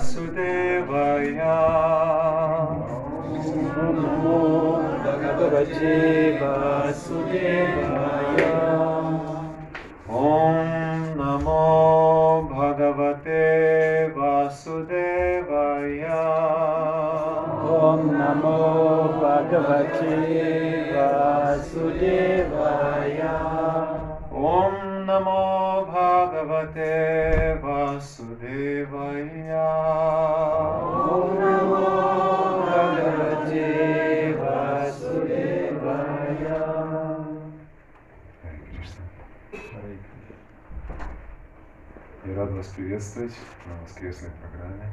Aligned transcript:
वासुदेवयामो 0.00 1.20
भगवती 5.04 5.94
वासुदेवाया। 6.40 8.50
ॐ 10.20 10.56
नमो 11.18 11.64
भगवते 12.52 13.42
वासुदेवाय। 14.18 16.04
ॐ 17.80 18.00
नमो 18.20 18.60
भगवते 19.22 20.14
वासुदेवाय। 20.92 23.18
ॐ 24.52 24.78
नमो 25.08 25.42
भगवते 25.90 26.94
वासुदे 27.64 28.35
Я 29.16 29.62
рад 42.34 42.50
вас 42.50 42.66
приветствовать 42.68 43.32
на 43.64 43.82
воскресной 43.82 44.28
программе. 44.42 44.92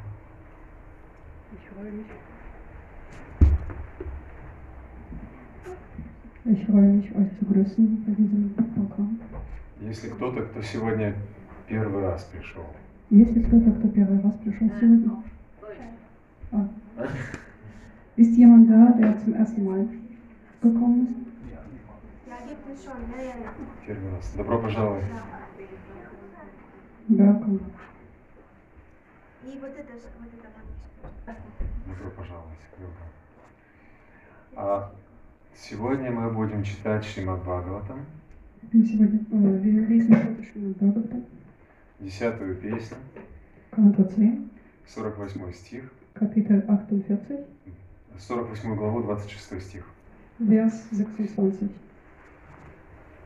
Если 9.82 10.08
кто-то, 10.08 10.42
кто 10.46 10.62
сегодня 10.62 11.14
первый 11.68 12.02
раз 12.02 12.24
пришел, 12.24 12.64
Есть 13.10 13.32
ли 13.32 13.42
кто-то, 13.44 13.70
кто 13.72 13.88
первый 13.88 14.20
раз 14.22 14.34
пришел 14.36 14.70
сегодня? 14.80 15.22
А. 16.52 16.68
Ist 18.16 18.36
jemand 18.36 18.70
da, 18.70 18.92
der 18.92 19.18
zum 19.18 19.34
ersten 19.34 19.64
Mal 19.64 19.88
gekommen 20.62 21.08
ist? 21.08 21.24
Первый 23.86 24.10
раз, 24.12 24.32
добро 24.36 24.58
пожаловать. 24.60 25.04
Welcome. 27.08 27.60
И 29.44 29.58
вот 29.60 29.70
это, 29.76 29.92
вот 30.20 30.30
это. 30.32 31.36
Добро 31.86 32.10
пожаловать. 32.16 32.58
А 34.56 34.92
сегодня 35.54 36.10
мы 36.10 36.30
будем 36.30 36.62
читать 36.62 37.04
Шримад 37.04 37.40
Бхагаватам, 37.42 38.06
сегодня, 38.72 39.20
wir 39.30 39.86
lesen 39.88 40.16
heute 40.16 40.42
Schrimad 40.44 40.76
Bhagavatam, 40.78 41.24
десятую 41.98 42.56
песню, 42.56 42.98
10, 43.76 44.50
48 44.86 45.52
стих, 45.52 45.92
Kapitel 46.14 46.62
48, 46.66 47.44
48 48.18 48.76
главу, 48.76 49.02
26 49.02 49.62
стих. 49.62 49.84
Vers 50.38 50.72
26. 50.90 51.72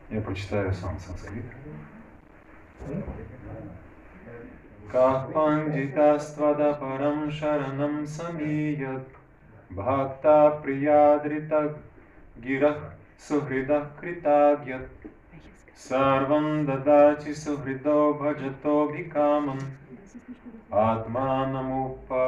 Я 0.09 0.21
прочитаю 0.21 0.73
сам 0.73 0.99
санскрит. 0.99 1.45
Ках 4.91 5.31
пандитаствада 5.31 6.73
парам 6.73 7.29
шаранам 7.29 8.07
самият 8.07 9.07
бхакта 9.69 10.59
приядрита 10.63 11.77
гирах 12.37 12.95
сухридах 13.19 13.99
критагят 13.99 14.89
сухридо 17.33 18.13
бхаджато 18.13 18.87
викамам 18.87 19.59
атманамупа 20.69 22.23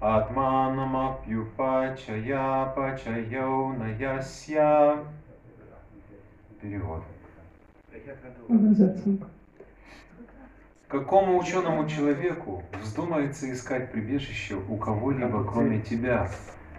атманамапюпачая 0.00 2.66
пачайо 2.74 3.74
наясья 3.78 5.04
Перевод. 6.62 7.02
Какому 10.88 11.38
ученому 11.38 11.88
человеку 11.88 12.62
вздумается 12.82 13.52
искать 13.52 13.92
прибежище 13.92 14.56
у 14.56 14.76
кого-либо, 14.76 15.44
кроме 15.44 15.82
тебя, 15.82 16.30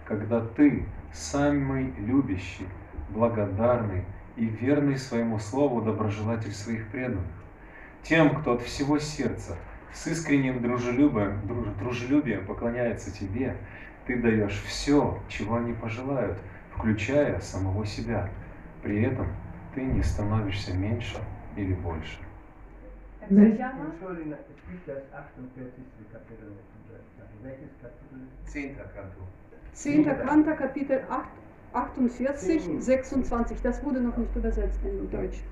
когда 0.04 0.40
ты 0.40 0.84
самый 1.12 1.94
любящий, 1.98 2.66
благодарный 3.10 4.04
и 4.36 4.44
верный 4.44 4.96
своему 4.96 5.38
слову 5.38 5.82
доброжелатель 5.82 6.52
своих 6.52 6.86
преданных? 6.88 7.24
Тем, 8.02 8.40
кто 8.40 8.54
от 8.54 8.62
всего 8.62 8.98
сердца 8.98 9.56
с 9.92 10.06
искренним 10.06 10.62
дружелюбием, 10.62 11.40
друж- 11.46 11.78
дружелюбием 11.78 12.46
поклоняется 12.46 13.12
тебе, 13.12 13.56
ты 14.06 14.20
даешь 14.20 14.62
все, 14.66 15.18
чего 15.28 15.56
они 15.56 15.72
пожелают, 15.74 16.38
включая 16.74 17.40
самого 17.40 17.84
себя. 17.84 18.28
При 18.82 19.02
этом 19.02 19.26
ты 19.74 19.82
не 19.82 20.02
становишься 20.02 20.74
меньше 20.74 21.18
или 21.56 21.74
больше. 21.74 22.18
Welch, 23.28 23.60
Entschuldigung, 23.60 24.32
es 24.32 24.40
gibt 24.66 24.88
das 24.88 25.02
48. 25.12 25.70
Kapitel 26.10 26.50
nicht 26.50 26.66
in 26.74 26.82
Deutsch. 26.88 27.10
Welches 27.42 27.70
Kapitel? 27.80 28.26
Zehnter 28.44 28.90
Kanto. 28.92 29.20
10. 29.72 30.04
Kanto, 30.04 30.56
Kapitel 30.56 31.04
8, 31.08 31.28
48, 31.72 32.62
26. 32.78 33.58
Das 33.62 33.84
wurde 33.84 34.00
noch 34.00 34.16
nicht 34.16 34.34
übersetzt 34.34 34.80
in 34.84 35.10
Deutsch. 35.10 35.42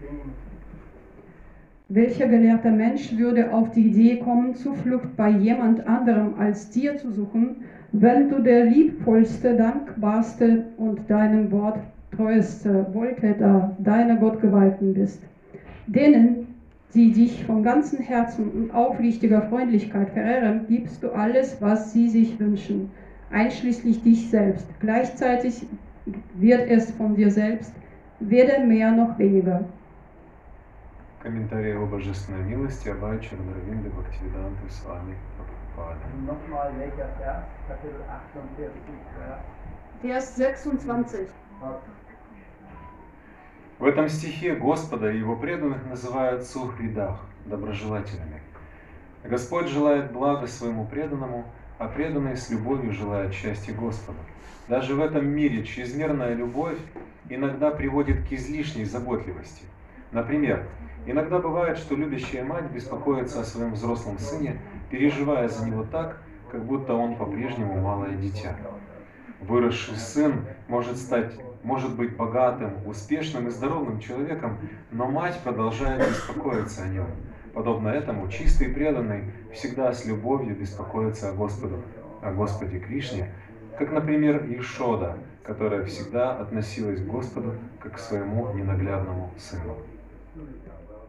Welcher 1.90 2.28
gelehrte 2.28 2.70
Mensch 2.70 3.16
würde 3.16 3.50
auf 3.52 3.70
die 3.70 3.88
Idee 3.88 4.16
kommen, 4.18 4.54
Zuflucht 4.54 5.16
bei 5.16 5.30
jemand 5.30 5.86
anderem 5.86 6.34
als 6.38 6.68
dir 6.70 6.98
zu 6.98 7.10
suchen, 7.12 7.64
wenn 7.92 8.28
du 8.28 8.42
der 8.42 8.66
liebvollste, 8.66 9.56
dankbarste 9.56 10.66
und 10.76 11.08
deinem 11.08 11.50
Wort 11.50 11.78
treueste 12.14 12.86
Wohltäter 12.92 13.74
deiner 13.78 14.16
Gottgeweihten 14.16 14.92
bist? 14.92 15.22
Denen, 15.86 16.54
die 16.92 17.12
dich 17.12 17.44
von 17.44 17.62
ganzem 17.62 18.00
Herzen 18.00 18.50
und 18.50 18.70
aufrichtiger 18.74 19.42
Freundlichkeit 19.42 20.10
verehren, 20.10 20.66
gibst 20.68 21.02
du 21.02 21.10
alles, 21.10 21.56
was 21.60 21.92
sie 21.94 22.10
sich 22.10 22.38
wünschen, 22.38 22.90
einschließlich 23.30 24.02
dich 24.02 24.28
selbst. 24.28 24.66
Gleichzeitig 24.80 25.66
wird 26.34 26.70
es 26.70 26.90
von 26.92 27.14
dir 27.14 27.30
selbst 27.30 27.72
weder 28.20 28.60
mehr 28.60 28.92
noch 28.92 29.18
weniger. 29.18 29.64
Комментарий 31.22 31.76
о 31.76 31.86
божественной 31.86 32.44
милости 32.44 32.88
Абай 32.88 33.18
Чарнаравинды 33.20 33.90
Бхактивиданты 33.90 34.70
с 34.70 34.84
вами 34.84 35.16
Прабхупады. 35.36 35.98
Und 36.14 36.26
nochmal 36.26 36.72
welcher 36.78 37.08
Vers? 37.18 37.44
Kapitel 37.66 38.00
48. 38.06 38.70
Ja. 39.18 39.40
Vers 40.02 40.36
26. 40.36 41.28
В 43.78 43.84
этом 43.84 44.08
стихе 44.08 44.54
Господа 44.54 45.10
и 45.10 45.18
Его 45.18 45.36
преданных 45.36 45.84
называют 45.86 46.44
Сухридах, 46.44 47.20
доброжелателями. 47.46 48.40
Господь 49.24 49.68
желает 49.68 50.12
блага 50.12 50.46
своему 50.46 50.86
преданному, 50.86 51.44
а 51.78 51.86
преданные 51.86 52.36
с 52.36 52.50
любовью 52.50 52.92
желают 52.92 53.32
счастья 53.32 53.72
Господа. 53.72 54.18
Даже 54.68 54.94
в 54.94 55.00
этом 55.00 55.26
мире 55.26 55.64
чрезмерная 55.64 56.34
любовь 56.34 56.78
иногда 57.28 57.70
приводит 57.70 58.28
к 58.28 58.32
излишней 58.32 58.84
заботливости. 58.84 59.64
Например, 60.12 60.66
иногда 61.06 61.38
бывает, 61.38 61.78
что 61.78 61.94
любящая 61.94 62.44
мать 62.44 62.70
беспокоится 62.70 63.40
о 63.40 63.44
своем 63.44 63.74
взрослом 63.74 64.18
сыне, 64.18 64.60
переживая 64.90 65.48
за 65.48 65.66
него 65.66 65.84
так, 65.84 66.20
как 66.50 66.64
будто 66.64 66.94
он 66.94 67.16
по-прежнему 67.16 67.80
малое 67.80 68.16
дитя. 68.16 68.56
Выросший 69.40 69.96
сын 69.96 70.46
может 70.66 70.96
стать, 70.96 71.32
может 71.62 71.94
быть 71.94 72.16
богатым, 72.16 72.72
успешным 72.86 73.48
и 73.48 73.50
здоровым 73.50 74.00
человеком, 74.00 74.58
но 74.90 75.06
мать 75.06 75.38
продолжает 75.44 76.08
беспокоиться 76.08 76.82
о 76.82 76.88
нем. 76.88 77.06
Подобно 77.54 77.88
этому, 77.88 78.28
чистый 78.28 78.68
и 78.68 78.72
преданный 78.72 79.24
всегда 79.52 79.92
с 79.92 80.04
любовью 80.06 80.56
беспокоится 80.56 81.30
о 81.30 81.32
Господу, 81.32 81.82
о 82.22 82.32
Господе 82.32 82.78
Кришне, 82.78 83.30
как, 83.78 83.92
например, 83.92 84.44
Ишода, 84.58 85.16
которая 85.44 85.84
всегда 85.84 86.36
относилась 86.36 87.00
к 87.00 87.06
Господу 87.06 87.54
как 87.80 87.94
к 87.94 87.98
своему 87.98 88.52
ненаглядному 88.54 89.30
сыну. 89.36 89.76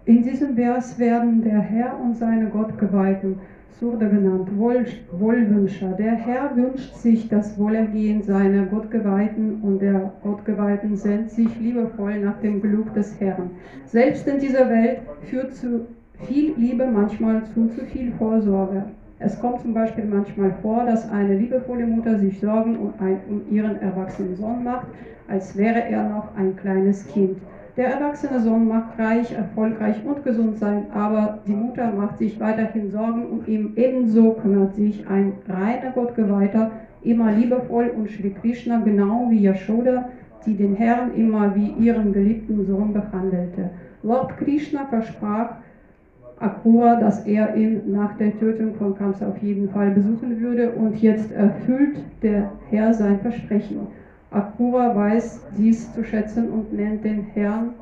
In 0.05 0.23
diesem 0.23 0.55
Vers 0.55 0.97
werden 0.97 1.43
der 1.43 1.59
Herr 1.59 1.99
und 1.99 2.15
seine 2.15 2.49
Gottgeweihten, 2.49 3.39
Surda 3.79 4.07
genannt, 4.07 4.49
Wohl, 4.57 4.85
Wohlwünscher. 5.11 5.91
Der 5.93 6.15
Herr 6.15 6.55
wünscht 6.55 6.95
sich 6.95 7.29
das 7.29 7.57
Wohlergehen 7.57 8.21
seiner 8.21 8.65
Gottgeweihten 8.65 9.61
und 9.61 9.79
der 9.79 10.11
Gottgeweihten 10.23 10.95
sehnt 10.95 11.31
sich 11.31 11.47
liebevoll 11.59 12.19
nach 12.19 12.39
dem 12.41 12.61
Glück 12.61 12.93
des 12.93 13.19
Herrn. 13.19 13.51
Selbst 13.85 14.27
in 14.27 14.39
dieser 14.39 14.69
Welt 14.69 15.01
führt 15.29 15.55
zu 15.55 15.87
viel 16.25 16.53
Liebe 16.57 16.85
manchmal 16.85 17.43
zu 17.45 17.67
zu 17.69 17.85
viel 17.85 18.11
Vorsorge. 18.13 18.83
Es 19.19 19.39
kommt 19.39 19.61
zum 19.61 19.73
Beispiel 19.73 20.05
manchmal 20.05 20.53
vor, 20.61 20.85
dass 20.85 21.09
eine 21.11 21.35
liebevolle 21.35 21.85
Mutter 21.85 22.17
sich 22.17 22.39
Sorgen 22.39 22.77
um, 22.77 22.93
ein, 22.99 23.19
um 23.29 23.41
ihren 23.53 23.81
erwachsenen 23.81 24.35
Sohn 24.35 24.63
macht, 24.63 24.87
als 25.27 25.57
wäre 25.57 25.83
er 25.83 26.07
noch 26.07 26.35
ein 26.35 26.55
kleines 26.55 27.05
Kind. 27.07 27.37
Der 27.75 27.89
erwachsene 27.93 28.39
Sohn 28.39 28.67
mag 28.67 28.97
reich, 28.97 29.33
erfolgreich 29.33 29.95
und 30.05 30.23
gesund 30.23 30.57
sein, 30.57 30.87
aber 30.93 31.39
die 31.47 31.53
Mutter 31.53 31.91
macht 31.91 32.17
sich 32.17 32.39
weiterhin 32.39 32.89
Sorgen 32.91 33.25
um 33.25 33.45
ihn. 33.45 33.73
Ebenso 33.75 34.33
kümmert 34.33 34.75
sich 34.75 35.07
ein 35.07 35.33
reiner 35.47 35.91
Gottgeweihter 35.91 36.71
immer 37.03 37.31
liebevoll 37.31 37.91
um 37.95 38.07
Shri 38.07 38.31
Krishna, 38.41 38.79
genau 38.79 39.27
wie 39.29 39.41
Yashoda, 39.41 40.09
die 40.45 40.55
den 40.55 40.75
Herrn 40.75 41.13
immer 41.15 41.55
wie 41.55 41.71
ihren 41.79 42.11
geliebten 42.11 42.65
Sohn 42.65 42.93
behandelte. 42.93 43.69
Lord 44.03 44.37
Krishna 44.37 44.85
versprach 44.85 45.55
Akrura, 46.39 46.95
dass 46.99 47.25
er 47.25 47.55
ihn 47.55 47.91
nach 47.91 48.17
der 48.17 48.37
Tötung 48.39 48.75
von 48.75 48.95
Kamsa 48.97 49.27
auf 49.27 49.37
jeden 49.39 49.69
Fall 49.69 49.91
besuchen 49.91 50.39
würde 50.39 50.71
und 50.71 51.01
jetzt 51.01 51.31
erfüllt 51.31 51.99
der 52.21 52.51
Herr 52.69 52.93
sein 52.93 53.19
Versprechen. 53.19 53.87
Akrura 54.31 54.95
weiß 54.95 55.41
dies 55.57 55.91
zu 55.93 56.03
schätzen 56.03 56.49
und 56.49 56.71
nennt 56.71 57.03
den 57.03 57.25
Herrn 57.33 57.73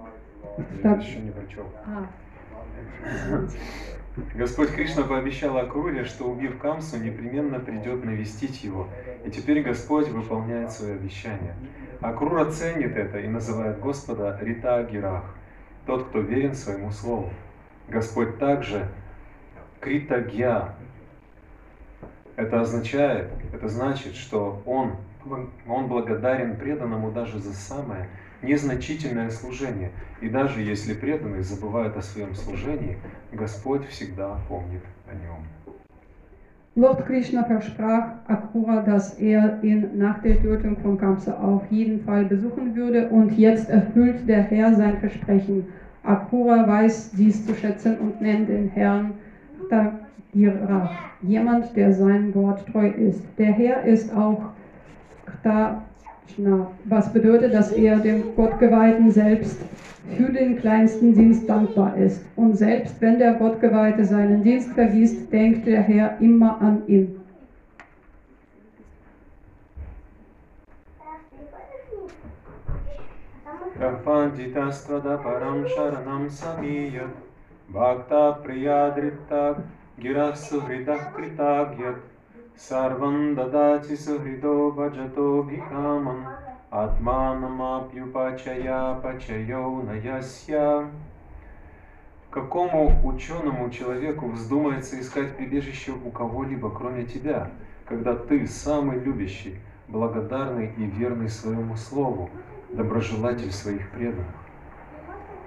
прочел. 0.57 1.65
ah, 1.85 2.07
Господь 4.33 4.71
Кришна 4.71 5.03
пообещал 5.03 5.57
Акруре, 5.57 6.03
что 6.05 6.25
убив 6.25 6.57
Камсу, 6.57 6.97
непременно 6.97 7.59
придет 7.59 8.03
навестить 8.03 8.63
его. 8.63 8.87
И 9.23 9.29
теперь 9.29 9.61
Господь 9.61 10.09
выполняет 10.09 10.71
свое 10.71 10.95
обещание. 10.95 11.53
Акрура 12.01 12.45
ценит 12.45 12.95
это 12.97 13.19
и 13.19 13.27
называет 13.27 13.79
Господа 13.79 14.37
Рита 14.41 14.83
Гирах, 14.91 15.23
тот, 15.85 16.07
кто 16.07 16.21
верен 16.21 16.55
своему 16.55 16.91
слову. 16.91 17.29
Господь 17.87 18.37
также 18.37 18.87
Крита 19.79 20.21
Гья. 20.21 20.73
Это 22.35 22.61
означает, 22.61 23.31
это 23.53 23.67
значит, 23.67 24.15
что 24.15 24.61
Он, 24.65 24.97
он 25.67 25.87
благодарен 25.87 26.55
преданному 26.55 27.11
даже 27.11 27.39
за 27.39 27.53
самое 27.53 28.09
незначительное 28.41 29.29
служение. 29.29 29.91
И 30.21 30.29
даже 30.29 30.61
если 30.61 30.93
преданный 30.93 31.41
забывает 31.41 31.95
о 31.97 32.01
своем 32.01 32.35
служении, 32.35 32.97
Господь 33.31 33.87
всегда 33.87 34.37
помнит 34.47 34.83
о 35.09 35.13
нем. 35.13 35.45
Lord 36.75 37.07
Krishna 37.07 37.43
versprach 37.43 38.19
Akrura, 38.27 38.83
dass 38.83 39.17
er 39.17 39.63
ihn 39.63 39.97
nach 39.97 40.21
der 40.21 40.39
Tötung 40.39 40.77
von 40.77 40.99
Kamsa 40.99 41.33
auf 41.33 41.63
jeden 41.71 42.01
Fall 42.01 42.25
besuchen 42.25 42.75
würde 42.75 43.09
und 43.09 43.31
jetzt 43.35 43.67
erfüllt 43.67 44.27
der 44.27 44.43
Herr 44.43 44.75
sein 44.75 44.99
Versprechen. 44.99 45.65
Akrura 46.07 46.65
weiß 46.65 47.11
dies 47.17 47.45
zu 47.45 47.53
schätzen 47.53 47.97
und 47.97 48.21
nennt 48.21 48.47
den 48.47 48.69
Herrn 48.69 49.15
Ktagirach, 49.67 50.91
jemand, 51.21 51.75
der 51.75 51.91
sein 51.91 52.33
Wort 52.33 52.65
treu 52.71 52.87
ist. 52.87 53.21
Der 53.37 53.51
Herr 53.51 53.83
ist 53.83 54.15
auch 54.15 54.41
Ktachna, 55.25 56.71
was 56.85 57.11
bedeutet, 57.11 57.53
dass 57.53 57.73
er 57.73 57.97
dem 57.97 58.23
Gottgeweihten 58.37 59.11
selbst 59.11 59.59
für 60.15 60.31
den 60.31 60.57
kleinsten 60.57 61.13
Dienst 61.13 61.49
dankbar 61.49 61.97
ist. 61.97 62.23
Und 62.37 62.55
selbst 62.55 63.01
wenn 63.01 63.19
der 63.19 63.33
Gottgeweihte 63.33 64.05
seinen 64.05 64.43
Dienst 64.43 64.71
vergisst, 64.71 65.31
denkt 65.33 65.67
der 65.67 65.81
Herr 65.81 66.21
immer 66.21 66.61
an 66.61 66.83
ihn. 66.87 67.16
Kapanditastrada 73.79 75.23
param 75.23 75.67
sharanam 75.67 76.29
samiyat 76.29 77.11
Bhakta 77.69 78.39
priyadritta 78.43 79.57
girassu 79.99 80.61
hridah 80.61 81.13
kritagyat 81.13 81.99
Sarvam 82.55 83.35
dadati 83.35 83.95
suhrido 83.95 84.71
bhajato 84.75 85.43
bhikamam 85.47 86.25
Атманамапьюпачая 86.71 88.95
пачайо 89.01 89.83
наясья. 89.83 90.89
Какому 92.31 92.99
ученому 93.03 93.69
человеку 93.69 94.29
вздумается 94.29 94.99
искать 94.99 95.37
прибежище 95.37 95.91
у 96.03 96.09
кого-либо, 96.09 96.71
кроме 96.71 97.05
тебя, 97.05 97.51
когда 97.85 98.15
ты 98.15 98.47
самый 98.47 98.99
любящий, 98.99 99.59
благодарный 99.87 100.73
и 100.77 100.83
верный 100.83 101.29
своему 101.29 101.77
слову, 101.77 102.29
доброжелатель 102.77 103.51
своих 103.51 103.89
преданных? 103.91 104.25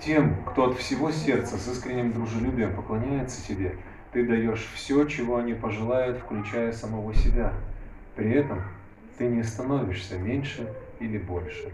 Тем, 0.01 0.37
кто 0.47 0.71
от 0.71 0.77
всего 0.77 1.11
сердца 1.11 1.57
с 1.57 1.69
искренним 1.69 2.13
дружелюбием 2.13 2.75
поклоняется 2.75 3.47
тебе, 3.47 3.77
ты 4.13 4.27
даешь 4.27 4.69
все, 4.75 5.05
чего 5.05 5.37
они 5.37 5.55
пожелают, 5.55 6.19
включая 6.19 6.73
самого 6.73 7.15
себя. 7.15 7.53
При 8.17 8.33
этом 8.33 8.59
ты 9.17 9.29
не 9.29 9.43
становишься 9.43 10.19
меньше 10.19 10.69
или 10.99 11.19
больше. 11.19 11.71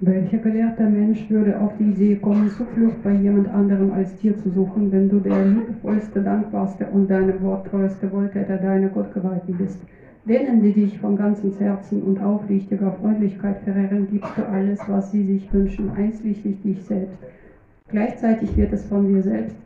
Welcher 0.00 0.38
gelehrter 0.38 0.88
Mensch 0.88 1.28
würde 1.28 1.58
auf 1.58 1.72
die 1.76 1.90
Idee 1.90 2.14
kommen, 2.14 2.48
Zuflucht 2.50 3.02
bei 3.02 3.14
jemand 3.14 3.48
anderem 3.48 3.92
als 3.92 4.16
dir 4.18 4.36
zu 4.40 4.48
suchen, 4.50 4.92
wenn 4.92 5.08
du 5.08 5.18
der 5.18 5.44
liebevollste, 5.44 6.20
dankbarste 6.20 6.86
und 6.86 7.08
deinem 7.08 7.42
Wort 7.42 7.66
treueste 7.66 8.12
Wohltäter 8.12 8.58
deiner 8.58 8.90
Gottgeweihten 8.90 9.56
bist? 9.56 9.80
Denen, 10.28 10.60
die 10.60 10.72
dich 10.72 10.98
von 10.98 11.16
ganzem 11.16 11.56
Herzen 11.56 12.02
und 12.02 12.20
aufrichtiger 12.20 12.92
Freundlichkeit 12.92 13.60
verehren, 13.64 14.06
gibst 14.10 14.36
du 14.36 14.46
alles, 14.46 14.78
was 14.86 15.10
sie 15.10 15.24
sich 15.24 15.50
wünschen, 15.50 15.90
einschließlich 15.90 16.60
dich 16.62 16.82
selbst. 16.82 17.16
Gleichzeitig 17.88 18.54
wird 18.54 18.74
es 18.74 18.84
von 18.84 19.08
dir 19.08 19.22
selbst 19.22 19.56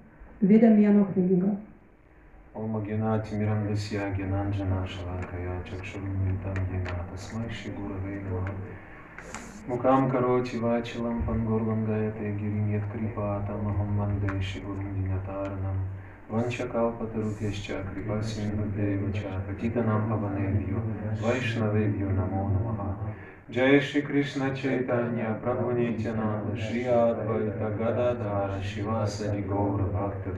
weder 0.41 0.71
mehr 0.71 0.93
noch 0.93 1.17
weniger. 1.17 1.57
Om 2.55 2.77
Aginati 2.77 3.35
Mirandasya 3.35 4.11
Ginanjana 4.11 4.87
Shalakaya 4.87 5.59
Chakshurumilitam 5.65 6.55
Yena 6.71 7.07
Tasmai 7.11 7.51
Shigurave 7.51 8.23
Namaha 8.23 8.53
Mukam 9.67 10.09
Karoti 10.09 10.61
Vachilam 10.61 11.23
Pangurlam 11.27 11.87
Gayate 11.87 12.37
Girim 12.39 12.71
Yat 12.71 12.83
Kripatam 12.93 13.67
Aham 13.67 13.99
Vande 13.99 14.41
Shigurum 14.41 14.95
वंशकाल्पतरुभ्यश्च 16.33 17.71
कृपासिन्धुभ्यैव 17.89 19.03
च 19.17 19.21
वैष्णवेभ्यो 21.23 22.09
नमो 22.11 22.45
नमः 22.51 23.11
जय 23.55 23.81
श्री 23.87 24.01
कृष्ण 24.03 24.53
चैतन्य 24.55 25.33
प्रभु 25.43 25.71
नित्यानंद 25.79 26.59
श्री 26.59 26.85
अद्वैत 26.93 27.61
गदाधार 27.81 28.61
शिवासरि 28.69 29.43
गौर 29.51 29.83
भक्त 29.97 30.29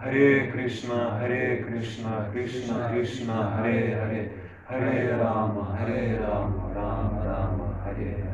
हरे 0.00 0.28
कृष्ण 0.52 1.00
हरे 1.18 1.44
कृष्ण 1.58 2.10
कृष्ण 2.32 2.78
कृष्ण 2.88 3.42
हरे 3.52 3.78
हरे 3.92 4.22
हरे 4.70 5.06
राम 5.16 5.58
हरे 5.70 6.06
राम 6.18 6.54
राम 6.76 7.18
राम 7.24 7.60
हरे 7.82 8.10
हरे 8.12 8.33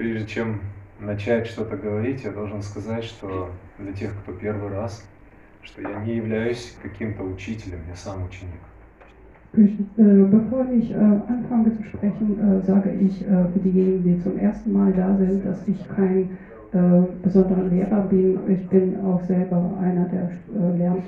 Прежде 0.00 0.26
чем 0.26 0.60
начать 0.98 1.46
что-то 1.46 1.76
говорить, 1.76 2.24
я 2.24 2.30
должен 2.30 2.62
сказать, 2.62 3.04
что 3.04 3.50
для 3.78 3.92
тех, 3.92 4.18
кто 4.22 4.32
первый 4.32 4.70
раз, 4.70 5.06
что 5.60 5.82
я 5.82 6.02
не 6.02 6.16
являюсь 6.16 6.74
каким-то 6.82 7.22
учителем, 7.22 7.80
я 7.86 7.94
сам 7.94 8.24
ученик. 8.24 8.62
Bevor 9.52 10.64
ich 10.72 10.90
äh, 10.90 10.94
anfange 10.94 11.76
zu 11.76 11.82
sprechen, 11.82 12.62
sage 12.62 12.94
ich 12.94 13.18
für 13.18 13.58
diejenigen, 13.58 14.02
die 14.02 14.22
zum 14.22 14.38
ersten 14.38 14.72
Mal 14.72 14.90
da 14.94 15.14
sind, 15.18 15.44
dass 15.44 15.68
ich 15.68 15.86
kein 15.94 16.38
äh, 16.72 17.02
besonderer 17.22 17.64
Lehrer 17.64 18.00
bin. 18.04 18.38
Ich 18.48 18.66
bin 18.70 18.98
auch 19.04 19.22
selber 19.24 19.76
einer, 19.82 20.08
der 20.08 20.30
äh, 20.30 20.78
lernt. 20.78 21.04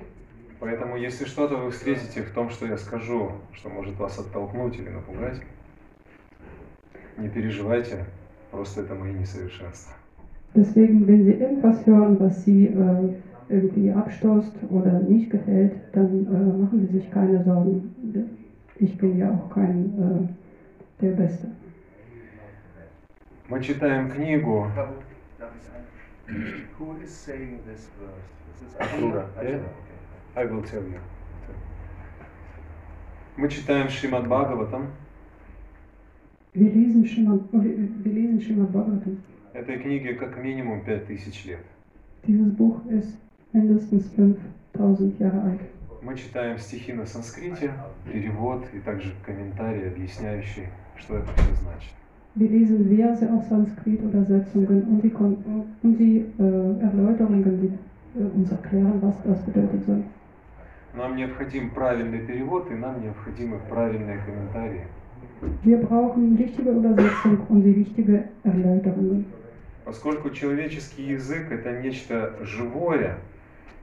Поэтому, 0.60 0.98
если 0.98 1.24
что-то 1.24 1.56
вы 1.56 1.70
встретите 1.70 2.20
в 2.20 2.30
том, 2.32 2.50
что 2.50 2.66
я 2.66 2.76
скажу, 2.76 3.32
что 3.54 3.70
может 3.70 3.98
вас 3.98 4.18
оттолкнуть 4.18 4.78
или 4.78 4.90
напугать, 4.90 5.40
не 7.16 7.30
переживайте, 7.30 8.04
просто 8.51 8.81
это 8.81 8.95
мои 8.95 9.13
несовершенства. 9.13 9.93
Deswegen, 10.55 11.05
wenn 11.07 11.23
Sie 11.25 11.33
irgendwas 11.33 11.85
hören, 11.85 12.19
was 12.19 12.43
Sie 12.43 12.67
äh, 12.67 13.13
irgendwie 13.49 13.91
abstoßt 13.91 14.55
oder 14.69 14.99
nicht 15.01 15.29
gefällt, 15.29 15.73
dann 15.93 16.25
äh, 16.25 16.57
machen 16.63 16.87
Sie 16.87 16.97
sich 16.99 17.11
keine 17.11 17.43
Sorgen. 17.43 17.93
Ich 18.79 18.97
bin 18.97 19.17
ja 19.17 19.29
auch 19.31 19.49
kein 19.53 19.93
äh, 19.99 21.01
der 21.03 21.11
Beste. 21.11 21.47
Мы 23.49 23.61
читаем 23.61 24.09
книгу 24.11 24.67
Prabhu, 24.73 24.93
darf 25.39 25.51
ich 25.55 25.69
ein- 25.71 26.67
Who 26.77 26.95
is 27.03 27.11
saying 27.25 27.59
this 27.65 27.89
verse? 27.99 28.27
This 28.59 28.69
is 28.69 28.75
Akrura, 28.75 29.29
Akrura, 29.35 29.43
yeah? 29.43 29.59
okay. 29.59 30.41
I 30.41 30.45
will 30.51 30.63
tell 30.63 30.81
you. 30.83 30.99
Мы 33.37 33.49
читаем 33.49 33.87
Шримад 33.89 34.27
Бхагаватам. 34.27 34.87
Этой 39.54 39.78
книге 39.78 40.14
как 40.14 40.36
минимум 40.36 40.84
5000 40.84 41.46
лет. 41.46 41.64
Dieses 42.26 42.54
Buch 42.54 42.84
ist 42.90 43.16
mindestens 43.54 44.04
5000 44.74 45.18
Jahre 45.18 45.40
alt. 45.44 45.60
Мы 46.02 46.14
читаем 46.14 46.58
стихи 46.58 46.92
на 46.92 47.06
санскрите, 47.06 47.72
перевод 48.04 48.66
и 48.74 48.80
также 48.80 49.14
комментарии, 49.24 49.86
объясняющие, 49.88 50.68
что 50.96 51.16
это 51.16 51.32
все 51.32 51.54
значит. 51.62 51.94
Wir 52.34 52.50
lesen 52.50 52.86
Verse 52.86 53.32
aus 53.32 53.48
Sanskrit-Übersetzungen 53.48 54.82
und 54.90 55.02
die, 55.02 55.10
Kon- 55.10 55.42
und 55.82 55.98
die 55.98 56.26
äh, 56.38 56.80
Erläuterungen, 56.82 57.60
die 57.62 58.20
äh, 58.20 58.24
uns 58.24 58.52
erklären, 58.52 59.00
was 59.00 59.14
das 59.24 59.42
bedeuten 59.46 59.82
soll. 59.86 60.04
Нам 60.94 61.16
необходим 61.16 61.70
правильный 61.70 62.26
перевод 62.26 62.70
и 62.70 62.74
нам 62.74 63.00
необходимы 63.00 63.58
правильные 63.70 64.18
комментарии. 64.18 64.86
Wir 65.62 65.78
brauchen 65.78 66.36
richtige 66.36 66.70
Übersetzung 66.70 67.46
und 67.48 67.62
die 67.62 67.72
richtige 67.72 68.24
Erläuterung. 68.44 69.24
Поскольку 69.84 70.30
человеческий 70.30 71.04
язык 71.08 71.50
это 71.50 71.80
нечто 71.80 72.34
живое, 72.42 73.16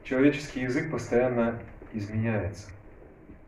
человеческий 0.04 0.62
язык 0.62 0.90
постоянно 0.92 1.56
изменяется. 1.94 2.70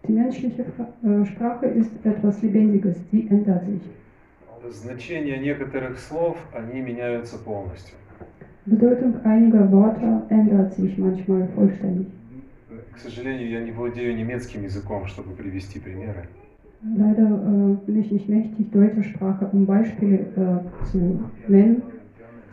Die 0.08 0.14
menschliche 0.14 0.66
äh, 1.04 1.26
Sprache 1.26 1.68
ist 1.68 1.92
etwas 2.04 2.42
Lebendiges, 2.42 2.98
die 3.12 3.28
ändert 3.30 3.66
sich. 3.66 3.82
Значения 4.70 5.38
некоторых 5.38 6.00
слов, 6.00 6.38
они 6.54 6.82
меняются 6.82 7.38
полностью. 7.38 7.96
Bedeutung 8.66 9.16
einiger 9.24 9.72
Worte 9.72 10.24
ändert 10.30 10.74
sich 10.74 10.98
manchmal 10.98 11.48
vollständig. 11.56 12.08
К 12.94 13.00
сожалению, 13.00 13.50
я 13.50 13.62
не 13.62 13.72
владею 13.72 14.16
немецким 14.16 14.64
языком, 14.64 15.08
чтобы 15.08 15.34
привести 15.36 15.80
примеры. 15.80 16.28
Leider 16.97 17.23
äh, 17.23 17.87
bin 17.87 18.01
ich 18.01 18.13
nicht 18.13 18.29
mächtig, 18.29 18.71
deutsche 18.71 19.03
Sprache, 19.03 19.49
um 19.53 19.67
Beispiele 19.67 20.19
äh, 20.19 20.87
zu 20.91 21.21
nennen. 21.49 21.83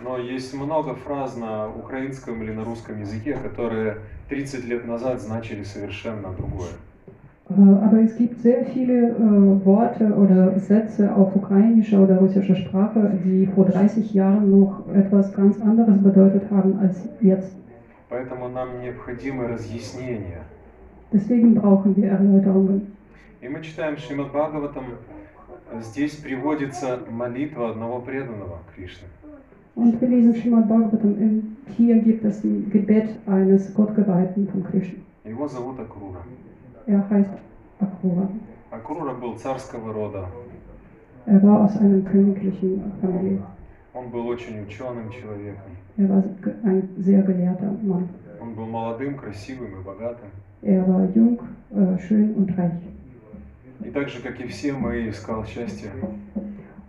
Но 0.03 0.17
есть 0.17 0.53
много 0.53 0.95
фраз 0.95 1.37
на 1.37 1.69
украинском 1.69 2.41
или 2.43 2.51
на 2.51 2.65
русском 2.65 2.99
языке, 2.99 3.37
которые 3.41 3.97
30 4.27 4.65
лет 4.65 4.85
назад 4.85 5.21
значили 5.21 5.63
совершенно 5.63 6.33
другое. 6.33 6.71
Äh, 7.49 7.53
aber 7.53 7.99
es 8.01 8.15
gibt 8.17 8.39
sehr 8.39 8.65
viele 8.65 9.09
äh, 9.09 9.65
Worte 9.65 10.13
oder 10.13 10.57
Sätze 10.59 11.13
auf 11.13 11.35
ukrainischer 11.35 12.01
oder 12.01 12.17
russischer 12.17 12.55
Sprache, 12.55 13.19
die 13.23 13.45
vor 13.47 13.65
30 13.65 14.13
Jahren 14.13 14.49
noch 14.49 14.87
etwas 14.93 15.33
ganz 15.33 15.59
anderes 15.61 16.01
bedeutet 16.01 16.43
haben 16.49 16.79
als 16.79 17.07
jetzt. 17.21 17.55
Поэтому 18.09 18.47
нам 18.47 18.79
необходимы 18.81 19.47
разъяснения. 19.47 20.43
Deswegen 21.11 21.55
brauchen 21.55 21.95
wir 21.95 22.09
Erläuterungen. 22.09 22.93
И 23.40 23.48
мы 23.48 23.62
читаем 23.62 23.96
Шримад 23.96 24.28
Бхагаватам, 24.32 24.84
здесь 25.80 26.16
приводится 26.16 26.98
молитва 27.08 27.70
одного 27.70 28.00
преданного 28.00 28.58
Кришны. 28.74 29.06
Und 29.76 30.00
wir 30.00 30.08
lesen 30.08 30.34
Srimad 30.34 30.66
Bhagavatam. 30.66 31.56
Hier 31.76 32.00
gibt 32.00 32.24
es 32.24 32.42
ein 32.42 32.68
Gebet 32.68 33.10
eines 33.26 33.72
Gottgeweihten 33.74 34.48
von 34.48 34.64
Krishna. 34.64 34.98
Его 35.24 35.46
зовут 35.46 35.78
Акрура. 35.78 36.18
Er 36.86 37.08
heißt 37.08 37.30
Akrura. 37.78 38.28
Акрура 38.72 39.14
был 39.14 39.36
царского 39.36 39.92
рода. 39.92 40.26
Er 41.26 41.40
war 41.44 41.60
aus 41.60 41.76
einer 41.76 42.00
königlichen 42.00 42.92
Familie. 43.00 43.40
Он 43.94 44.10
был 44.10 44.26
очень 44.26 44.60
ученым 44.62 45.10
человеком. 45.10 45.76
Er 45.96 46.08
war 46.08 46.24
ein 46.64 46.88
sehr 46.98 47.22
gelehrter 47.22 47.72
Mann. 47.84 48.08
Он 48.40 48.54
был 48.54 48.66
молодым, 48.66 49.16
красивым 49.16 49.80
и 49.80 49.84
богатым. 49.84 50.30
Er 50.62 50.88
war 50.88 51.08
jung, 51.14 51.38
äh, 51.70 51.96
schön 52.00 52.34
und 52.34 52.50
reich. 52.58 52.72
И 53.84 53.90
так 53.90 54.08
же, 54.08 54.20
как 54.20 54.40
и 54.40 54.46
все, 54.48 54.72
мы 54.72 55.08
искал 55.08 55.44
счастье. 55.46 55.90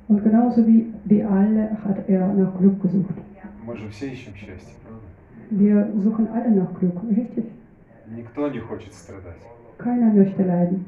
Und 0.07 0.23
genauso 0.23 0.65
wie 0.65 0.91
wir 1.05 1.29
alle 1.29 1.77
hat 1.83 2.09
er 2.09 2.33
nach 2.33 2.57
Glück 2.57 2.81
gesucht. 2.81 3.13
Мы 3.63 3.77
же 3.77 3.89
все 3.89 4.07
ищем 4.07 4.33
счастье, 4.33 4.73
правда? 4.83 5.05
Wir 5.51 5.87
suchen 6.01 6.27
alle 6.29 6.49
nach 6.49 6.73
Glück, 6.79 6.95
richtig? 7.09 7.45
Никто 8.07 8.49
не 8.49 8.59
хочет 8.59 8.93
страдать. 8.93 9.37
Keiner 9.77 10.11
möchte 10.11 10.43
leiden. 10.43 10.85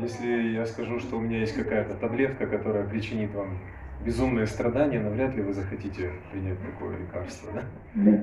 Если 0.00 0.54
я 0.54 0.64
скажу, 0.66 0.98
что 0.98 1.18
у 1.18 1.20
меня 1.20 1.40
есть 1.40 1.54
какая-то 1.54 1.94
таблетка, 1.94 2.46
которая 2.46 2.84
причинит 2.84 3.34
вам 3.34 3.58
безумные 4.04 4.46
страдания, 4.46 4.98
навряд 4.98 5.36
ли 5.36 5.42
вы 5.42 5.52
захотите 5.52 6.10
принять 6.32 6.58
такое 6.60 6.98
лекарство. 6.98 7.50
Да? 7.54 7.62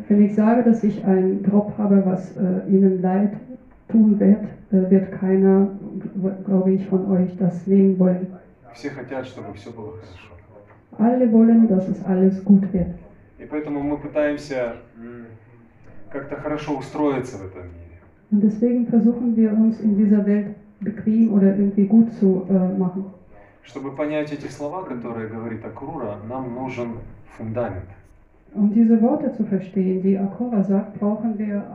Wenn 0.10 0.26
ich 0.26 0.34
sage, 0.36 0.64
dass 0.64 0.84
ich 0.84 1.06
einen 1.06 1.44
Drop 1.44 1.78
habe, 1.78 2.04
was 2.06 2.36
äh, 2.36 2.68
Ihnen 2.68 3.02
leid 3.02 3.34
tun 3.91 4.19
wird, 4.19 4.41
äh, 4.71 4.89
wird 4.91 5.11
keiner, 5.11 5.67
g- 6.01 6.09
glaube 6.45 6.71
ich, 6.71 6.85
von 6.87 7.05
euch 7.05 7.35
das 7.37 7.67
nehmen 7.67 7.99
wollen. 7.99 8.27
Все 8.73 8.91
хотят, 8.91 9.25
чтобы 9.27 9.53
все 9.55 9.71
было 9.71 9.93
хорошо. 9.93 10.33
Alle 10.99 11.31
wollen, 11.31 11.67
dass 11.67 11.89
es 11.89 12.03
alles 12.03 12.43
gut 12.45 12.73
wird. 12.73 12.89
И 13.39 13.45
поэтому 13.45 13.83
мы 13.83 13.97
пытаемся 13.97 14.77
м, 14.99 15.27
как-то 16.11 16.37
хорошо 16.37 16.75
устроиться 16.75 17.37
в 17.37 17.43
этом 17.43 17.65
мире. 17.65 17.97
Und 18.31 18.43
deswegen 18.43 18.85
versuchen 18.85 19.37
wir 19.37 19.53
uns 19.55 19.79
in 19.81 19.95
dieser 19.95 20.25
Welt 20.25 20.47
bequem 20.81 21.31
oder 21.31 21.55
irgendwie 21.55 21.85
gut 21.85 22.11
zu 22.11 22.43
äh, 22.49 22.71
machen. 22.71 23.05
Чтобы 23.63 23.91
понять 23.91 24.31
эти 24.33 24.47
слова, 24.47 24.83
которые 24.83 25.27
говорит 25.27 25.65
Акрура, 25.65 26.17
нам 26.29 26.55
нужен 26.55 26.99
фундамент. 27.25 27.89
Um 28.55 28.71
diese 28.73 29.01
Worte 29.03 29.31
zu 29.33 29.45
verstehen, 29.45 30.01
die 30.01 30.17
Akora 30.17 30.63
sagt, 30.63 30.93
brauchen 30.95 31.37
wir 31.37 31.67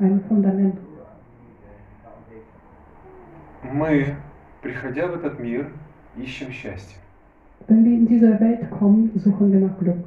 äh, 0.00 0.02
ein 0.02 0.18
Fundament. 0.20 0.78
Мы, 3.71 4.15
приходя 4.61 5.07
в 5.07 5.15
этот 5.15 5.39
мир, 5.39 5.69
ищем 6.15 6.51
счастье. 6.51 6.97
Wenn 7.67 7.83
wir 7.83 7.93
in 7.93 8.07
diese 8.07 8.39
Welt 8.39 8.69
kommen, 8.69 9.11
suchen 9.15 9.51
wir 9.51 9.59
nach 9.59 9.77
Glück. 9.79 9.97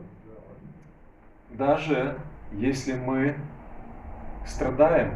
Даже 1.59 2.17
если 2.53 2.95
мы 2.95 3.35
страдаем, 4.47 5.11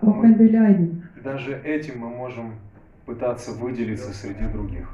Auch 0.00 0.20
wenn 0.22 0.38
wir 0.38 0.50
leiden. 0.50 1.04
даже 1.22 1.54
этим 1.64 2.00
мы 2.00 2.08
можем 2.08 2.54
пытаться 3.06 3.52
выделиться 3.52 4.12
среди 4.12 4.46
других. 4.52 4.88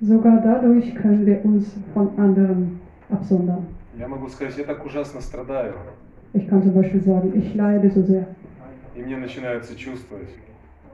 Sogar 0.00 0.40
dadurch 0.42 0.94
können 0.94 1.26
wir 1.26 1.44
uns 1.44 1.66
von 1.92 2.16
anderen 2.18 2.80
absondern. 3.10 3.66
Я 3.98 4.08
могу 4.08 4.28
сказать, 4.28 4.56
я 4.56 4.64
так 4.64 4.84
ужасно 4.84 5.20
страдаю, 5.20 5.74
Ich 6.32 6.48
kann 6.48 6.62
zum 6.62 6.74
Beispiel 6.74 7.00
sagen, 7.00 7.32
ich 7.34 7.54
leide 7.54 7.90
so 7.90 8.02
sehr 8.02 8.26
и 8.94 9.02
мне 9.02 9.16
начинают 9.16 9.64
сочувствовать. 9.64 10.28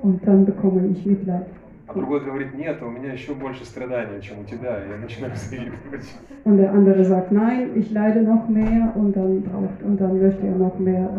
Und 0.02 0.26
dann 0.26 0.44
bekomme 0.44 0.86
ich 0.88 1.04
Mitleid. 1.06 1.46
А 1.86 1.92
другой 1.92 2.20
говорит, 2.24 2.54
нет, 2.54 2.80
у 2.82 2.88
меня 2.88 3.12
еще 3.12 3.34
больше 3.34 3.64
страдания, 3.64 4.20
чем 4.20 4.38
у 4.40 4.44
тебя, 4.44 4.78
я 4.84 4.96
начинаю 4.96 5.34
завидовать. 5.34 6.06
Und 6.44 6.56
der 6.58 6.72
andere 6.72 7.04
sagt, 7.04 7.32
nein, 7.32 7.70
ich 7.74 7.90
leide 7.90 8.22
noch 8.22 8.48
mehr 8.48 8.92
und 8.94 9.16
dann 9.16 9.42
braucht 9.42 9.82
und 9.82 10.00
dann 10.00 10.22
möchte 10.22 10.46
er 10.46 10.54
noch 10.54 10.78
mehr 10.78 11.10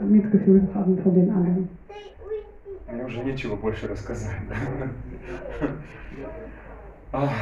äh, 0.00 0.04
Mitgefühl 0.04 0.62
haben 0.74 0.96
von 0.98 1.14
den 1.14 1.30
anderen. 1.30 1.68
Мне 2.92 3.04
уже 3.04 3.24
нечего 3.24 3.56
больше 3.56 3.88
рассказать. 3.88 4.36
Ах, 7.12 7.32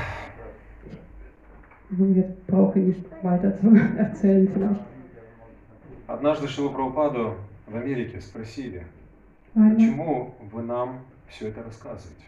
Also 1.91 2.05
jetzt 2.05 2.47
brauche 2.47 2.79
ich 2.79 2.87
nicht 2.87 3.25
weiter 3.25 3.59
zu 3.59 3.75
erzählen 3.99 4.49
vielleicht. 4.55 4.81
Однажды 6.07 6.49
Шилу 6.49 6.71
Прабхупаду 6.71 7.35
в 7.67 7.77
Америке 7.77 8.21
спросили, 8.21 8.85
почему 9.55 10.35
вы 10.53 10.63
нам 10.63 11.01
все 11.29 11.49
это 11.49 11.63
рассказываете? 11.63 12.25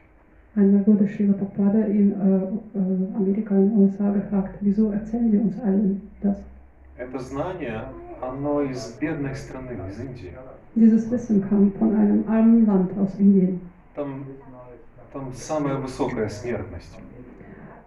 einmal 0.55 0.87
wurde 0.87 1.07
Srila 1.07 1.33
Prabhupada 1.33 1.87
in 1.87 2.13
äh, 2.13 2.79
äh, 2.79 3.17
Amerika, 3.17 3.55
in 3.55 3.71
den 3.71 3.79
USA 3.79 4.11
gefragt, 4.13 4.57
wieso 4.61 4.91
erzählen 4.93 5.31
Sie 5.31 5.39
uns 5.39 5.61
allen 5.61 6.11
das? 6.21 6.37
Это 6.97 7.19
знание, 7.19 7.85
оно 8.21 8.63
из 8.63 8.93
бедной 9.01 9.35
страны, 9.35 9.79
из 9.89 9.99
Индии. 9.99 10.33
Dieses 10.75 11.11
Wissen 11.11 11.47
kam 11.49 11.73
von 11.73 11.95
einem 11.97 12.25
armen 12.29 12.67
Land 12.67 12.97
aus 12.99 13.19
Indien. 13.19 13.61
Там, 13.95 14.25
там 15.13 15.33
самая 15.35 15.77
высокая 15.77 16.29
смертность. 16.29 16.99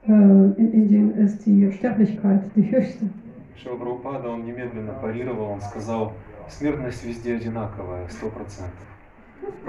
Äh, 0.08 0.12
in 0.12 0.72
Indien 0.74 1.12
ist 1.16 1.46
die 1.46 1.72
Sterblichkeit 1.72 2.42
die 2.56 2.72
höchste. 2.72 3.10
Шила 3.56 3.78
Прабхупада, 3.78 4.30
он 4.30 4.46
немедленно 4.46 4.94
парировал, 4.94 5.52
он 5.52 5.62
сказал, 5.62 6.14
смертность 6.50 7.04
везде 7.06 7.36
одинаковая, 7.36 8.08
сто 8.10 8.30
процентов. 8.30 8.95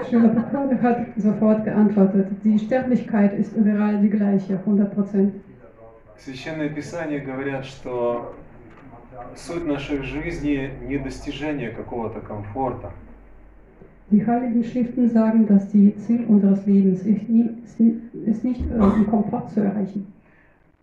Srila 0.03 0.29
Prabhupada 0.29 0.81
hat 0.81 1.07
sofort 1.17 1.65
geantwortet, 1.65 2.27
die 2.43 2.59
Sterblichkeit 2.59 3.33
ist 3.37 3.55
überall 3.55 3.99
die 3.99 4.09
gleiche, 4.09 4.59
100 4.65 4.93
Prozent. 4.93 5.33
Священные 6.17 6.69
Писания 6.69 7.19
говорят, 7.19 7.65
что 7.65 8.33
суть 9.35 9.65
наших 9.65 10.03
жизней 10.03 10.69
не 10.87 10.97
достижение 10.97 11.69
какого-то 11.69 12.19
комфорта, 12.21 12.91
Die 14.09 14.25
Heiligen 14.25 14.63
Schriften 14.63 15.09
sagen, 15.09 15.45
dass 15.47 15.67
die 15.67 15.93
Ziel 15.97 16.23
unseres 16.27 16.65
Lebens 16.65 17.01
ist, 17.01 17.27
nie, 17.29 17.49
ist 18.25 18.43
nicht 18.45 18.61
äh, 18.61 18.75
im 18.75 19.05
Komfort 19.07 19.49
zu 19.49 19.59
erreichen. 19.59 20.07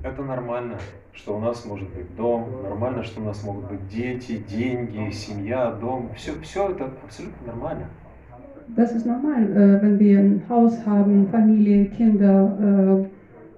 Это 0.02 0.22
нормально, 0.22 0.76
что 1.14 1.34
у 1.34 1.40
нас 1.40 1.64
может 1.64 1.88
быть 1.94 2.14
дом, 2.16 2.62
нормально, 2.62 3.02
что 3.02 3.22
у 3.22 3.24
нас 3.24 3.42
могут 3.42 3.70
быть 3.70 3.88
дети, 3.88 4.36
деньги, 4.36 5.10
семья, 5.10 5.70
дом. 5.70 6.10
Все, 6.14 6.38
все 6.42 6.68
это 6.72 6.92
абсолютно 7.02 7.46
нормально. 7.46 7.86
Das 8.75 8.93
ist 8.93 9.05
normal, 9.05 9.43
äh, 9.51 9.81
wenn 9.81 9.99
wir 9.99 10.19
ein 10.19 10.43
Haus 10.47 10.85
haben, 10.85 11.27
Familie, 11.29 11.85
Kinder, 11.85 13.01
äh, 13.03 13.07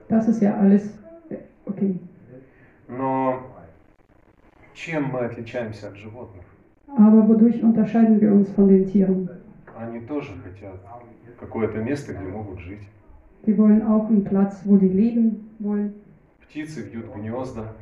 das 0.07 0.27
ist 0.27 0.41
ja 0.41 0.55
alles 0.57 0.97
äh, 1.29 1.35
okay. 1.65 1.99
Но 2.87 3.39
чем 4.73 5.05
мы 5.11 5.19
отличаемся 5.21 5.87
от 5.89 5.97
животных? 5.97 6.43
Aber 6.97 7.27
wodurch 7.27 7.61
unterscheiden 7.63 8.19
wir 8.19 8.31
uns 8.33 8.49
von 8.51 8.67
den 8.67 8.85
Tieren? 8.87 9.29
Они 9.77 9.99
тоже 10.01 10.31
хотят 10.43 10.79
какое-то 11.39 11.79
место, 11.79 12.13
где 12.13 12.23
могут 12.25 12.59
жить. 12.59 12.81
Die 13.45 13.57
wollen 13.57 13.81
auch 13.81 14.07
einen 14.09 14.23
Platz, 14.23 14.61
wo 14.65 14.77
die 14.77 14.89
leben 14.89 15.49
wollen. 15.59 15.93
Птицы 16.47 16.81
вьют 16.83 17.05
гнезда, 17.15 17.73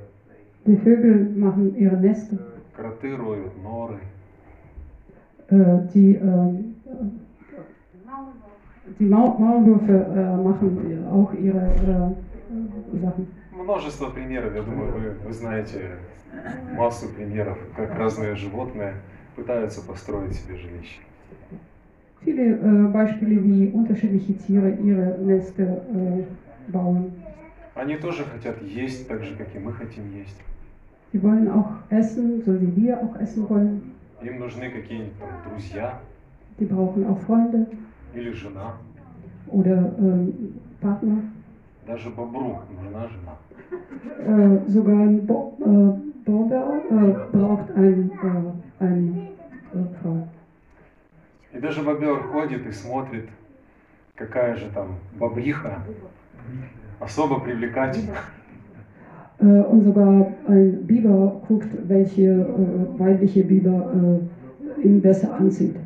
Die 0.66 0.78
Vögel 0.78 1.30
machen 1.36 1.76
ihre 1.76 1.98
Nester. 1.98 2.38
кроты 2.76 3.16
роют 3.16 3.52
норы. 3.64 4.00
Äh, 5.50 5.80
die, 5.94 6.16
ähm, 6.16 6.76
Die 8.99 9.05
Mau 9.05 9.39
Maulwürfe 9.39 9.93
äh, 9.93 10.37
machen 10.37 11.07
auch 11.11 11.33
ihre 11.33 11.59
äh, 11.59 12.99
Sachen. 13.01 13.29
Множество 13.53 14.11
примеров, 14.11 14.55
я 14.55 14.63
думаю, 14.63 14.93
вы, 14.93 15.15
вы 15.25 15.33
знаете 15.33 15.97
массу 16.77 17.09
примеров, 17.09 17.57
как 17.77 17.99
разные 17.99 18.35
животные 18.35 18.95
пытаются 19.37 19.81
построить 19.81 20.35
себе 20.35 20.57
жилище. 20.57 21.01
Viele 22.25 22.57
äh, 22.57 22.89
Beispiele, 22.89 23.43
wie 23.43 23.71
unterschiedliche 23.71 24.35
Tiere 24.35 24.71
ihre 24.71 25.19
Nester 25.19 25.83
äh, 25.95 26.25
bauen. 26.69 27.13
Они 27.75 27.97
тоже 27.97 28.25
хотят 28.25 28.63
есть 28.63 29.09
так 29.09 29.25
же, 29.25 29.35
как 29.35 29.55
и 29.55 29.59
мы 29.59 29.73
хотим 29.73 30.13
есть. 30.15 30.37
Sie 31.13 31.23
wollen 31.23 31.51
auch 31.51 31.71
essen, 31.91 32.43
so 32.45 32.61
wie 32.61 32.77
wir 32.77 32.99
auch 33.01 33.17
essen 33.21 33.49
wollen. 33.49 33.95
Им 34.23 34.39
нужны 34.41 34.71
какие-нибудь 34.71 35.19
там 35.19 35.51
друзья 35.51 36.01
Die 36.59 36.67
brauchen 36.67 37.07
auch 37.07 37.19
Freunde 37.21 37.67
или 38.15 38.33
жена. 38.33 38.75
oder 39.49 39.93
ähm, 39.99 40.33
Partner. 40.81 41.23
Даже 41.87 42.11
бобру 42.11 42.59
нужна 42.83 43.09
жена. 43.09 43.37
Äh, 44.19 44.69
sogar 44.69 45.01
ein 45.01 45.27
Bo 45.27 45.57
äh, 45.61 46.25
Bober 46.25 46.81
äh, 46.91 47.37
braucht 47.37 47.71
ein, 47.77 48.11
äh, 48.11 48.83
eine 48.83 49.09
äh, 49.73 49.95
Frau. 50.01 50.27
И 51.53 51.59
даже 51.61 51.83
бобер 51.83 52.19
ходит 52.33 52.67
и 52.67 52.73
смотрит, 52.73 53.29
какая 54.17 54.57
же 54.57 54.69
там 54.71 54.97
бобриха 55.19 55.83
особо 57.01 57.39
привлекательна. 57.39 58.15
Äh, 59.39 59.45
und 59.45 59.83
sogar 59.85 60.27
ein 60.49 60.87
Biber 60.87 61.43
guckt, 61.47 61.69
welche 61.87 62.23
äh, 62.23 62.99
weibliche 62.99 63.45
Biber 63.45 64.21
äh, 64.83 64.87
ihn 64.87 65.03
besser 65.03 65.35
anzieht. 65.35 65.77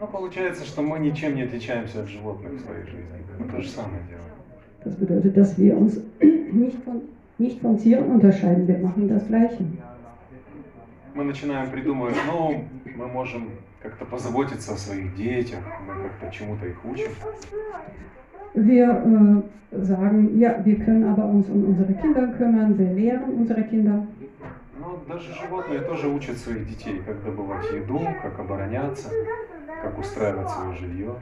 Ну, 0.00 0.06
получается, 0.06 0.64
что 0.64 0.82
мы 0.82 0.98
ничем 1.00 1.34
не 1.34 1.42
отличаемся 1.42 2.02
от 2.02 2.08
животных 2.08 2.52
в 2.52 2.60
своей 2.60 2.84
жизни. 2.84 3.24
Мы 3.38 3.48
то 3.48 3.60
же 3.60 3.68
самое 3.68 4.00
делаем. 4.08 4.24
Das 4.84 4.94
bedeutet, 4.94 5.36
dass 5.36 5.58
wir 5.58 5.76
uns 5.76 5.98
nicht 6.20 6.76
von, 6.84 7.02
nicht 7.38 7.60
von 7.60 7.76
Tieren 7.78 8.10
unterscheiden. 8.12 8.68
Wir 8.68 8.78
machen 8.78 9.08
das 9.08 9.26
Gleiche. 9.26 9.64
Мы 11.14 11.24
начинаем 11.24 11.68
придумывать, 11.70 12.14
ну, 12.28 12.64
мы 12.96 13.08
можем 13.08 13.50
как-то 13.82 14.04
позаботиться 14.04 14.74
о 14.74 14.76
своих 14.76 15.16
детях, 15.16 15.58
мы 15.84 15.94
как-то 16.04 16.30
чему-то 16.30 16.66
их 16.66 16.84
учим. 16.84 17.10
Wir 18.54 19.42
äh, 19.72 19.84
sagen, 19.84 20.38
ja, 20.38 20.64
wir 20.64 20.78
können 20.78 21.04
aber 21.04 21.24
uns 21.24 21.48
um 21.48 21.64
unsere 21.64 21.92
Kinder 21.94 22.28
kümmern, 22.38 22.78
wir 22.78 22.92
lehren 22.92 23.34
unsere 23.34 23.64
Kinder. 23.64 24.06
Но 24.80 25.02
даже 25.08 25.34
животные 25.34 25.80
тоже 25.80 26.08
учат 26.08 26.36
своих 26.38 26.68
детей, 26.68 27.02
как 27.04 27.22
добывать 27.24 27.68
еду, 27.72 28.00
как 28.22 28.38
обороняться, 28.38 29.10
как 29.82 29.98
устраивать 29.98 30.50
свое 30.50 30.74
жилье. 30.74 31.14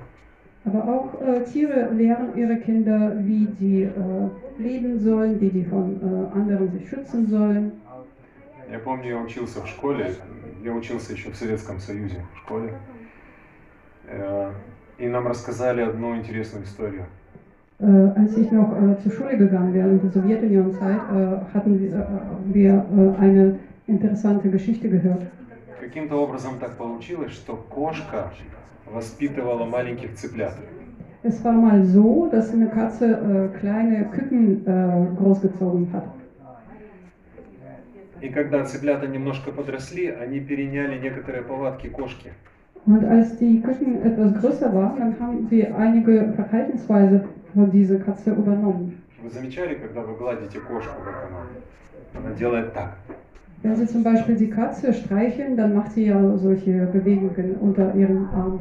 Aber 0.65 0.83
auch 0.85 1.21
äh, 1.23 1.45
Tiere 1.45 1.91
lehren 1.93 2.37
ihre 2.37 2.57
Kinder, 2.57 3.13
wie 3.21 3.47
sie 3.59 3.83
äh, 3.85 3.93
leben 4.59 4.99
sollen, 4.99 5.41
wie 5.41 5.51
die 5.51 5.65
von 5.65 6.01
äh, 6.03 6.37
anderen 6.37 6.73
sich 6.73 6.89
schützen 6.89 7.29
sollen. 7.29 7.73
Я 8.69 8.81
помню, 8.81 9.11
я 9.11 9.19
учился 9.19 9.63
в 9.63 9.69
школе, 9.69 10.13
я 10.65 10.73
учился 10.73 11.13
еще 11.13 11.31
в 11.31 11.37
Советском 11.37 11.79
Союзе 11.79 12.17
в 12.35 12.39
школе, 12.39 12.73
Э, 14.09 14.53
и 14.99 15.07
нам 15.09 15.27
рассказали 15.27 15.83
одну 15.83 16.17
интересную 16.17 16.65
историю. 16.65 17.05
Äh, 17.79 17.87
als 18.17 18.37
ich 18.39 18.51
noch 18.51 18.73
äh, 18.73 18.99
zur 19.03 19.13
Schule 19.13 19.37
gegangen 19.37 19.75
wäre 19.75 19.89
in 19.89 20.01
der 20.01 20.11
Sowjetunion-Zeit, 20.11 21.01
äh, 21.13 21.55
hatten 21.55 21.79
wir, 22.53 22.73
äh, 22.73 23.03
äh, 23.03 23.19
eine 23.19 23.59
interessante 23.87 24.49
Geschichte 24.49 24.89
gehört. 24.89 25.23
Каким-то 25.87 26.17
образом 26.17 26.59
так 26.59 26.77
получилось, 26.77 27.31
что 27.31 27.55
кошка 27.55 28.33
воспитывала 28.87 29.65
маленьких 29.67 30.17
цыплят. 30.17 30.53
Es 31.23 31.45
war 31.45 31.53
mal 31.53 31.85
so, 31.85 32.29
dass 32.29 32.53
eine 32.53 32.67
Katze 32.67 33.07
äh, 33.07 33.59
kleine 33.61 34.07
Küken 34.07 34.67
äh, 34.67 35.07
großgezogen 35.17 35.93
hat. 35.93 36.09
И 38.21 38.31
когда 38.31 38.65
цыплята 38.65 39.07
немножко 39.07 39.53
подросли, 39.53 40.09
они 40.09 40.41
переняли 40.41 40.99
некоторые 40.99 41.45
повадки 41.45 41.87
кошки. 41.87 42.33
Und 42.85 43.05
als 43.05 43.37
die 43.39 43.61
Küken 43.61 44.03
etwas 44.03 44.35
größer 44.41 44.75
waren, 44.75 44.99
dann 44.99 45.21
haben 45.21 45.47
sie 45.49 45.69
einige 45.69 46.33
Verhaltensweise 46.33 47.29
von 47.55 47.71
dieser 47.71 48.01
Katze 48.01 48.31
übernommen. 48.33 49.05
Вы 49.23 49.31
замечали, 49.31 49.77
когда 49.77 50.01
вы 50.01 50.17
гладите 50.17 50.59
кошку, 50.59 50.97
как 51.05 51.29
она? 51.31 51.47
Она 52.27 52.35
делает 52.35 52.75
так. 52.75 52.97
Wenn 53.64 53.76
sie 53.76 53.86
zum 53.86 54.04
Beispiel 54.04 54.36
die 54.36 54.50
Katze 54.50 54.94
streicheln, 54.94 55.56
dann 55.56 55.76
macht 55.76 55.92
sie 55.92 56.06
ja 56.06 56.38
solche 56.38 56.88
Bewegungen 56.88 57.56
unter 57.60 57.94
ihrem 57.96 58.28
Arm. 58.30 58.60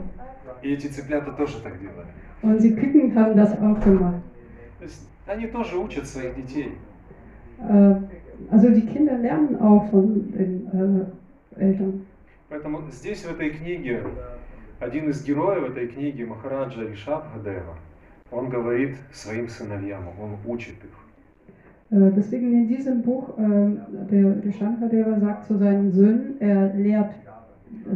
И 0.63 0.75
эти 0.75 0.89
цыплята 0.89 1.33
тоже 1.33 1.59
так 1.63 1.81
делали. 1.81 2.09
Und 2.43 2.63
die 2.63 2.75
Küken 2.75 3.15
haben 3.15 3.35
das 3.37 3.53
auch 3.53 3.81
gemacht. 3.81 4.23
То 4.79 4.85
есть 4.85 5.09
они 5.27 5.47
тоже 5.47 5.79
учат 5.79 6.07
своих 6.07 6.35
детей. 6.35 6.73
Äh, 7.67 7.95
also 8.51 8.71
die 8.71 8.87
Kinder 8.87 9.17
lernen 9.17 9.57
auch 9.61 9.91
von 9.91 10.33
den 10.33 11.07
äh, 11.57 11.63
Eltern. 11.63 12.07
Поэтому 12.49 12.83
здесь, 12.91 13.25
в 13.25 13.31
этой 13.31 13.51
книге, 13.51 14.03
один 14.81 15.09
из 15.09 15.25
героев 15.25 15.71
этой 15.71 15.87
книги, 15.89 16.25
Махараджа 16.25 16.83
Ришаб 16.83 17.27
Гадева, 17.35 17.77
он 18.31 18.49
говорит 18.49 18.97
своим 19.13 19.49
сыновьям, 19.49 20.09
он 20.21 20.37
учит 20.47 20.77
их. 20.83 21.04
Äh, 21.95 22.11
deswegen 22.17 22.53
in 22.53 22.69
diesem 22.69 23.03
Buch, 23.03 23.37
äh, 23.39 23.43
der, 24.11 24.31
der 24.35 24.53
Shankardeva 24.53 25.19
sagt 25.19 25.47
zu 25.47 25.59
seinen 25.59 25.91
Söhnen, 25.91 26.41
er 26.41 26.75
lehrt 26.75 27.13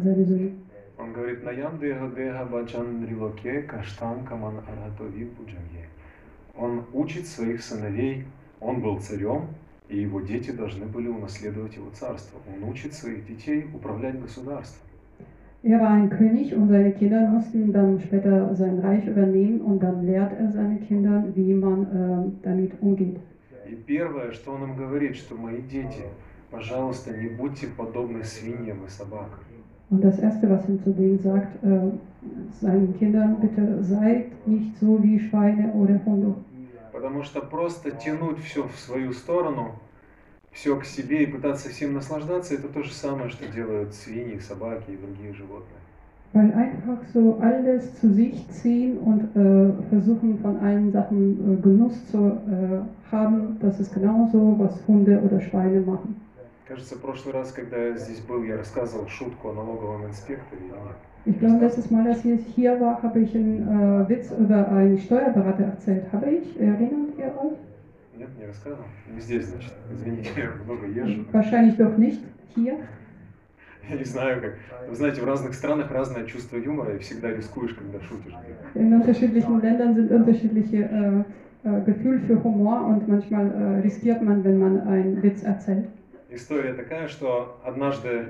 seine 0.02 0.24
Söhne. 0.24 0.50
Он 0.96 1.12
говорит, 1.12 1.44
Наян 1.44 1.78
дега 1.80 2.08
дега 2.16 2.44
баджан 2.44 3.04
рилоке 3.04 3.62
каштан 3.62 4.24
каман 4.24 4.58
аратови 4.58 5.24
буджамье». 5.24 5.88
Он 6.56 6.84
учит 6.92 7.26
своих 7.26 7.62
сыновей, 7.62 8.24
он 8.60 8.80
был 8.80 9.00
царем, 9.00 9.48
и 9.88 10.00
его 10.00 10.20
дети 10.20 10.52
должны 10.52 10.86
были 10.86 11.08
унаследовать 11.08 11.74
его 11.74 11.90
царство. 11.92 12.38
Он 12.54 12.68
учит 12.70 12.94
своих 12.94 13.26
детей 13.26 13.66
управлять 13.74 14.20
государством. 14.20 14.80
Er 15.64 15.80
war 15.80 15.88
ein 15.88 16.10
König 16.10 16.54
und 16.54 16.68
seine 16.68 16.92
Kinder 16.92 17.26
mussten 17.26 17.72
dann 17.72 17.98
später 17.98 18.54
sein 18.54 18.80
Reich 18.80 19.06
übernehmen 19.06 19.62
und 19.62 19.82
dann 19.82 20.04
lehrt 20.04 20.32
er 20.38 20.52
seine 20.52 20.76
Kinder, 20.76 21.24
wie 21.34 21.54
man 21.54 21.82
äh, 21.84 22.30
damit 22.42 22.72
umgeht. 22.82 23.16
И 23.69 23.75
первое, 23.75 24.31
что 24.31 24.51
он 24.51 24.63
им 24.63 24.75
говорит, 24.75 25.15
что 25.15 25.35
мои 25.35 25.61
дети, 25.61 26.03
пожалуйста, 26.49 27.15
не 27.15 27.29
будьте 27.29 27.67
подобны 27.67 28.23
свиньям 28.23 28.83
и 28.85 28.89
собакам. 28.89 29.39
Und 29.91 30.01
das 30.01 30.19
Erste, 30.19 30.47
was 30.49 30.69
er 30.69 30.83
zu 30.83 30.91
denen 30.91 31.19
sagt, 31.19 31.63
äh, 31.63 31.91
seinen 32.61 32.97
Kindern, 32.99 33.39
bitte 33.41 33.83
seid 33.83 34.47
nicht 34.47 34.79
so 34.79 35.01
wie 35.01 35.19
Schweine 35.19 35.71
oder 35.73 35.99
Hunde. 36.05 36.35
Потому 36.91 37.23
что 37.23 37.41
просто 37.41 37.91
тянуть 37.91 38.39
все 38.39 38.67
в 38.67 38.77
свою 38.79 39.13
сторону, 39.13 39.75
все 40.51 40.75
к 40.79 40.85
себе 40.85 41.23
и 41.23 41.27
пытаться 41.27 41.69
всем 41.69 41.93
наслаждаться, 41.93 42.55
это 42.55 42.67
то 42.67 42.83
же 42.83 42.91
самое, 42.91 43.29
что 43.29 43.47
делают 43.47 43.93
свиньи, 43.93 44.39
собаки 44.39 44.91
и 44.91 44.97
другие 44.97 45.33
животные. 45.33 45.78
Weil 46.32 46.52
einfach 46.52 46.98
so 47.12 47.38
alles 47.40 47.94
zu 48.00 48.12
sich 48.12 48.48
ziehen 48.48 48.98
und 48.98 49.22
äh, 49.36 49.70
versuchen 49.88 50.38
von 50.40 50.58
allen 50.58 50.90
Sachen 50.90 51.58
äh, 51.58 51.62
Genuss 51.62 52.10
zu 52.10 52.18
äh, 52.18 53.12
haben, 53.12 53.56
das 53.60 53.78
ist 53.78 53.94
genauso, 53.94 54.56
was 54.58 54.82
Hunde 54.88 55.20
oder 55.20 55.40
Schweine 55.40 55.80
machen. 55.80 56.16
Кажется, 56.66 56.96
в 56.96 57.00
прошлый 57.02 57.34
раз, 57.34 57.52
когда 57.52 57.76
я 57.76 57.96
здесь 57.96 58.20
был, 58.20 58.42
я 58.42 58.56
рассказывал 58.56 59.06
шутку 59.06 59.50
о 59.50 59.52
налоговом 59.52 60.06
инспекторе 60.06 60.62
или 60.62 60.72
нет? 60.72 60.96
Ich 61.26 61.38
glaube, 61.38 61.64
letztes 61.64 61.90
Mal, 61.90 62.06
als 62.06 62.24
ich 62.24 62.44
hier 62.54 62.78
war, 62.80 63.02
habe 63.02 63.20
ich 63.20 63.34
einen 63.34 63.62
äh, 64.02 64.08
Witz 64.08 64.30
über 64.32 64.68
einen 64.72 64.98
Steuerberater 64.98 65.64
erzählt. 65.64 66.04
Habe 66.12 66.30
ich? 66.30 66.60
Erinnert 66.60 67.16
ihr 67.16 67.26
euch? 67.26 67.58
Нет, 68.18 68.28
не 68.38 68.46
рассказывал? 68.46 68.84
Не 69.14 69.20
здесь, 69.20 69.46
значит. 69.46 69.72
Извините, 69.92 70.30
я 70.36 70.50
много 70.64 70.86
езжу. 70.86 71.24
Wahrscheinlich 71.32 71.76
doch 71.76 71.96
nicht 71.96 72.20
hier. 72.54 72.74
Я 73.89 73.97
не 73.97 74.03
знаю 74.03 74.41
как. 74.41 74.53
Вы 74.87 74.95
знаете, 74.95 75.21
в 75.21 75.25
разных 75.25 75.53
странах 75.55 75.91
разное 75.91 76.25
чувство 76.25 76.57
юмора, 76.57 76.95
и 76.95 76.99
всегда 76.99 77.31
рискуешь, 77.31 77.73
когда 77.73 77.99
шутишь. 77.99 78.33
In 78.75 78.93
unterschiedlichen 78.93 79.59
Ländern 79.61 79.95
sind 79.95 80.11
unterschiedliche 80.11 80.77
äh, 80.77 81.23
äh, 81.63 81.81
Gefühle 81.85 82.19
für 82.19 82.43
Humor 82.43 82.85
und 82.85 83.07
manchmal 83.07 83.47
äh, 83.51 83.81
riskiert 83.81 84.21
man, 84.21 84.43
wenn 84.43 84.59
man 84.59 84.81
einen 84.81 85.23
Witz 85.23 85.43
erzählt. 85.43 85.87
История 86.29 86.73
такая, 86.73 87.07
что 87.07 87.57
однажды 87.63 88.27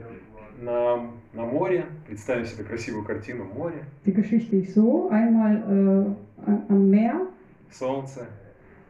на, 0.62 1.02
на 1.34 1.45
море, 1.45 1.86
представим 2.08 2.45
себе 2.45 2.63
красивую 2.63 3.04
картину, 3.04 3.43
море, 3.43 3.84
Die 4.06 4.13
Geschichte 4.13 4.56
ist 4.56 4.74
so: 4.74 5.10
einmal 5.10 6.15
äh, 6.48 6.52
am 6.69 6.89
Meer, 6.89 7.28
солнце, 7.69 8.28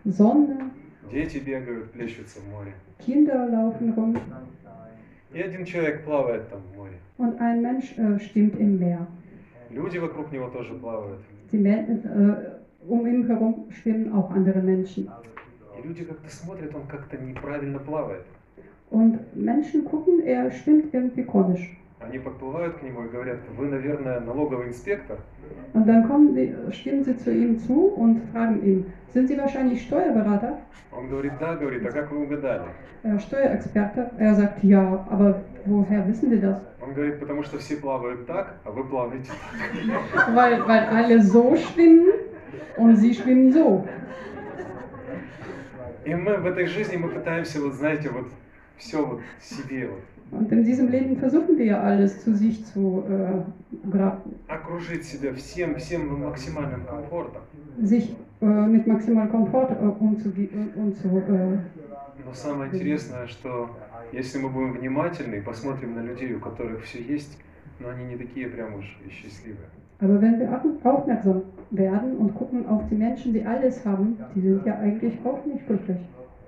Sonne, 0.06 0.70
дети 1.12 1.40
бегают, 1.40 1.92
плещутся 1.92 2.40
в 2.40 2.48
море. 2.52 2.74
Kinder 3.00 3.48
laufen 3.48 3.94
rum 3.94 4.16
И 5.32 5.42
один 5.42 5.66
человек 5.66 6.04
плавает 6.04 6.50
там 6.50 6.62
в 6.62 6.78
море. 6.78 6.98
und 7.20 7.40
ein 7.40 7.62
Mensch 7.62 7.98
äh, 7.98 8.20
schwimmt 8.20 8.60
im 8.60 8.80
Meer. 8.80 9.06
Люди 9.70 10.00
вокруг 10.00 10.32
него 10.32 10.48
тоже 10.50 10.74
плавают. 10.74 11.20
Die 11.52 11.64
äh, 11.64 12.36
um 12.88 13.06
ihn 13.06 13.28
herum 13.28 13.68
schwimmen 13.70 14.12
auch 14.14 14.32
andere 14.32 14.60
Menschen. 14.60 15.10
И 15.78 15.88
люди 15.88 16.04
как-то 16.04 16.30
смотрят, 16.30 16.74
он 16.74 16.88
как-то 16.88 17.18
неправильно 17.18 17.80
плавает. 17.80 18.26
Und 18.90 19.20
Menschen 19.36 19.86
gucken, 19.86 20.24
er 20.26 20.50
schwimmt 20.50 20.94
irgendwie 20.94 21.24
komisch. 21.24 21.78
Они 22.00 22.18
подплывают 22.18 22.78
к 22.78 22.82
нему 22.82 23.04
и 23.04 23.10
говорят, 23.10 23.40
вы, 23.58 23.68
наверное, 23.68 24.22
налоговый 24.22 24.70
инспектор? 24.70 25.18
Und 25.74 25.86
dann 25.86 26.08
kommen 26.08 26.34
die, 26.34 26.56
stimmen 26.72 27.04
sie 27.04 27.18
zu 27.18 27.32
ihm 27.32 27.60
zu 27.60 27.88
und 27.88 28.22
fragen 28.32 28.64
ihn, 28.64 28.86
sind 29.14 29.28
Sie 29.28 29.38
wahrscheinlich 29.38 29.82
Steuerberater? 29.84 30.60
Он 30.92 31.10
говорит, 31.10 31.34
да, 31.40 31.56
говорит, 31.56 31.86
а 31.86 31.92
как 31.92 32.10
вы 32.12 32.24
угадали? 32.24 32.64
Äh, 33.04 33.20
Steuerexperte? 33.20 34.12
Er 34.18 34.34
sagt, 34.34 34.64
ja, 34.64 35.06
aber 35.10 35.42
woher 35.66 36.08
wissen 36.08 36.30
Sie 36.30 36.40
das? 36.40 36.62
Он 36.82 36.94
говорит, 36.94 37.20
потому 37.20 37.44
что 37.44 37.58
все 37.58 37.76
плавают 37.76 38.26
так, 38.26 38.56
а 38.64 38.72
вы 38.72 38.86
плаваете 38.86 39.30
так. 39.30 40.34
Weil, 40.36 40.66
weil 40.68 40.86
alle 40.86 41.22
so 41.22 41.56
schwimmen 41.58 42.14
und 42.78 42.96
Sie 42.96 43.14
schwimmen 43.14 43.52
so. 43.52 43.86
И 46.06 46.16
мы 46.16 46.38
в 46.38 46.46
этой 46.46 46.66
жизни 46.66 46.96
мы 46.96 47.10
пытаемся, 47.10 47.60
вот 47.62 47.74
знаете, 47.74 48.10
вот 48.10 48.28
все 48.78 49.06
вот 49.06 49.22
себе 49.42 49.88
вот 49.88 50.00
Und 50.32 50.52
in 50.52 50.64
diesem 50.64 50.90
Leben 50.90 51.18
versuchen 51.18 51.58
wir 51.58 51.66
ja 51.66 51.82
alles 51.82 52.24
zu 52.24 52.36
sich 52.36 52.64
zu 52.66 53.04
äh, 53.10 53.90
graben, 53.90 54.36
окружить 54.48 55.04
себя 55.06 55.34
всем, 55.34 55.76
всем 55.78 56.22
максимальным 56.24 56.86
комфортом. 56.86 57.42
sich 57.82 58.16
äh, 58.42 58.46
mit 58.46 58.86
maximal 58.88 59.28
Komfort 59.28 59.70
äh, 59.72 59.86
umzugehen. 59.86 60.72
Äh, 60.76 61.58
Но 62.26 62.34
самое 62.34 62.72
интересное, 62.72 63.26
что 63.28 63.70
если 64.12 64.38
мы 64.40 64.50
будем 64.50 64.74
внимательны 64.74 65.36
и 65.36 65.42
посмотрим 65.42 65.96
на 65.96 66.02
людей, 66.02 66.34
у 66.36 66.40
которых 66.40 66.84
все 66.84 67.02
есть, 67.02 67.38
но 67.80 67.90
они 67.90 68.06
не 68.06 68.18
такие 68.18 68.48
прям 68.48 68.76
уж 68.76 68.98
и 69.06 69.10
счастливые. 69.10 69.68
aber 70.02 70.22
wenn 70.22 70.40
wir 70.40 70.50
au- 70.52 70.90
aufmerksam 70.90 71.42
werden 71.72 72.16
und 72.18 72.34
gucken 72.36 72.66
auf 72.68 72.84
die 72.90 72.96
Menschen, 72.96 73.34
die 73.34 73.44
alles 73.44 73.84
haben, 73.86 74.18
die 74.36 74.42
sind 74.42 74.66
ja 74.66 74.78
eigentlich 74.78 75.14
auch 75.26 75.44
nicht 75.46 75.66
glücklich. 75.68 75.98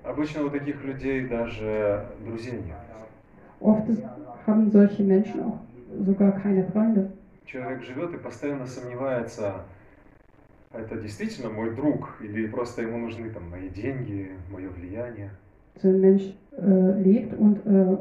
Обычно 0.04 0.44
у 0.44 0.50
таких 0.50 0.82
людей 0.84 1.26
даже 1.28 2.04
друзей 2.26 2.54
нет. 2.66 2.76
Oft 3.62 3.88
haben 4.46 4.70
solche 4.70 5.02
Menschen 5.02 5.42
auch 5.42 5.58
sogar 6.04 6.32
keine 6.32 6.64
Freunde. 6.64 7.10
Человек 7.46 7.82
живет 7.82 8.14
и 8.14 8.16
постоянно 8.16 8.66
сомневается, 8.66 9.64
а 10.72 10.80
это 10.80 10.96
действительно 10.96 11.50
мой 11.50 11.74
друг, 11.74 12.14
или 12.20 12.46
просто 12.46 12.82
ему 12.82 12.98
нужны 12.98 13.30
там 13.30 13.50
мои 13.50 13.68
деньги, 13.68 14.30
мое 14.50 14.68
влияние. 14.70 15.30
So 15.82 15.88
ein 15.88 16.00
Mensch 16.00 16.34
äh, 16.56 17.02
lebt 17.02 17.38
und 17.38 17.58
äh, 17.66 17.92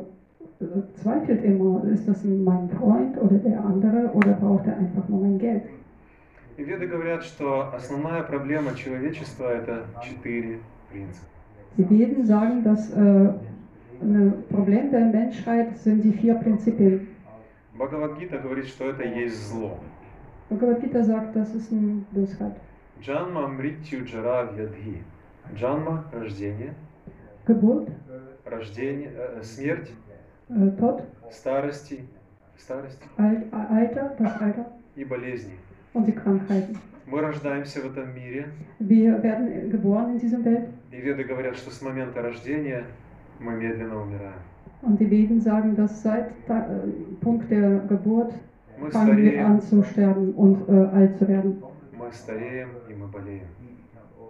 äh, 0.64 0.84
zweifelt 1.02 1.44
immer, 1.44 1.84
ist 1.86 2.08
das 2.08 2.24
mein 2.24 2.70
Freund 2.70 3.18
oder 3.22 3.38
der 3.38 3.64
andere 3.64 4.12
oder 4.14 4.34
braucht 4.34 4.68
er 4.68 4.78
einfach 4.78 5.08
nur 5.10 5.22
mein 5.22 5.38
Geld? 5.38 5.64
И 6.58 6.64
веды 6.64 6.86
говорят, 6.86 7.24
что 7.24 7.74
основная 7.74 8.24
проблема 8.24 8.76
человечества 8.76 9.52
это 9.52 9.86
четыре 10.04 10.60
принципа. 10.92 11.26
Die 11.78 11.90
Veden 11.90 12.26
sagen, 12.26 12.64
dass 12.64 12.92
äh, 12.92 13.34
Problem 14.50 14.92
der 14.92 15.06
Menschheit 15.06 15.78
sind 15.78 16.04
die 16.04 16.12
vier 16.12 16.36
Prinzipien. 16.36 17.08
Бхагавадгита 17.74 18.38
говорит, 18.40 18.68
что 18.68 18.90
это 18.90 19.04
есть 19.04 19.48
зло. 19.50 19.78
Bhagavad 20.50 20.82
Gita 20.82 21.02
sagt, 21.04 21.36
das 21.36 21.54
ist 21.56 21.72
eine 21.72 22.04
Bösheit. 22.12 22.56
Джанма 23.02 23.48
мритью 23.48 24.06
джара 24.06 24.52
вьядхи. 24.52 25.02
Джанма– 25.56 26.06
рождение, 26.14 26.74
Geburt, 27.48 27.90
рождение, 28.46 29.12
э, 29.16 29.42
смерть, 29.44 29.92
äh, 30.50 30.78
Tod, 30.78 31.04
старости, 31.32 32.06
старость 32.58 33.00
Alt, 33.18 33.46
Alter, 33.52 34.16
das 34.20 34.42
Alter 34.42 34.66
и 34.96 35.04
болезни. 35.06 35.54
und 35.94 36.06
die 36.06 36.12
Krankheiten. 36.14 36.78
Мы 37.08 37.22
рождаемся 37.22 37.82
в 37.82 37.86
этом 37.86 38.14
мире, 38.16 38.48
Wir 38.80 39.22
werden 39.24 39.70
geboren 39.72 40.14
in 40.14 40.20
dieser 40.20 40.44
Welt 40.44 40.68
и 40.92 40.98
веды 40.98 41.24
говорят, 41.24 41.56
что 41.56 41.72
с 41.72 41.82
момента 41.82 42.22
рождения 42.22 42.86
мы 43.42 43.54
медленно 43.54 44.02
умираем. 44.02 44.42
und 44.84 45.00
die 45.00 45.10
Veden 45.10 45.40
sagen, 45.42 45.76
dass 45.76 46.02
seit 46.02 46.30
Ta 46.48 46.60
äh, 46.60 47.24
Punkt 47.24 47.50
der 47.52 47.80
Geburt 47.90 48.34
Мы 48.80 48.90
fangen 48.90 49.18
wir 49.18 49.46
an 49.46 49.62
zu 49.62 49.84
sterben 49.84 50.34
und 50.34 50.68
äh, 50.68 50.72
alt 50.72 51.18
zu 51.18 51.28
werden. 51.28 51.62
мы 51.98 52.12
стареем 52.12 52.70
и 52.90 52.94
мы 52.94 53.08
болеем. 53.08 53.48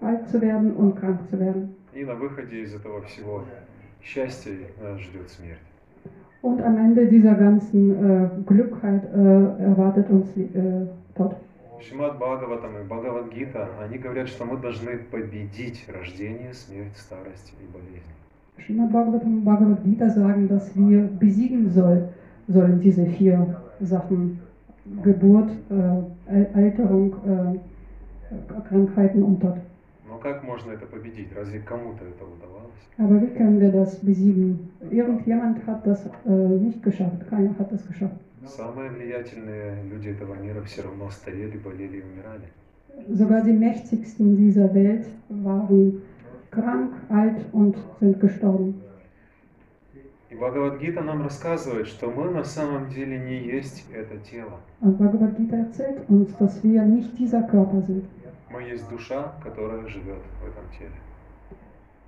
Alt 0.02 0.28
zu 0.30 0.42
werden 0.42 0.74
und 0.76 0.96
krank 1.00 1.20
zu 1.30 1.40
werden. 1.40 1.76
И 1.94 2.04
на 2.04 2.16
выходе 2.16 2.62
из 2.64 2.74
этого 2.74 3.02
всего 3.04 3.44
счастья 4.02 4.54
нас 4.82 5.00
ждет 5.00 5.30
смерть. 5.30 5.60
Und 6.42 6.60
am 6.62 6.78
Ende 6.78 7.06
dieser 7.06 7.36
ganzen 7.36 7.82
äh, 7.92 8.30
Glückheit 8.48 9.04
äh, 9.04 9.18
erwartet 9.70 10.10
uns 10.10 10.28
äh, 10.36 10.88
Tod. 11.16 11.36
Шимат 11.80 12.18
Бхагаватам 12.18 12.78
и 12.78 12.84
Бхагавадгита, 12.84 13.70
они 13.82 13.98
говорят, 13.98 14.28
что 14.28 14.46
мы 14.46 14.58
должны 14.58 14.98
победить 14.98 15.86
рождение, 15.88 16.54
смерть, 16.54 16.96
старость 16.96 17.54
и 17.60 17.66
болезнь. 17.72 18.21
Srimad 18.65 18.93
Bhagavatam 18.93 19.35
und 19.39 19.45
Bhagavad 19.45 19.85
Gita 19.85 20.09
sagen, 20.11 20.49
dass 20.49 20.75
wir 20.77 21.09
besiegen 21.21 21.71
soll, 21.71 22.09
sollen 22.49 22.81
diese 22.81 23.07
vier 23.07 23.57
Sachen. 23.81 24.41
Geburt, 25.03 25.51
äh, 25.69 25.75
Al- 26.33 26.49
Alterung, 26.55 27.13
äh, 27.27 27.59
Krankheiten 28.69 29.23
und 29.23 29.41
Tod. 29.41 29.57
Но 30.09 30.19
как 30.19 30.45
можно 30.45 30.71
это 30.73 30.87
победить? 30.87 31.29
Разве 31.37 31.59
кому-то 31.59 32.05
это 32.05 32.25
удавалось? 32.25 32.87
Aber 32.99 33.21
wie 33.21 33.35
können 33.37 33.61
wir 33.61 33.71
das 33.73 33.97
besiegen? 33.97 34.61
Irgendjemand 34.91 35.67
hat 35.67 35.85
das 35.87 36.07
äh, 36.25 36.31
nicht 36.31 36.83
geschafft. 36.85 37.29
Keiner 37.29 37.51
hat 37.59 37.73
das 37.73 37.87
geschafft. 37.87 38.15
Самые 38.47 38.91
влиятельные 38.91 39.83
люди 39.91 40.09
этого 40.11 40.35
мира 40.35 40.63
все 40.63 40.83
равно 40.83 41.11
старели, 41.11 41.57
болели 41.59 41.97
и 41.99 42.03
умирали. 42.03 42.47
Sogar 43.13 43.43
die 43.43 43.53
mächtigsten 43.53 44.37
dieser 44.37 44.73
Welt 44.73 45.07
waren 45.29 46.01
krank, 46.52 46.94
alt 47.10 47.46
und 47.54 47.76
sind 48.00 48.20
gestorben. 48.20 48.82
И 50.30 50.36
Бхагавадгита 50.36 51.02
нам 51.02 51.24
рассказывает, 51.24 51.88
что 51.88 52.10
мы 52.10 52.30
на 52.32 52.46
самом 52.46 52.90
деле 52.90 53.20
не 53.20 53.38
есть 53.38 53.86
это 53.94 54.18
тело. 54.20 54.60
Und 54.80 54.98
Bhagavad 54.98 55.36
Gita 55.36 55.58
erzählt 55.58 56.10
uns, 56.10 56.34
dass 56.38 56.64
wir 56.64 56.84
nicht 56.84 57.18
dieser 57.20 57.42
Körper 57.44 57.82
sind. 57.82 58.06
Мы 58.50 58.64
есть 58.64 58.88
душа, 58.90 59.34
которая 59.44 59.86
живет 59.88 60.22
в 60.42 60.48
этом 60.48 60.64
теле. 60.78 60.96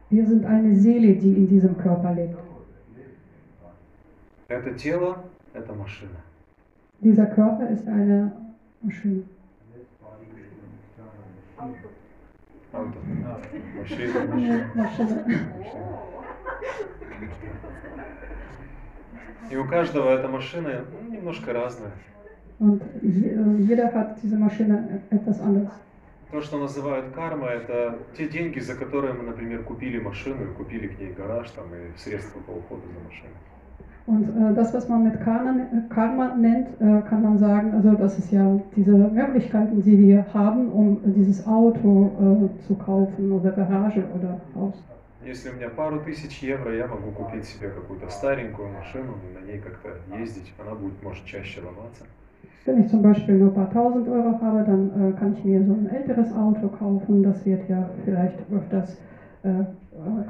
Wir 0.10 0.26
sind 0.26 0.46
eine 0.46 0.74
Seele, 0.76 1.16
die 1.16 1.34
in 1.34 1.48
diesem 1.50 1.78
Körper 1.78 2.14
lebt. 2.14 2.38
Это 4.48 4.74
тело– 4.74 5.18
это 5.54 5.74
машина. 5.74 6.20
Dieser 7.02 7.26
Körper 7.26 7.70
ist 7.70 7.88
eine 7.88 8.32
Maschine. 8.82 9.24
Ауто. 12.74 12.98
Машина, 13.80 14.20
машина. 14.36 14.72
Maschine. 14.76 15.40
И 19.52 19.56
у 19.56 19.66
каждого 19.68 20.10
эта 20.10 20.28
машина 20.28 20.86
ну, 21.02 21.14
немножко 21.14 21.54
разная. 21.54 21.92
Und 22.60 22.82
je- 23.02 23.36
jeder 23.68 23.92
hat 23.94 24.18
diese 24.24 24.38
Maschine 24.38 25.02
etwas 25.12 25.40
anderes. 25.42 25.72
То, 26.32 26.42
что 26.42 26.58
называют 26.58 27.14
карма, 27.14 27.48
это 27.50 28.00
те 28.18 28.28
деньги, 28.28 28.60
за 28.60 28.76
которые 28.76 29.14
мы, 29.14 29.24
например, 29.24 29.64
купили 29.64 30.00
машину 30.00 30.46
и 30.46 30.54
купили 30.56 30.88
к 30.88 31.00
ней 31.00 31.12
гараж 31.14 31.52
там, 31.52 31.66
и 31.76 31.96
средства 31.98 32.40
по 32.40 32.52
уходу 32.52 32.82
за 32.88 33.00
машиной. 33.08 33.34
Und 34.07 34.25
äh, 34.25 34.55
das, 34.55 34.73
was 34.73 34.88
man 34.88 35.05
mit 35.05 35.21
Karma, 35.21 35.55
Karma 35.91 36.35
nennt, 36.35 36.69
äh, 36.81 37.03
kann 37.09 37.23
man 37.23 37.38
sagen, 37.38 37.73
also 37.75 37.93
das 37.93 38.19
ist 38.19 38.33
ja 38.33 38.59
diese 38.75 38.97
Möglichkeiten, 38.97 39.83
die 39.83 39.99
wir 39.99 40.25
haben, 40.33 40.73
um 40.73 40.99
dieses 41.05 41.47
Auto 41.47 42.11
äh, 42.19 42.67
zu 42.67 42.75
kaufen 42.75 43.33
oder 43.33 43.51
Garage 43.51 44.05
oder 44.17 44.41
Haus. 44.55 44.83
Если 45.23 45.51
у 45.51 45.53
меня 45.53 45.69
пару 45.69 46.01
тысяч 46.01 46.38
евро, 46.43 46.75
я 46.75 46.87
могу 46.87 47.11
купить 47.11 47.45
себе 47.45 47.69
какую-то 47.69 48.09
старенькую 48.09 48.69
машину 48.73 49.12
и 49.29 49.38
на 49.38 49.45
ней 49.47 49.59
как-то 49.59 49.91
ездить. 50.19 50.55
Она 50.59 50.75
будет, 50.75 51.03
может, 51.03 51.27
чаще 51.27 51.61
ломаться. 51.61 52.05
Wenn 52.64 52.81
ich 52.81 52.88
zum 52.88 53.03
Beispiel 53.03 53.37
nur 53.38 53.49
ein 53.49 53.55
paar 53.55 53.71
tausend 53.71 54.09
Euro 54.09 54.41
habe, 54.41 54.64
dann 54.64 54.91
äh, 54.91 55.19
kann 55.19 55.35
ich 55.35 55.45
mir 55.45 55.62
so 55.64 55.73
ein 55.73 55.87
älteres 55.87 56.33
Auto 56.33 56.69
kaufen. 56.69 57.23
Das 57.23 57.45
wird 57.45 57.69
ja 57.69 57.91
vielleicht 58.05 58.38
öfters 58.51 58.97
äh, 59.43 59.49
äh, 59.51 59.64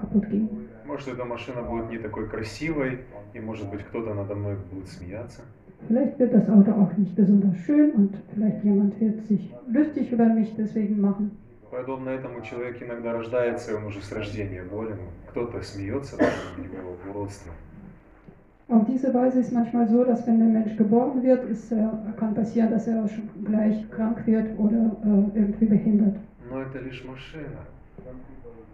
kaputt 0.01 0.29
gehen. 0.31 0.49
Может, 0.94 1.08
эта 1.08 1.26
машина 1.26 1.64
будет 1.64 1.90
не 1.90 1.98
такой 1.98 2.30
красивой, 2.30 3.00
и, 3.34 3.40
может 3.40 3.68
быть, 3.72 3.82
кто-то 3.82 4.14
надо 4.14 4.36
мной 4.36 4.58
будет 4.72 4.88
смеяться. 4.88 5.42
Vielleicht 5.88 6.20
wird 6.20 6.36
das 6.36 6.48
Auto 6.48 6.70
auch 6.72 6.96
nicht 6.96 7.16
besonders 7.16 7.58
schön 7.66 7.94
und 7.94 8.16
vielleicht 8.32 8.64
jemand 8.64 9.02
wird 9.02 9.26
sich 9.26 9.52
lustig 9.68 10.12
über 10.12 10.26
mich 10.26 10.54
deswegen 10.56 11.02
machen. 11.02 11.32
Подобно 11.72 12.10
этому 12.10 12.42
человек 12.42 12.80
иногда 12.84 13.12
рождается, 13.12 13.72
и 13.72 13.74
он 13.74 13.86
уже 13.86 14.04
с 14.04 14.12
rождения 14.12 14.64
болен. 14.64 15.00
Кто-то 15.32 15.64
смеется 15.64 16.16
над 16.16 16.64
его 16.64 16.96
уродством. 17.10 17.56
Auf 18.68 18.86
diese 18.86 19.12
Weise 19.16 19.40
ist 19.40 19.52
manchmal 19.52 19.88
so, 19.88 20.04
dass 20.04 20.28
wenn 20.28 20.38
der 20.38 20.48
Mensch 20.48 20.78
geboren 20.78 21.24
wird, 21.24 21.44
ist, 21.50 21.72
äh, 21.72 21.88
kann 22.20 22.36
passieren, 22.36 22.70
dass 22.70 22.88
er 22.88 23.10
schon 23.10 23.30
gleich 23.44 23.90
krank 23.90 24.28
wird 24.28 24.60
oder 24.60 24.96
äh, 25.04 25.40
irgendwie 25.40 25.66
behindert. 25.66 26.18
Но 26.52 26.62
это 26.62 26.78
лишь 26.78 27.04
машина. 27.04 27.66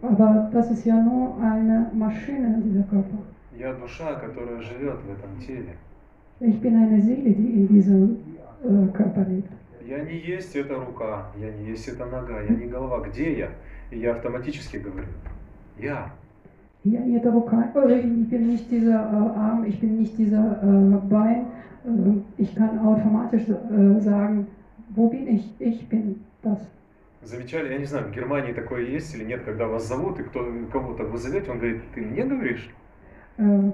Aber 0.02 0.50
das 0.52 0.70
ist 0.70 0.84
ja 0.86 0.96
nur 1.02 1.36
eine 1.42 1.90
Maschine, 1.92 2.62
dieser 2.64 2.82
Körper. 2.84 3.18
Я 3.58 3.74
душа, 3.74 4.14
которая 4.14 4.60
живет 4.62 4.98
в 5.02 5.10
этом 5.10 5.38
теле. 5.46 5.74
Ich 6.40 6.58
bin 6.60 6.74
eine 6.74 7.00
Seele, 7.02 7.30
die 7.34 7.52
in 7.60 7.68
diesem 7.68 8.16
äh, 8.64 8.86
Körper 8.96 9.26
lebt. 9.28 9.52
Я 9.86 9.98
не 10.04 10.16
есть 10.18 10.54
эта 10.56 10.74
рука, 10.76 11.26
я 11.38 11.50
не 11.50 11.70
есть 11.70 11.88
эта 11.88 12.06
нога, 12.06 12.40
я 12.40 12.54
не 12.54 12.66
голова. 12.66 13.00
Где 13.00 13.38
я? 13.38 13.48
И 13.90 13.98
я 13.98 14.12
автоматически 14.12 14.78
говорю, 14.78 15.08
я. 15.78 16.10
Ja, 16.84 17.00
nie 17.00 17.20
Türkei. 17.20 17.64
Oh, 17.74 17.88
Ich 17.88 18.30
bin 18.30 18.46
nicht 18.46 18.70
dieser 18.70 19.00
äh, 19.12 19.38
Arm, 19.38 19.64
ich 19.66 19.78
bin 19.80 19.98
nicht 19.98 20.16
dieser 20.16 20.62
äh, 20.62 21.08
Bein. 21.10 21.46
Äh, 21.84 22.42
ich 22.42 22.54
kann 22.54 22.78
automatisch 22.78 23.46
äh, 23.48 24.00
sagen, 24.00 24.46
wo 24.94 25.08
bin 25.08 25.28
ich? 25.28 25.50
Ich 25.58 25.86
bin 25.88 26.24
das. 26.42 26.58
Замечали, 27.22 27.72
я 27.72 27.78
не 27.78 27.84
знаю, 27.84 28.06
в 28.06 28.12
Германии 28.12 28.52
такое 28.52 28.82
есть 28.86 29.14
или 29.14 29.24
нет, 29.24 29.42
когда 29.44 29.66
вас 29.66 29.86
зовут, 29.86 30.18
и 30.18 30.22
кто, 30.22 30.50
кого-то 30.72 31.04
вы 31.04 31.18
зовете, 31.18 31.50
он 31.50 31.58
говорит, 31.58 31.82
ты 31.94 32.00
мне 32.00 32.24
говоришь? 32.24 32.70
Äh, 33.36 33.72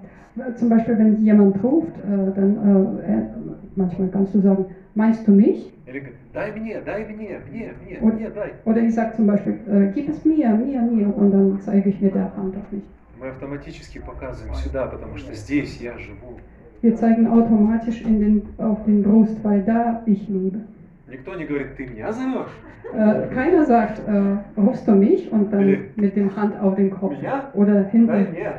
zum 0.59 0.69
Beispiel, 0.69 0.99
wenn 0.99 1.23
jemand 1.23 1.63
ruft, 1.63 1.97
äh, 1.99 2.33
dann 2.35 2.57
äh, 2.57 3.13
er, 3.13 3.35
manchmal 3.77 4.09
kannst 4.09 4.35
du 4.35 4.41
sagen, 4.41 4.67
meinst 4.97 5.27
du 5.29 5.33
mich? 5.33 5.73
Или 5.87 6.01
говорит, 6.01 6.17
дай 6.33 6.51
мне, 6.53 6.81
дай 6.81 7.05
мне, 7.05 7.41
мне, 7.49 7.73
мне, 7.81 7.99
Und- 8.01 8.15
мне 8.15 8.31
дай. 8.31 8.55
Oder 8.65 8.83
ich 8.83 8.95
sage 8.95 9.15
zum 9.17 9.29
Beispiel, 9.29 9.61
äh, 9.69 9.93
gib 9.95 10.09
es 10.09 10.25
mir, 10.25 10.51
mir, 10.51 10.83
mir, 10.83 11.17
und 11.17 11.31
dann 11.31 11.61
zeige 11.61 11.91
ich 11.91 12.01
mit 12.01 12.15
der 12.17 12.37
Hand 12.37 12.57
auf 12.57 12.73
mich. 12.73 12.83
Мы 13.21 13.29
автоматически 13.29 13.99
показываем 13.99 14.55
сюда, 14.57 14.87
потому 14.87 15.17
что 15.19 15.33
здесь 15.35 15.81
я 15.81 15.97
живу. 15.99 16.41
Wir 16.83 16.97
zeigen 16.97 17.27
automatisch 17.29 18.03
in 18.03 18.21
den, 18.21 18.43
auf 18.59 18.85
den 18.85 19.03
Brust, 19.05 19.43
weil 19.45 19.63
da 19.63 20.03
ich 20.05 20.29
lebe. 20.29 20.61
Никто 21.09 21.35
не 21.37 21.45
говорит, 21.45 21.77
ты 21.77 21.87
меня 21.87 22.13
зовешь? 22.13 22.51
Äh, 22.93 23.29
keiner 23.35 23.65
sagt, 23.65 24.01
äh, 24.09 24.37
rufst 24.57 24.87
du 24.89 24.93
mich 24.93 25.31
und 25.31 25.53
dann 25.53 25.67
Nee. 25.67 25.79
mit 25.97 26.17
dem 26.17 26.35
Hand 26.37 26.59
auf 26.61 26.75
den 26.77 26.91
Kopf 26.91 27.13
Меня? 27.19 27.51
oder 27.55 27.85
hinten. 27.85 28.27
мне. 28.33 28.53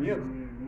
Нет, 0.00 0.18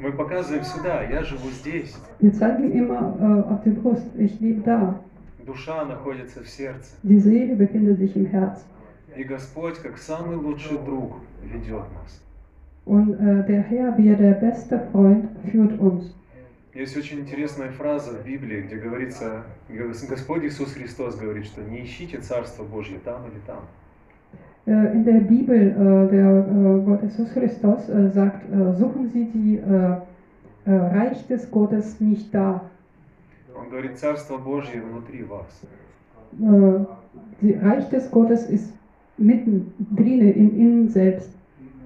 мы 0.01 0.13
показываем 0.13 0.65
сюда, 0.65 1.03
я 1.03 1.23
живу 1.23 1.49
здесь. 1.51 1.97
Wir 2.21 2.33
zeigen 2.33 2.73
immer 2.73 3.17
äh, 3.21 3.53
auf 3.53 3.63
die 3.63 3.71
Brust, 3.71 4.07
ich 4.19 4.41
lebe 4.41 4.61
da. 4.63 4.95
Душа 5.47 5.85
находится 5.85 6.43
в 6.43 6.49
сердце. 6.49 6.97
Die 7.03 7.21
Seele 7.21 7.55
befindet 7.55 7.99
sich 7.99 8.17
im 8.17 8.27
Herz. 8.27 8.65
И 9.17 9.23
Господь, 9.23 9.79
как 9.79 9.97
самый 9.99 10.37
лучший 10.37 10.79
друг, 10.79 11.17
ведет 11.45 11.85
нас. 11.95 12.21
Und 12.87 13.15
äh, 13.15 13.45
der 13.47 13.63
Herr, 13.63 13.97
wie 13.97 14.09
er 14.09 14.17
der 14.17 14.33
beste 14.35 14.81
Freund, 14.91 15.29
führt 15.51 15.79
uns. 15.79 16.15
Есть 16.75 16.97
очень 16.97 17.21
интересная 17.21 17.71
фраза 17.71 18.11
в 18.11 18.27
Библии, 18.27 18.63
где 18.63 18.75
говорится, 18.75 19.45
Господь 19.69 20.43
Иисус 20.43 20.73
Христос 20.73 21.15
говорит, 21.15 21.47
что 21.47 21.63
не 21.63 21.85
ищите 21.85 22.19
Царство 22.19 22.65
Божье 22.65 22.99
там 22.99 23.23
или 23.29 23.41
там. 23.47 23.65
Äh, 24.67 24.95
in 24.95 25.05
der 25.05 25.21
Bibel, 25.21 25.57
äh, 25.57 26.11
der 26.11 26.47
äh, 26.49 26.81
Gott 26.85 27.03
Jesus 27.03 27.33
Christus 27.33 27.87
sagt, 28.15 28.45
suchen 28.79 29.09
Sie 29.11 29.27
die 29.27 29.57
äh, 29.59 29.99
äh, 30.65 30.75
Reich 30.75 31.25
des 31.29 31.49
Gottes 31.51 32.01
nicht 32.01 32.35
da. 32.35 32.65
Он 33.55 33.69
говорит, 33.69 33.97
Царство 33.97 34.39
Божье 34.39 34.83
внутри 34.83 35.23
вас. 35.23 35.61
Die 37.41 37.53
Reich 37.53 37.89
des 37.91 38.11
Gottes 38.11 38.49
ist 38.51 38.73
mitten 39.17 39.73
drinnen 39.79 40.33
in 40.33 40.57
ihnen 40.57 40.89
selbst. 40.89 41.31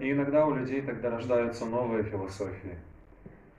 И 0.01 0.13
иногда 0.13 0.47
у 0.47 0.55
людей 0.55 0.81
тогда 0.81 1.11
рождаются 1.11 1.67
новые 1.67 2.05
философии. 2.05 2.79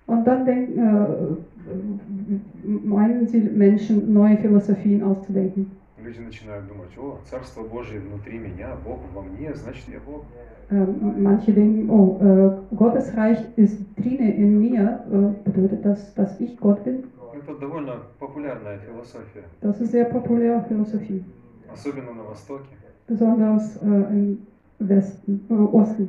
Und 0.09 0.25
dann 0.27 0.45
denken, 0.45 0.79
äh, 0.79 2.77
meinen 2.85 3.27
sie 3.27 3.41
Menschen, 3.41 4.13
neue 4.13 4.37
Philosophien 4.37 5.03
auszudenken. 5.03 5.71
Люди 6.03 6.19
начинают 6.21 6.69
думать, 6.69 6.91
о, 6.99 7.19
Царство 7.25 7.63
Божье 7.63 7.99
внутри 8.01 8.39
меня, 8.39 8.77
Бог 8.85 8.99
во 9.15 9.23
мне, 9.23 9.55
значит 9.55 9.87
я 9.89 9.99
Бог. 10.01 10.25
Äh, 10.71 10.85
manche 11.19 11.53
denken, 11.53 11.89
oh, 11.89 12.19
äh, 12.21 12.75
Gottes 12.77 13.17
Reich 13.17 13.39
ist 13.57 13.79
drinnen 13.97 14.33
in 14.37 14.61
mir, 14.61 15.01
äh, 15.11 15.49
bedeutet 15.49 15.83
das, 15.85 16.13
dass 16.15 16.39
ich 16.41 16.57
Gott 16.59 16.85
bin? 16.85 17.05
Это 17.35 17.55
довольно 17.59 17.97
популярная 18.19 18.79
философия, 18.79 19.45
Das 19.63 19.81
ist 19.81 19.93
sehr 19.93 20.05
populäre 20.05 20.63
Philosophie, 20.69 21.25
особенно 21.73 22.13
на 22.13 22.23
Востоке. 22.25 22.69
besonders 23.07 23.77
äh, 23.83 23.87
im 23.87 24.47
Westen, 24.81 25.41
äh, 25.49 25.55
Osten. 25.55 26.09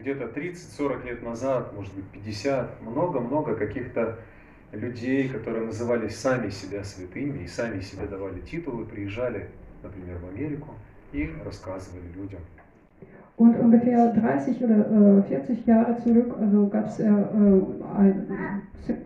Где-то 0.00 0.26
30-40 0.26 1.06
лет 1.06 1.22
назад, 1.22 1.72
может 1.74 1.94
быть 1.94 2.04
50, 2.12 2.82
много-много 2.82 3.56
каких-то 3.56 4.18
людей, 4.72 5.28
которые 5.28 5.66
называли 5.66 6.08
сами 6.08 6.50
себя 6.50 6.84
святыми 6.84 7.44
и 7.44 7.48
сами 7.48 7.80
себе 7.80 8.06
давали 8.06 8.40
титулы, 8.40 8.84
приезжали, 8.84 9.48
например, 9.82 10.18
в 10.18 10.28
Америку 10.28 10.74
и 11.12 11.30
рассказывали 11.44 12.06
людям. 12.14 12.40
Und 13.38 13.56
ungefähr 13.56 14.12
30 14.14 14.64
oder 14.64 15.20
äh, 15.20 15.22
40 15.22 15.64
Jahre 15.64 15.96
zurück, 16.02 16.34
also 16.40 16.68
gab 16.68 16.88
es 16.88 16.98
äh, 16.98 17.04
äh, 17.04 17.62
ein, 17.96 18.62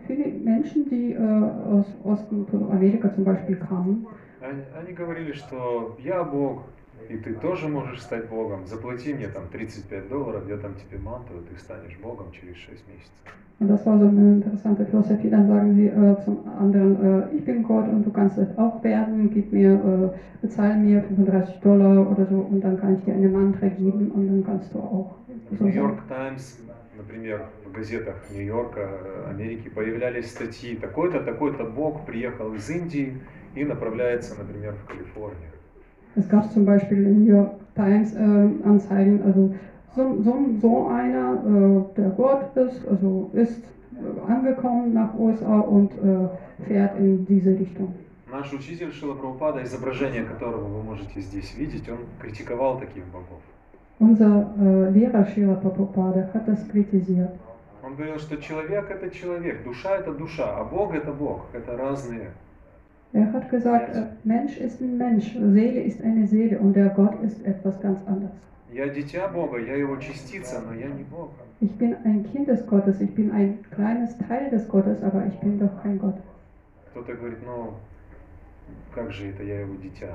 viele 0.07 0.27
Menschen, 0.43 0.89
die 0.89 1.13
äh, 1.13 1.17
aus 1.19 1.85
Osten, 2.03 2.47
von 2.47 2.71
Amerika 2.71 3.13
zum 3.13 3.25
Beispiel 3.25 3.57
kamen. 3.57 4.07
Они, 4.41 4.63
они 4.75 4.93
говорили, 4.93 5.31
что 5.33 5.95
я 6.03 6.23
Бог, 6.23 6.63
и 7.09 7.17
ты 7.17 7.33
тоже 7.33 7.67
можешь 7.67 8.01
стать 8.01 8.29
Богом. 8.29 8.65
Заплати 8.65 9.13
мне 9.13 9.27
там 9.27 9.43
35 9.51 10.09
долларов, 10.09 10.43
я 10.47 10.57
там 10.57 10.75
тебе 10.75 10.97
манту, 10.99 11.33
и 11.39 11.53
ты 11.53 11.59
станешь 11.59 11.97
Богом 12.01 12.31
через 12.31 12.57
6 12.57 12.69
месяцев. 12.87 13.33
Und 13.59 13.69
das 13.69 13.85
war 13.85 13.97
so 13.97 14.07
eine 14.07 14.35
interessante 14.35 14.85
Philosophie. 14.85 15.29
Dann 15.29 15.47
sagen 15.47 15.75
sie 15.75 15.87
äh, 15.87 16.17
zum 16.25 16.39
anderen, 16.59 17.31
äh, 17.31 17.35
ich 17.35 17.45
bin 17.45 17.63
Gott 17.63 17.87
und 17.87 18.05
du 18.05 18.11
kannst 18.11 18.37
es 18.37 18.57
auch 18.57 18.83
werden, 18.83 19.29
gib 19.31 19.53
mir, 19.53 19.73
äh, 19.73 20.17
bezahl 20.41 20.77
mir 20.77 21.03
35 21.03 21.59
Dollar 21.61 22.09
oder 22.11 22.25
so 22.25 22.39
und 22.39 22.61
dann 22.61 22.77
kann 22.77 22.97
ich 22.97 23.05
dir 23.05 23.13
eine 23.13 23.29
Mantra 23.29 23.67
geben 23.67 24.11
und 24.11 24.27
dann 24.27 24.43
kannst 24.43 24.73
du 24.73 24.79
auch 24.79 25.15
so 25.49 25.55
sein. 25.55 25.67
Нью-Йорк 25.67 26.07
Таймс, 26.09 26.59
например, 26.97 27.47
в 27.63 27.71
газетах 27.71 28.15
Нью-Йорка, 28.31 28.81
э, 28.81 29.29
Америки 29.29 29.69
появлялись 29.69 30.31
статьи, 30.31 30.75
такой-то, 30.75 31.21
такой-то 31.21 31.63
Бог 31.63 32.05
приехал 32.05 32.53
из 32.55 32.69
Индии 32.69 33.17
и 33.55 33.63
направляется, 33.63 34.35
например, 34.37 34.73
в 34.73 34.87
Калифорнию. 34.87 35.51
Es 36.15 36.29
gab 36.29 36.51
zum 36.51 36.65
Beispiel 36.65 37.05
in 37.05 37.25
New 37.25 37.33
York 37.33 37.51
Times 37.75 38.13
äh, 38.13 38.19
Anzeigen, 38.67 39.21
also 39.23 39.53
so, 39.95 40.21
so, 40.21 40.33
so 40.61 40.87
einer, 40.87 41.33
äh, 41.33 41.95
der 41.97 42.09
Gott 42.09 42.55
ist, 42.55 42.87
also 42.87 43.29
ist 43.33 43.63
äh, 43.93 44.31
angekommen 44.31 44.93
nach 44.93 45.13
USA 45.17 45.59
und 45.59 45.91
äh, 45.93 46.63
fährt 46.67 46.99
in 46.99 47.25
diese 47.25 47.51
Richtung. 47.51 47.93
Наш 48.31 48.51
учитель 48.51 48.91
Шила 48.91 49.13
Прабхупада, 49.13 49.63
изображение 49.63 50.23
которого 50.23 50.67
вы 50.67 50.83
можете 50.83 51.21
здесь 51.21 51.55
видеть, 51.55 51.87
он 51.87 51.99
критиковал 52.19 52.79
таких 52.79 53.05
богов. 53.05 53.41
Unser 53.99 54.53
äh, 54.59 54.89
Lehrer 54.89 55.25
Srila 55.27 55.55
Prabhupada 55.55 56.29
hat 56.33 56.47
das 56.47 56.67
kritisiert. 56.67 57.31
Он 57.83 57.95
говорил, 57.95 58.17
что 58.17 58.37
человек 58.37 58.89
это 58.89 59.09
человек, 59.11 59.63
душа 59.63 59.97
это 59.97 60.13
душа, 60.13 60.57
а 60.57 60.63
Бог 60.63 60.95
это 60.95 61.11
Бог, 61.11 61.45
это 61.53 61.77
разные. 61.77 62.31
Er 63.12 63.32
hat 63.32 63.50
gesagt, 63.50 63.94
äh, 63.96 64.06
Mensch 64.24 64.58
ist 64.58 64.80
ein 64.80 64.98
Mensch, 64.98 65.32
Seele 65.32 65.80
ist 65.80 66.02
eine 66.02 66.26
Seele 66.26 66.58
und 66.58 66.74
der 66.74 66.90
Gott 66.90 67.22
ist 67.22 67.44
etwas 67.44 67.80
ganz 67.80 67.98
anderes. 68.06 68.32
Я 68.70 68.86
дитя 68.88 69.28
Бога, 69.28 69.58
я 69.58 69.76
его 69.76 69.96
частица, 69.96 70.60
но 70.60 70.74
я 70.74 70.88
не 70.88 71.02
Бог. 71.04 71.30
Ich 71.60 71.72
bin 71.78 71.96
ein 72.04 72.22
Kind 72.30 72.48
des 72.48 72.66
Gottes, 72.66 73.00
ich 73.00 73.14
bin 73.14 73.30
ein 73.32 73.64
kleines 73.70 74.16
Teil 74.18 74.50
des 74.50 74.68
Gottes, 74.68 75.02
aber 75.02 75.24
ich 75.26 75.34
bin 75.40 75.58
doch 75.58 75.82
kein 75.82 75.98
Gott. 75.98 76.16
Кто-то 76.90 77.14
говорит, 77.14 77.38
ну, 77.46 77.74
как 78.94 79.10
же 79.10 79.30
это 79.30 79.42
я 79.42 79.60
его 79.60 79.74
дитя? 79.76 80.14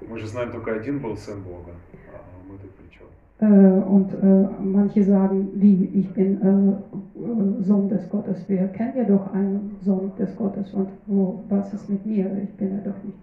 Мы 0.00 0.18
же 0.18 0.26
знаем, 0.26 0.50
только 0.50 0.74
один 0.74 0.98
был 0.98 1.16
сын 1.16 1.40
Бога, 1.42 1.72
а 2.12 2.20
мы 2.48 2.58
тут 2.58 2.74
при 2.74 2.88
чем? 2.90 3.06
Äh, 3.40 3.44
und 3.46 4.12
äh, 4.14 4.48
manche 4.60 5.04
sagen, 5.04 5.48
wie, 5.54 5.84
ich 5.94 6.12
bin 6.12 6.42
äh, 6.42 7.20
äh, 7.20 7.62
Sohn 7.62 7.88
des 7.88 8.08
Gottes. 8.10 8.48
Wir 8.48 8.66
kennen 8.68 8.94
ja 8.96 9.04
doch 9.04 9.32
einen 9.32 9.76
Sohn 9.84 10.10
des 10.18 10.34
Gottes 10.36 10.74
und 10.74 10.88
wo, 11.06 11.44
was 11.48 11.72
ist 11.72 11.88
mit 11.88 12.04
mir? 12.04 12.26
Ich 12.42 12.52
bin 12.56 12.72
er 12.72 12.90
doch 12.90 13.02
nicht. 13.04 13.18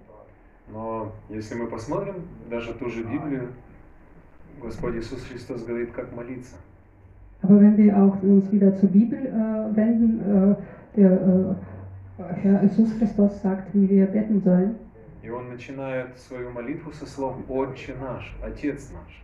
Но 0.72 1.12
если 1.30 1.56
мы 1.56 1.68
посмотрим 1.68 2.16
даже 2.50 2.74
ту 2.74 2.90
же 2.90 3.04
Библию, 3.04 3.50
Господь 4.62 4.96
Иисус 4.96 5.22
Христос 5.24 5.64
говорит, 5.64 5.92
как 5.92 6.16
молиться. 6.16 6.56
Aber 7.42 7.60
wenn 7.60 7.78
wir 7.78 7.96
auch 7.96 8.22
uns 8.24 8.50
wieder 8.52 8.74
zur 8.76 8.90
Bibel 8.90 9.20
äh, 9.20 9.76
wenden, 9.76 10.22
äh, 10.22 10.56
der 10.96 11.12
äh, 11.12 12.34
Herr 12.42 12.64
Jesus 12.64 12.98
Christus 12.98 13.42
sagt, 13.42 13.74
wie 13.74 13.90
wir 13.90 14.06
beten 14.06 14.42
sollen. 14.42 14.76
И 15.22 15.30
Он 15.30 15.50
начинает 15.50 16.18
свою 16.18 16.52
молитву 16.52 16.94
со 16.94 17.06
слов 17.06 17.36
«Отче 17.50 17.96
наш», 18.00 18.34
«Отец 18.42 18.92
наш». 18.94 19.22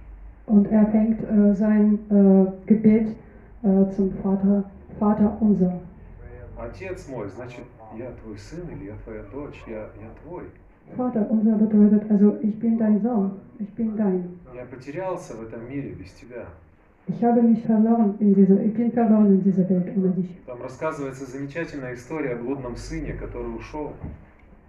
Und 0.47 0.71
er 0.71 0.85
fängt 0.87 1.21
äh, 1.23 1.53
sein 1.53 1.99
äh, 2.09 2.67
Gebet 2.67 3.15
äh, 3.63 3.91
zum 3.95 4.11
Vater, 4.21 4.63
Vater 4.99 5.37
unser. 5.39 5.79
Отец 6.57 7.07
мой, 7.07 7.27
значит, 7.29 7.63
я 7.97 8.11
твой 8.21 8.37
сын 8.37 8.67
или 8.69 8.89
я 8.89 8.95
твоя 9.03 9.23
дочь, 9.31 9.63
я, 9.67 9.89
я 9.99 10.11
твой. 10.21 10.43
Vater 10.95 11.25
unser 11.29 11.55
bedeutet 11.57 12.09
also, 12.11 12.37
ich 12.41 12.59
bin 12.59 12.77
dein 12.77 13.01
Sohn, 13.01 13.31
ich 13.59 13.73
bin 13.75 13.95
dein. 13.95 14.39
Я 14.53 14.65
потерялся 14.65 15.35
в 15.35 15.43
этом 15.43 15.69
мире 15.69 15.91
без 15.91 16.11
тебя. 16.11 16.45
Ich 17.07 17.23
habe 17.23 17.41
mich 17.41 17.63
verloren 17.63 18.15
in 18.19 18.33
dieser, 18.35 18.61
ich 18.63 18.73
bin 18.73 18.91
verloren 18.91 19.27
in 19.27 19.43
dieser 19.43 19.67
Welt 19.69 19.87
ohne 19.95 20.09
dich. 20.09 20.29
Там 20.45 20.61
рассказывается 20.61 21.25
замечательная 21.25 21.95
история 21.95 22.33
о 22.33 22.35
блудном 22.37 22.75
сыне, 22.75 23.13
который 23.13 23.55
ушел. 23.55 23.93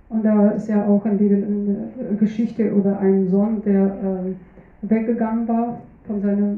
Und 0.09 0.23
da 0.25 0.51
ist 0.51 0.69
ja 0.69 0.87
auch 0.87 1.05
in 1.07 1.19
Bibel 1.19 1.43
eine 1.43 2.17
Geschichte 2.17 2.65
über 2.69 2.99
einen 2.99 3.29
Sohn, 3.29 3.63
der 3.63 3.87
äh, 3.87 4.35
weggegangen 4.83 5.49
war 5.49 5.83
von 6.07 6.21
seiner 6.21 6.57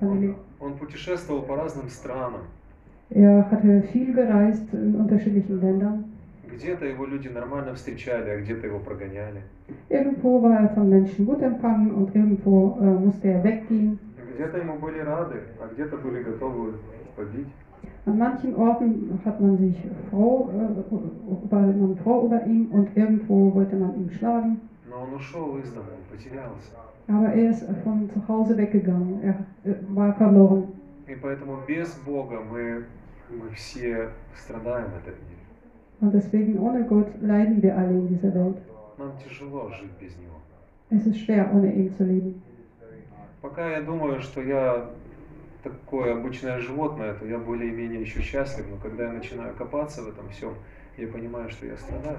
Familie. 0.00 0.34
Он 0.60 0.74
путешествовал 0.74 1.42
по 1.42 1.56
разным 1.56 1.88
странам. 1.88 2.42
Er 3.10 3.50
hatte 3.50 3.82
viel 3.92 4.14
gereist 4.14 4.72
in 4.72 4.94
unterschiedlichen 4.94 5.60
Ländern. 5.60 6.04
Где-то 6.50 6.86
его 6.86 7.04
люди 7.04 7.28
нормально 7.28 7.74
встречали, 7.74 8.30
а 8.30 8.40
где-то 8.40 8.66
его 8.66 8.78
прогоняли. 8.78 9.42
Irgendwo 9.88 10.40
war 10.42 10.60
er 10.60 10.68
von 10.70 10.88
Menschen 10.88 11.26
gut 11.26 11.42
empfangen 11.42 11.90
und 11.92 12.14
irgendwo 12.14 12.78
äh, 12.80 12.84
musste 12.84 13.28
er 13.28 13.44
weggehen. 13.44 13.98
Где-то 14.34 14.58
ему 14.58 14.78
были 14.78 15.00
рады, 15.00 15.42
а 15.60 15.66
где-то 15.72 15.96
были 15.96 16.22
готовы 16.22 16.74
побить. 17.16 17.48
An 18.06 18.18
manchen 18.18 18.54
Orten 18.56 19.18
hat 19.24 19.40
man 19.40 19.56
sich 19.58 19.76
froh, 20.10 20.50
äh, 20.52 21.50
war 21.50 21.60
man 21.60 21.96
froh 21.96 22.26
über 22.26 22.44
ihn 22.46 22.68
und 22.70 22.96
irgendwo 22.96 23.54
wollte 23.54 23.76
man 23.76 23.94
ihn 23.96 24.10
schlagen. 24.10 24.60
Но 24.89 25.03
он 25.03 25.13
ушел 25.13 25.57
из 25.57 25.71
дома, 25.71 25.87
он 25.91 26.17
потерялся. 26.17 26.71
Aber 27.07 27.33
er 27.33 27.49
ist 27.49 27.63
von 27.83 28.09
zu 28.09 28.27
Hause 28.27 28.55
weggegangen. 28.57 29.21
Er 29.23 29.45
äh, 29.65 29.75
war 29.89 30.13
verloren. 30.13 30.67
И 31.07 31.15
поэтому 31.15 31.57
без 31.67 31.93
Бога 32.05 32.39
мы, 32.39 32.85
мы 33.29 33.49
все 33.55 34.09
страдаем 34.35 34.91
в 34.91 34.97
этом 34.97 35.15
мире. 35.27 35.39
Und 36.01 36.13
deswegen 36.13 36.59
ohne 36.59 36.85
Gott 36.85 37.07
leiden 37.21 37.61
wir 37.61 37.75
alle 37.77 37.93
in 37.93 38.07
dieser 38.07 38.33
Welt. 38.33 38.57
Нам 38.97 39.11
тяжело 39.17 39.69
жить 39.69 39.91
без 39.99 40.15
Него. 40.17 40.39
Es 40.91 41.05
ist 41.05 41.19
schwer, 41.19 41.51
ohne 41.53 41.73
ihn 41.73 41.93
zu 41.95 42.03
leben. 42.03 42.41
Пока 43.41 43.69
я 43.69 43.81
думаю, 43.81 44.19
что 44.21 44.41
я 44.41 44.89
такое 45.63 46.13
обычное 46.13 46.59
животное, 46.59 47.13
то 47.13 47.25
я 47.25 47.37
более-менее 47.37 48.01
еще 48.01 48.21
счастлив, 48.21 48.65
но 48.69 48.77
когда 48.77 49.05
я 49.05 49.13
начинаю 49.13 49.55
копаться 49.55 50.03
в 50.03 50.09
этом 50.09 50.29
всем, 50.29 50.53
я 50.97 51.07
понимаю, 51.07 51.49
что 51.49 51.65
я 51.65 51.77
страдаю. 51.77 52.17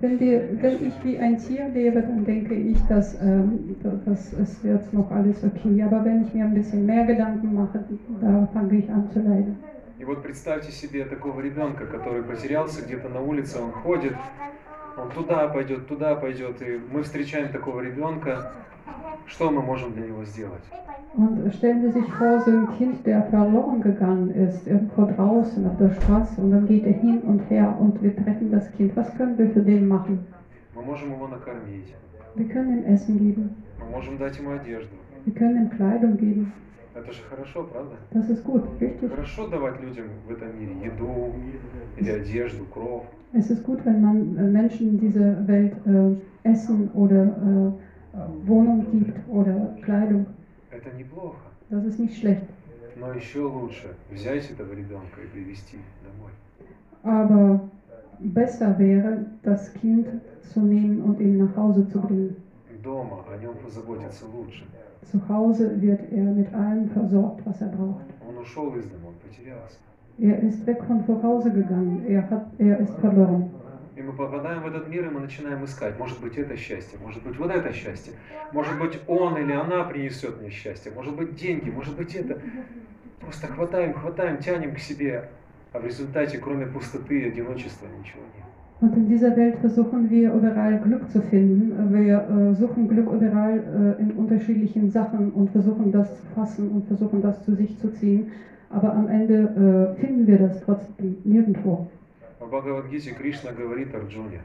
Wenn, 0.00 0.20
wir, 0.20 0.60
wenn 0.60 0.86
ich 0.86 1.04
wie 1.04 1.18
ein 1.18 1.38
Tier 1.38 1.68
lebe, 1.68 2.02
dann 2.02 2.24
denke 2.24 2.54
ich, 2.54 2.78
dass, 2.88 3.14
ähm, 3.22 3.76
dass 4.04 4.32
es 4.32 4.62
wird 4.62 4.92
noch 4.92 5.10
alles 5.10 5.42
okay. 5.44 5.82
Aber 5.82 6.04
wenn 6.04 6.24
ich 6.24 6.34
mir 6.34 6.44
ein 6.44 6.54
bisschen 6.54 6.84
mehr 6.84 7.06
Gedanken 7.06 7.54
mache, 7.54 7.84
da 8.20 8.48
fange 8.52 8.78
ich 8.78 8.90
an 8.90 9.08
zu 9.12 9.20
leiden. 9.20 9.56
И 9.96 10.04
вот 10.04 10.22
представьте 10.22 10.72
себе 10.72 11.04
такого 11.04 11.40
ребенка, 11.40 11.86
который 11.86 12.22
потерялся 12.24 12.82
где-то 12.82 13.08
на 13.08 13.20
улице, 13.20 13.60
он 13.60 13.70
ходит, 13.70 14.14
он 14.96 15.08
туда 15.10 15.46
пойдет, 15.48 15.86
туда 15.86 16.16
пойдет, 16.16 16.60
и 16.62 16.80
мы 16.90 17.04
встречаем 17.04 17.50
такого 17.52 17.80
ребенка, 17.80 18.52
что 19.26 19.50
мы 19.50 19.62
можем 19.62 19.92
для 19.94 20.08
него 20.08 20.24
сделать? 20.24 20.64
Und 21.15 21.53
stellen 21.53 21.81
Sie 21.81 21.91
sich 21.91 22.05
vor, 22.13 22.39
so 22.41 22.51
ein 22.51 22.67
Kind, 22.77 23.05
der 23.05 23.23
verloren 23.23 23.81
gegangen 23.81 24.29
ist, 24.31 24.67
irgendwo 24.67 25.05
draußen 25.05 25.65
auf 25.67 25.77
der 25.77 25.91
Straße, 25.91 26.39
und 26.39 26.51
dann 26.51 26.67
geht 26.67 26.85
er 26.85 26.93
hin 26.93 27.19
und 27.21 27.39
her 27.49 27.75
und 27.79 28.01
wir 28.01 28.15
treffen 28.15 28.51
das 28.51 28.71
Kind. 28.73 28.95
Was 28.95 29.13
können 29.17 29.37
wir 29.37 29.49
für 29.49 29.61
den 29.61 29.87
machen? 29.87 30.19
Мы 30.75 30.81
можем 30.83 31.11
его 31.11 31.27
накормить, 31.27 31.93
Wir 32.35 32.47
können 32.47 32.77
ihm 32.77 32.85
Essen 32.85 33.17
geben, 33.17 33.49
мы 33.79 33.89
можем 33.91 34.17
дать 34.17 34.37
ему 34.37 34.51
одежду. 34.51 34.95
wir 35.25 35.33
können 35.33 35.63
ihm 35.63 35.69
Kleidung 35.71 36.15
geben. 36.17 36.53
Это 36.95 37.11
же 37.11 37.21
хорошо, 37.29 37.63
правда? 37.63 37.95
Das 38.13 38.29
ist 38.29 38.43
gut, 38.45 38.63
richtig? 38.79 39.09
Хорошо 39.09 39.47
давать 39.47 39.81
людям 39.81 40.05
в 40.27 40.31
этом 40.31 40.57
мире 40.59 40.73
еду 40.85 41.33
или 41.97 42.11
одежду, 42.11 42.65
кров. 42.73 43.03
Es 43.33 43.49
ist 43.49 43.63
gut, 43.63 43.83
wenn 43.85 44.01
man 44.01 44.37
äh, 44.37 44.43
Menschen 44.43 44.89
in 44.89 44.99
dieser 44.99 45.47
Welt 45.47 45.73
äh, 45.85 46.15
Essen 46.49 46.89
oder 46.93 47.23
äh, 47.25 48.47
Wohnung 48.47 48.85
gibt 48.91 49.17
oder 49.29 49.75
Kleidung. 49.83 50.25
Это 50.73 50.91
неплохо. 50.91 51.37
Das 51.69 51.83
ist 51.85 51.99
nicht 51.99 52.17
schlecht. 52.19 52.43
Но 52.95 53.13
еще 53.13 53.41
лучше 53.41 53.95
взять 54.11 54.49
этого 54.51 54.73
ребенка 54.73 55.21
и 55.21 55.27
привести 55.27 55.77
домой. 56.03 56.31
Aber 57.03 57.61
besser 58.19 58.77
wäre, 58.77 59.25
das 59.43 59.73
Kind 59.73 60.07
zu 60.53 60.59
nehmen 60.59 61.01
und 61.01 61.19
ihn 61.19 61.37
nach 61.37 61.55
Hause 61.55 61.87
zu 61.89 61.99
bringen. 62.01 62.35
Дома 62.83 63.25
о 63.29 63.37
нем 63.37 63.55
позаботиться 63.57 64.25
лучше. 64.25 64.63
Zu 65.11 65.19
Hause 65.27 65.81
wird 65.81 66.11
er 66.11 66.31
mit 66.33 66.53
allem 66.53 66.89
versorgt, 66.89 67.45
was 67.45 67.61
er 67.61 67.67
braucht. 67.67 68.05
Он 68.27 68.37
ушел 68.37 68.75
из 68.75 68.85
дома, 68.85 69.09
он 69.09 69.15
потерялся. 69.15 69.77
Er 70.17 70.39
ist 70.39 70.65
weg 70.65 70.83
von 70.83 71.05
zu 71.05 71.21
Hause 71.23 71.51
gegangen. 71.51 72.05
Er, 72.07 72.29
hat, 72.29 72.47
er 72.57 72.79
ist 72.79 72.93
verloren. 72.99 73.49
И 73.96 74.02
мы 74.02 74.12
попадаем 74.12 74.62
в 74.62 74.66
этот 74.66 74.88
мир, 74.88 75.06
и 75.06 75.08
мы 75.08 75.20
начинаем 75.20 75.64
искать. 75.64 75.96
Может 76.00 76.20
быть, 76.20 76.36
это 76.36 76.56
счастье, 76.56 76.98
может 77.00 77.22
быть, 77.22 77.38
вот 77.38 77.50
это 77.52 77.72
счастье. 77.72 78.14
Может 78.52 78.76
быть, 78.76 78.98
он 79.06 79.36
или 79.36 79.52
она 79.52 79.84
принесет 79.84 80.40
мне 80.40 80.50
счастье. 80.50 80.90
Может 80.92 81.14
быть, 81.14 81.36
деньги, 81.36 81.70
может 81.70 81.96
быть, 81.96 82.12
это. 82.16 82.40
Просто 83.20 83.46
хватаем, 83.46 83.94
хватаем, 83.94 84.38
тянем 84.38 84.74
к 84.74 84.78
себе. 84.80 85.28
А 85.72 85.78
в 85.78 85.84
результате, 85.84 86.38
кроме 86.38 86.66
пустоты 86.66 87.20
и 87.20 87.28
одиночества, 87.28 87.86
ничего 87.86 88.22
нет. 88.34 88.44
Und 88.80 88.96
in 88.96 89.08
dieser 89.08 89.36
Welt 89.36 89.56
versuchen 89.60 90.10
wir 90.10 90.34
überall 90.34 90.78
Glück 90.80 91.08
zu 91.08 91.22
finden. 91.22 91.94
Wir 91.94 92.28
äh, 92.28 92.54
suchen 92.54 92.88
Glück 92.88 93.06
überall 93.12 93.96
äh, 93.98 94.02
in 94.02 94.10
unterschiedlichen 94.10 94.90
Sachen 94.90 95.30
und 95.30 95.50
versuchen 95.50 95.92
das 95.92 96.08
zu 96.20 96.26
fassen 96.34 96.68
und 96.70 96.86
versuchen 96.88 97.22
das 97.22 97.44
zu 97.44 97.54
sich 97.54 97.78
zu 97.78 97.92
ziehen. 97.92 98.32
Aber 98.70 98.92
am 98.92 99.08
Ende 99.08 99.94
äh, 99.96 100.00
finden 100.00 100.26
wir 100.26 100.38
das 100.38 100.60
trotzdem 100.62 101.16
nirgendwo. 101.24 101.86
В 102.40 102.48
Бхагавадгите 102.48 103.12
Кришна 103.14 103.52
говорит 103.52 103.94
Арджуне, 103.94 104.40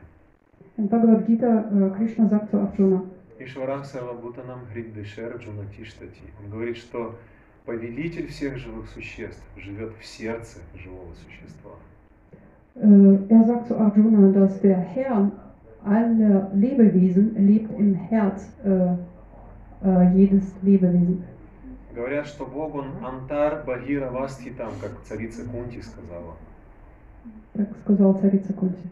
Gita, 0.77 1.69
äh, 1.71 1.89
Krishna 1.97 2.29
sagt 2.29 2.51
zu 2.51 2.57
Arjuna, 2.57 3.03
Ишварах 3.39 3.85
Сарвабутанам 3.85 4.59
Хриддешер 4.71 5.33
Арджуна 5.33 5.65
Тиштати. 5.75 6.21
Он 6.43 6.51
говорит, 6.51 6.77
что 6.77 7.15
повелитель 7.65 8.27
всех 8.27 8.57
живых 8.57 8.89
существ 8.89 9.43
живет 9.57 9.91
в 9.99 10.05
сердце 10.05 10.59
живого 10.75 11.13
существа. 11.15 11.71
er 12.75 13.43
sagt 13.45 13.67
zu 13.67 13.77
Arjuna, 13.77 14.31
dass 14.31 14.61
der 14.61 14.77
Herr 14.77 15.31
aller 15.83 16.51
Lebewesen 16.53 17.35
lebt 17.47 17.71
im 17.77 17.95
Herz 17.95 18.49
äh, 18.63 18.93
äh, 19.83 20.13
jedes 20.13 20.53
Lebewesen. 20.61 21.23
Говорят, 21.95 22.27
что 22.27 22.45
Бог, 22.45 22.75
он 22.75 23.03
Антар 23.03 23.63
Багира 23.65 24.11
Вастхитам, 24.11 24.69
как 24.79 25.01
царица 25.03 25.43
Кунти 25.43 25.81
сказала. 25.81 26.35
Так 27.53 27.67
сказал 27.83 28.19
царица 28.19 28.53
Kunti. 28.53 28.87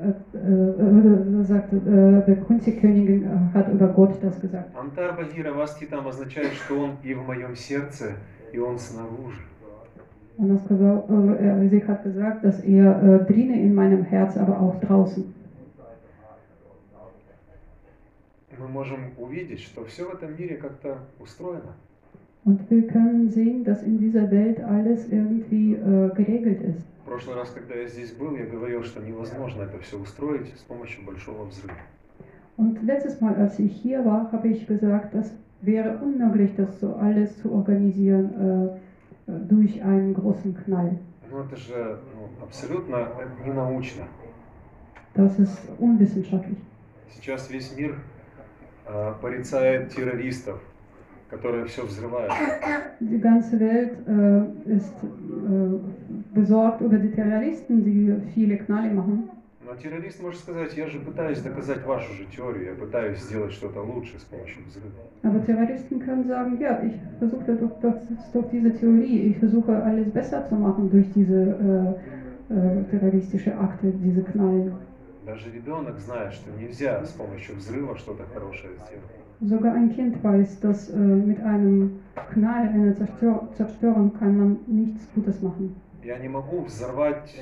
Äh, 0.00 0.08
äh, 0.08 1.40
äh, 1.40 1.44
sagt, 1.44 1.72
der 1.72 2.36
Kunti-Königin 2.36 3.24
äh, 3.24 3.56
hat 3.56 3.72
über 3.72 3.88
Gott 3.88 4.18
das 4.22 4.40
gesagt. 4.40 4.74
Антар 4.76 5.16
Багира 5.16 5.52
Вастхитам 5.52 6.06
означает, 6.06 6.52
что 6.54 6.80
он 6.80 6.96
и 7.02 7.14
в 7.14 7.24
моем 7.24 7.54
сердце, 7.54 8.16
и 8.52 8.58
он 8.58 8.78
снаружи. 8.78 9.40
Und 10.36 10.58
сказал, 10.64 11.06
äh, 11.08 11.44
er, 11.44 11.68
sie 11.68 11.86
hat 11.86 12.02
gesagt, 12.02 12.44
dass 12.44 12.58
er 12.60 13.20
drinnen 13.20 13.60
in 13.60 13.72
meinem 13.72 14.02
Herz, 14.02 14.36
aber 14.36 14.60
auch 14.60 14.80
draußen. 14.80 15.32
Мы 18.58 18.68
можем 18.68 19.12
увидеть, 19.18 19.60
что 19.60 19.84
все 19.84 20.08
в 20.08 20.14
этом 20.14 20.36
мире 20.36 20.56
как-то 20.56 20.98
устроено. 21.18 21.74
Und 22.45 22.69
wir 22.69 22.87
können 22.87 23.29
sehen, 23.29 23.63
dass 23.63 23.83
in 23.83 23.99
dieser 23.99 24.31
Welt 24.31 24.59
alles 24.61 25.09
irgendwie 25.09 25.73
äh, 25.73 26.09
geregelt 26.15 26.61
ist. 26.61 26.85
В 27.03 27.11
прошлый 27.11 27.35
раз, 27.35 27.51
когда 27.51 27.75
я 27.75 27.87
здесь 27.87 28.11
был, 28.11 28.35
я 28.35 28.45
говорил, 28.45 28.83
что 28.83 29.01
невозможно 29.01 29.63
это 29.63 29.79
все 29.79 29.97
устроить 29.99 30.47
с 30.55 30.61
помощью 30.61 31.03
большого 31.05 31.45
взрыва. 31.45 31.75
Und 32.57 32.83
letztes 32.83 33.21
Mal, 33.21 33.35
als 33.35 33.57
ich 33.57 33.71
hier 33.81 34.03
war, 34.05 34.31
habe 34.31 34.47
ich 34.49 34.67
gesagt, 34.67 35.13
das 35.13 35.31
wäre 35.61 35.97
unmöglich, 35.97 36.51
das 36.55 36.79
so 36.79 36.95
alles 36.95 37.41
zu 37.41 37.51
organisieren 37.51 38.79
äh, 39.27 39.31
äh, 39.31 39.39
durch 39.47 39.81
einen 39.81 40.13
großen 40.13 40.55
Knall. 40.63 40.97
Ну 41.31 41.39
это 41.41 41.55
же 41.55 41.99
ну, 42.15 42.43
абсолютно 42.43 43.07
ненаучно. 43.45 44.03
Das 45.15 45.37
ist 45.39 45.57
unwissenschaftlich. 45.79 46.57
Сейчас 47.15 47.49
весь 47.49 47.75
мир 47.75 47.95
э, 48.87 49.13
порицает 49.21 49.89
террористов, 49.89 50.59
которые 51.30 51.64
все 51.66 51.82
взрывают. 51.82 52.32
Die 53.00 53.18
ganze 53.18 53.58
Welt 53.58 53.92
äh, 54.06 54.76
ist 54.76 54.94
äh, 55.02 56.34
besorgt 56.34 56.80
über 56.80 56.96
die 56.98 57.10
Terroristen, 57.10 57.84
die 57.84 58.14
viele 58.34 58.56
Knalle 58.58 58.92
machen. 58.92 59.30
Но 59.66 59.74
террорист 59.76 60.20
может 60.20 60.40
сказать, 60.40 60.76
я 60.76 60.86
же 60.86 61.00
пытаюсь 61.00 61.40
доказать 61.40 61.86
вашу 61.86 62.12
же 62.12 62.26
теорию, 62.26 62.66
я 62.66 62.74
пытаюсь 62.74 63.18
сделать 63.18 63.52
что-то 63.52 63.80
лучше 63.80 64.18
с 64.18 64.24
помощью 64.24 64.62
взрыва. 64.66 64.92
Aber 65.22 65.40
Terroristen 65.46 66.00
können 66.00 66.28
sagen, 66.28 66.58
ja, 66.60 66.82
ich 66.82 66.92
versuche 67.18 67.54
durch, 67.54 67.72
durch, 67.80 67.94
durch 68.34 68.46
diese 68.52 68.72
Theorie, 68.72 69.30
ich 69.30 69.38
versuche 69.38 69.82
alles 69.82 70.10
besser 70.10 70.46
zu 70.46 70.54
machen 70.54 70.90
durch 70.90 71.10
diese 71.14 71.96
äh, 72.50 72.54
äh, 72.54 72.84
terroristische 72.90 73.58
Akte, 73.58 73.90
diese 73.90 74.22
Knallen. 74.22 74.74
Даже 75.24 75.50
ребенок 75.50 75.98
знает, 75.98 76.34
что 76.34 76.50
нельзя 76.50 77.02
с 77.02 77.12
помощью 77.12 77.56
взрыва 77.56 77.96
что-то 77.96 78.24
хорошее 78.34 78.74
сделать. 78.74 79.23
Sogar 79.40 79.74
ein 79.74 79.94
Kind 79.94 80.22
weiß, 80.22 80.60
dass 80.60 80.90
äh, 80.90 80.96
mit 80.96 81.40
einem 81.40 82.00
Knall, 82.32 82.68
einer 82.68 82.94
Zerstör 82.94 83.48
Zerstörung 83.56 84.12
kann 84.18 84.38
man 84.38 84.58
nichts 84.66 85.06
Gutes 85.14 85.42
machen. 85.42 85.76
Я 86.02 86.18
не 86.18 86.28
могу 86.28 86.64
взорвать 86.64 87.34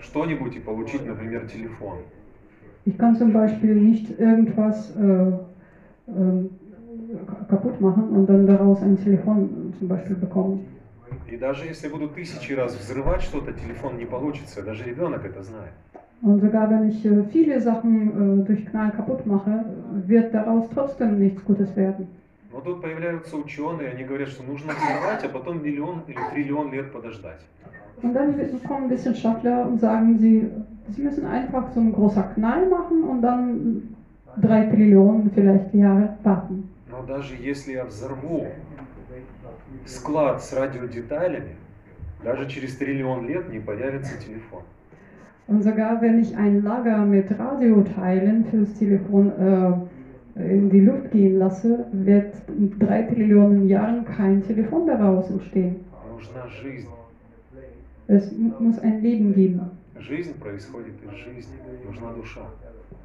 что-нибудь 0.00 0.56
и 0.56 0.60
получить, 0.60 1.06
например, 1.06 1.46
телефон. 1.46 1.98
Ich 2.84 2.96
kann 2.96 3.16
zum 3.16 3.32
Beispiel 3.32 3.74
nicht 3.74 4.18
irgendwas 4.18 4.96
äh, 4.96 5.32
ähm, 6.08 6.50
kaputt 7.48 7.80
machen 7.80 8.08
und 8.10 8.26
dann 8.26 8.46
daraus 8.46 8.82
ein 8.82 8.96
Telefon 8.96 9.74
zum 9.78 9.88
Beispiel 9.88 10.16
bekommen. 10.16 10.66
И 11.30 11.36
даже 11.36 11.66
если 11.66 11.88
буду 11.88 12.08
тысячи 12.08 12.52
раз 12.52 12.74
взрывать 12.74 13.22
что-то, 13.22 13.52
телефон 13.52 13.98
не 13.98 14.06
получится. 14.06 14.62
Даже 14.62 14.84
ребенок 14.84 15.24
это 15.24 15.42
знает. 15.42 15.72
Und 16.22 16.40
sogar 16.40 16.68
wenn 16.70 16.88
ich 16.88 17.04
äh, 17.04 17.22
viele 17.30 17.60
Sachen 17.60 18.40
äh, 18.42 18.44
durch 18.44 18.66
Knall 18.66 18.90
kaputt 18.90 19.24
mache, 19.26 19.64
wird 20.06 20.34
daraus 20.34 20.68
trotzdem 20.74 21.18
nichts 21.18 21.44
Gutes 21.44 21.74
werden. 21.76 22.08
Но 22.52 22.60
тут 22.60 22.80
появляются 22.80 23.36
ученые, 23.36 23.90
они 23.90 24.04
говорят, 24.04 24.28
что 24.30 24.42
нужно 24.42 24.72
взорвать, 24.72 25.22
а 25.22 25.28
потом 25.28 25.62
миллион 25.62 26.02
или 26.08 26.18
триллион 26.32 26.72
лет 26.72 26.92
подождать. 26.92 27.40
Und 28.02 28.14
dann 28.14 28.34
kommen 28.66 28.90
Wissenschaftler 28.90 29.66
und 29.66 29.80
sagen, 29.80 30.18
sie, 30.18 30.48
sie 30.88 31.02
müssen 31.02 31.26
einfach 31.26 31.70
so 31.74 31.80
ein 31.80 31.92
großer 31.92 32.22
Knall 32.34 32.68
machen 32.68 33.02
und 33.04 33.22
dann 33.22 33.82
drei 34.36 34.66
Trillionen 34.66 35.30
vielleicht 35.34 35.74
Jahre 35.74 36.16
warten. 36.22 36.68
Но 36.90 36.98
Но 36.98 37.06
даже 37.06 37.34
если 37.36 37.72
я 37.72 37.84
взорву 37.84 38.46
склад 39.84 40.42
с 40.42 40.52
радиодеталями, 40.52 41.56
даже 42.24 42.48
через 42.48 42.76
триллион 42.76 43.28
лет 43.28 43.48
не 43.50 43.60
появится 43.60 44.16
телефон. 44.18 44.62
Und 45.48 45.62
sogar 45.62 46.00
wenn 46.02 46.20
ich 46.20 46.36
ein 46.36 46.62
Lager 46.62 47.06
mit 47.06 47.26
Radioteilen 47.38 48.44
fürs 48.44 48.74
Telefon 48.74 49.32
äh, 49.38 50.52
in 50.54 50.68
die 50.68 50.80
Luft 50.80 51.10
gehen 51.10 51.38
lasse, 51.38 51.86
wird 51.92 52.34
in 52.48 52.78
drei 52.78 53.02
Trillionen 53.02 53.66
Jahren 53.66 54.04
kein 54.04 54.42
Telefon 54.42 54.86
daraus 54.86 55.30
entstehen. 55.30 55.76
Es 58.06 58.30
muss 58.60 58.78
ein 58.78 59.02
Leben 59.02 59.34
geben. 59.34 59.60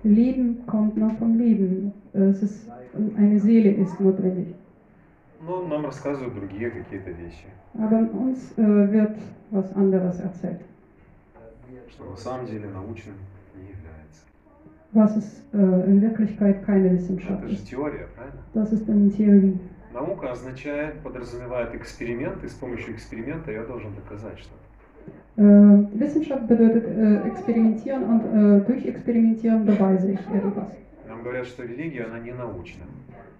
Leben 0.03 0.57
kommt 0.67 0.97
nur 0.97 1.09
vom 1.11 1.37
Leben. 1.37 1.93
Es 2.11 2.43
ist, 2.43 2.69
eine 3.17 3.39
Seele 3.39 3.71
ist 3.71 3.99
notwendig. 4.01 4.47
Aber 7.79 8.07
uns 8.13 8.57
äh, 8.57 8.91
wird 8.91 9.15
was 9.51 9.75
anderes 9.75 10.19
erzählt. 10.19 10.59
Что 11.93 12.05
на 12.09 12.17
самом 12.17 12.45
деле 12.47 12.67
научным 12.69 13.15
не 13.55 13.69
является. 13.69 14.23
was 14.93 15.15
es 15.17 15.41
äh, 15.53 15.89
in 15.89 16.01
Wirklichkeit 16.01 16.63
keine 16.65 16.91
Wissenschaft 16.91 17.39
Это 17.43 17.47
же 17.49 17.55
ist. 17.55 17.67
теория, 17.69 18.07
правильно? 18.15 18.41
Das 18.53 18.71
ist 18.71 18.89
eine 18.89 19.09
Theorie. 19.11 19.59
Наука 19.93 20.31
означает, 20.31 21.01
подразумевает 21.03 21.75
эксперимент, 21.75 22.43
и 22.43 22.47
с 22.47 22.53
помощью 22.53 22.93
эксперимента 22.95 23.51
я 23.51 23.63
должен 23.63 23.93
доказать 23.93 24.39
что-то. 24.39 24.63
Äh, 25.35 25.99
Wissenschaft 25.99 26.47
bedeutet 26.47 26.85
äh, 26.85 27.27
experimentieren 27.27 28.03
und 28.03 28.21
äh, 28.25 28.65
durch 28.65 28.85
Experimentieren 28.85 29.65
beweise 29.65 30.11
ich 30.11 30.19
irgendwas. 30.33 30.71
Нам 31.07 31.21
говорят, 31.23 31.45
что 31.47 31.63
религия, 31.63 32.05
она 32.05 32.19
не 32.19 32.31
научна. 32.33 32.85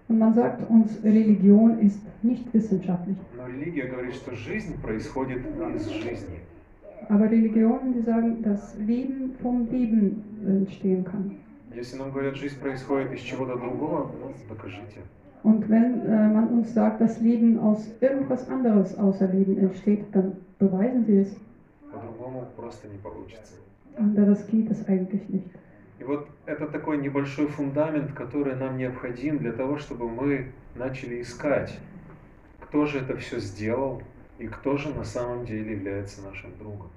Und 0.06 0.18
man 0.18 0.34
sagt 0.34 0.68
uns, 0.68 1.02
Religion 1.02 1.78
ist 1.80 1.98
nicht 2.22 2.52
wissenschaftlich. 2.52 3.16
Но 3.36 3.46
религия 3.48 3.86
говорит, 3.86 4.14
что 4.14 4.34
жизнь 4.36 4.80
происходит 4.80 5.38
из 5.74 5.88
жизни. 5.88 6.40
Aber 7.08 7.30
Religionen, 7.30 7.94
die 7.94 8.02
sagen, 8.02 8.42
dass 8.42 8.76
Leben 8.78 9.34
vom 9.42 9.68
Leben 9.70 10.22
entstehen 10.46 11.04
kann. 11.04 11.36
Если 11.74 11.96
нам 11.96 12.12
говорят, 12.12 12.36
жизнь 12.36 12.58
происходит 12.60 13.12
из 13.12 13.20
чего-то 13.20 13.56
другого, 13.56 14.10
ну, 14.20 14.32
докажите. 14.48 15.00
Und 15.42 15.68
wenn 15.68 16.06
äh, 16.06 16.28
man 16.28 16.48
uns 16.48 16.72
sagt, 16.72 17.00
dass 17.00 17.20
Leben 17.20 17.58
aus 17.58 17.86
irgendwas 18.00 18.48
anderes 18.48 18.96
außer 18.96 19.26
Leben 19.28 19.58
entsteht, 19.58 20.04
dann 20.12 20.36
beweisen 20.58 21.04
sie 21.04 21.18
es. 21.18 21.36
По-другому 21.92 22.46
просто 22.56 22.88
не 22.88 22.98
получится. 22.98 23.54
Anderes 23.96 24.46
geht 24.46 24.70
es 24.70 24.86
eigentlich 24.88 25.28
nicht. 25.28 25.50
И 26.00 26.04
вот 26.04 26.26
это 26.46 26.66
такой 26.66 26.98
небольшой 26.98 27.46
фундамент, 27.46 28.12
который 28.12 28.56
нам 28.56 28.76
необходим 28.76 29.38
для 29.38 29.52
того, 29.52 29.78
чтобы 29.78 30.08
мы 30.08 30.52
начали 30.74 31.22
искать, 31.22 31.78
кто 32.60 32.86
же 32.86 32.98
это 32.98 33.16
все 33.16 33.38
сделал 33.38 34.02
и 34.38 34.46
кто 34.46 34.76
же 34.76 34.88
на 34.94 35.04
самом 35.04 35.44
деле 35.46 35.72
является 35.72 36.22
нашим 36.22 36.50
другом. 36.58 36.90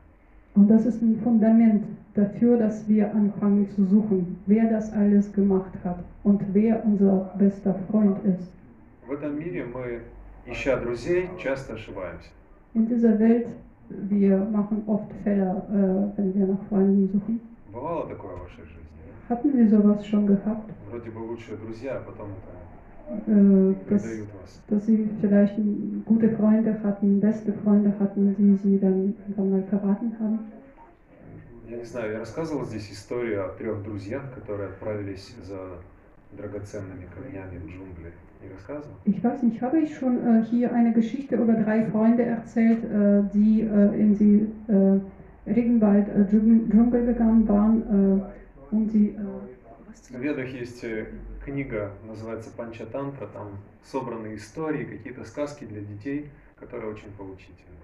Und 0.55 0.69
das 0.69 0.87
ist 0.87 1.03
ein 1.03 1.19
Fundament 1.23 1.83
dafür, 2.15 2.57
dass 2.57 2.87
wir 2.87 3.13
anfangen 3.13 3.69
zu 3.75 3.85
suchen, 3.85 4.39
wer 4.47 4.67
das 4.67 4.91
alles 4.91 5.31
gemacht 5.31 5.71
hat 5.83 5.99
und 6.23 6.41
wer 6.51 6.83
unser 6.83 7.31
bester 7.37 7.75
Freund 7.91 8.17
ist. 8.25 8.49
В 9.07 9.11
этом 9.11 9.37
мире 9.37 9.65
мы, 9.65 10.01
ища 10.47 10.77
друзей, 10.77 11.29
часто 11.37 11.73
ошибаемся. 11.75 12.29
In 12.73 12.87
dieser 12.87 13.19
Welt, 13.19 13.47
wir 13.89 14.37
machen 14.37 14.83
oft 14.87 15.11
Fehler, 15.23 15.63
äh, 15.69 16.17
wenn 16.17 16.33
wir 16.33 16.47
nach 16.47 16.63
Freunden 16.69 17.07
suchen. 17.07 17.39
Бывало 17.71 18.07
такое 18.07 18.35
в 18.35 18.41
вашей 18.41 18.65
жизни? 18.65 18.87
Hatten 19.29 19.51
Sie 19.51 19.67
sowas 19.67 20.05
schon 20.07 20.25
gehabt, 20.25 20.71
Вроде 20.89 21.11
бы 21.11 21.19
лучшие 21.19 21.57
друзья, 21.57 21.97
а 21.97 21.99
потом 21.99 22.29
это 22.31 22.51
äh, 22.51 22.66
dass, 23.88 24.02
предают 24.02 24.28
вас. 24.40 24.60
dass 24.68 24.86
Sie 24.86 25.08
vielleicht 25.20 25.54
gute 26.06 26.30
Freunde 26.30 26.78
hatten, 26.82 27.20
beste 27.20 27.52
Freunde 27.52 27.92
hatten, 27.98 28.34
die 28.36 28.56
Sie 28.56 28.78
dann 28.78 29.14
irgendwann 29.26 29.50
mal 29.50 29.62
verraten 29.64 30.12
haben? 30.18 30.38
Я 31.68 31.78
не 31.78 31.84
знаю, 31.84 32.12
я 32.12 32.18
рассказывал 32.18 32.64
здесь 32.66 32.90
историю 32.92 33.46
о 33.46 33.48
трех 33.50 33.82
друзьях, 33.82 34.22
которые 34.34 34.68
отправились 34.70 35.34
за 35.42 35.78
драгоценными 36.36 37.06
камнями 37.14 37.58
в 37.58 37.66
джунгли. 37.66 38.12
Не 38.42 38.48
рассказывал? 38.50 38.96
Ich 39.04 39.22
weiß 39.22 39.42
nicht, 39.42 39.62
habe 39.62 39.78
ich 39.78 39.94
schon 39.96 40.18
äh, 40.18 40.42
hier 40.50 40.72
eine 40.74 40.92
Geschichte 40.92 41.36
über 41.36 41.54
drei 41.54 41.84
Freunde 41.86 42.24
erzählt, 42.24 42.82
äh, 42.84 43.22
die 43.32 43.62
äh, 43.62 44.00
in 44.00 44.18
die 44.18 44.48
äh, 44.72 45.50
Regenwald, 45.50 46.08
äh, 46.08 46.26
Dschungel 46.28 46.68
Dschungel 46.70 47.06
gegangen 47.06 47.48
waren, 47.48 48.20
äh, 48.20 48.74
um 48.74 48.88
die. 48.88 49.10
Äh, 49.10 49.16
В 50.10 50.20
Ведах 50.20 50.48
есть 50.48 50.84
э, 50.84 51.06
книга, 51.47 51.91
называется 52.05 52.49
Панчатантра, 52.51 53.25
там 53.27 53.57
собраны 53.81 54.35
истории, 54.35 54.83
какие-то 54.83 55.23
сказки 55.23 55.63
для 55.63 55.79
детей, 55.81 56.29
которые 56.59 56.91
очень 56.91 57.09
поучительны. 57.17 57.77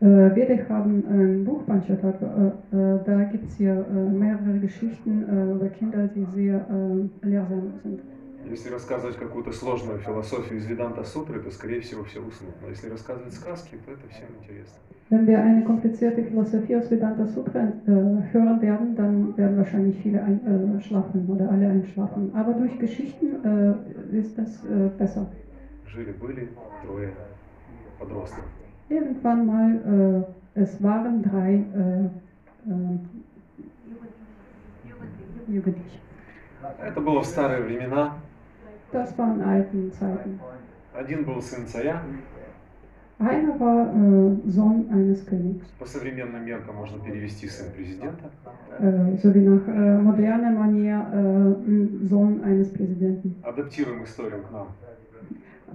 äh, 0.00 0.36
wir 0.36 0.68
haben 0.68 1.02
ein 1.08 1.44
Buch 1.44 1.64
Panchatat, 1.64 2.20
äh, 2.20 2.76
äh, 2.76 3.04
da 3.06 3.24
gibt 3.24 3.48
es 3.48 3.56
hier 3.56 3.86
äh, 3.88 3.92
mehrere 3.92 4.58
Geschichten 4.58 5.24
äh, 5.24 5.52
über 5.54 5.68
Kinder, 5.68 6.08
die 6.14 6.26
sehr 6.34 6.56
äh, 6.68 7.26
lehrsam 7.26 7.72
sind. 7.82 8.00
Если 8.50 8.70
рассказывать 8.70 9.16
какую-то 9.16 9.52
сложную 9.52 9.98
философию 9.98 10.58
из 10.58 10.66
Веданта 10.66 11.02
Сутры, 11.04 11.40
то, 11.40 11.50
скорее 11.50 11.80
всего, 11.80 12.04
все 12.04 12.20
уснут. 12.20 12.54
Но 12.62 12.68
если 12.68 12.90
рассказывать 12.90 13.32
сказки, 13.32 13.78
то 13.84 13.92
это 13.92 14.06
всем 14.08 14.28
интересно. 14.40 14.76
Wenn 15.10 15.26
wir 15.26 15.38
eine 15.38 15.64
komplizierte 15.64 16.22
Philosophie 16.24 16.76
aus 16.76 16.90
Vedanta 16.90 17.26
Sutra 17.26 17.60
äh, 17.60 17.90
hören 18.32 18.60
werden, 18.62 18.96
dann 18.96 19.36
werden 19.36 19.58
wahrscheinlich 19.58 19.98
viele 20.02 20.22
einschlafen 20.22 21.28
oder 21.28 21.50
alle 21.50 21.68
einschlafen. 21.68 22.30
Aber 22.34 22.54
durch 22.54 22.78
Geschichten 22.78 23.44
äh, 23.44 24.18
ist 24.18 24.36
das 24.38 24.64
äh, 24.64 24.88
besser. 24.98 25.26
Жили-были 25.86 26.48
трое 26.84 27.12
подростков. 27.98 28.44
Irgendwann 28.88 29.46
mal, 29.46 30.24
äh, 30.56 30.60
es 30.60 30.82
waren 30.82 31.22
drei 31.22 31.54
äh, 31.54 32.04
äh, 32.70 32.98
Jugendliche. 35.48 35.98
Это 36.80 37.00
было 37.00 37.20
в 37.22 37.26
старые 37.26 37.60
времена. 37.62 38.14
Das 38.94 39.18
waren 39.18 39.40
alten 39.42 39.90
Zeiten. 39.92 40.38
Один 40.94 41.24
был 41.24 41.42
сын 41.42 41.66
царя. 41.66 42.00
Einer 43.18 43.58
war 43.58 43.86
äh, 43.92 44.50
Sohn 44.50 44.86
eines 44.92 45.26
Königs, 45.26 45.66
По 45.80 45.84
современным 45.86 46.44
меркам 46.44 46.76
можно 46.76 46.98
перевести 46.98 47.48
сын 47.48 47.72
президента. 47.72 48.30
äh, 48.78 49.16
so 49.20 49.34
wie 49.34 49.40
nach 49.40 49.66
äh, 49.66 49.98
moderner 50.00 50.50
Manier 50.52 50.98
äh, 51.12 52.06
Sohn 52.06 52.42
eines 52.44 52.72
Präsidenten. 52.72 53.34
Адаптируем 53.42 54.04
историю 54.04 54.42
к 54.42 54.50
нам. 54.52 54.68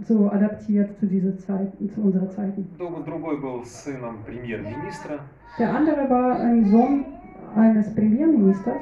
So 0.08 0.30
adaptiert 0.32 0.98
zu 1.00 1.08
dieser 1.08 1.38
Zeit, 1.40 1.74
zu 1.94 2.02
unserer. 2.02 2.28
Друг- 2.78 3.04
Другой 3.06 3.38
был 3.42 3.66
сыном 3.66 4.24
премьер-министра, 4.26 5.20
Der 5.58 5.76
andere 5.76 6.10
war 6.10 6.40
ein 6.40 6.64
Sohn 6.72 7.04
eines 7.56 7.94
Premierministers 7.94 8.82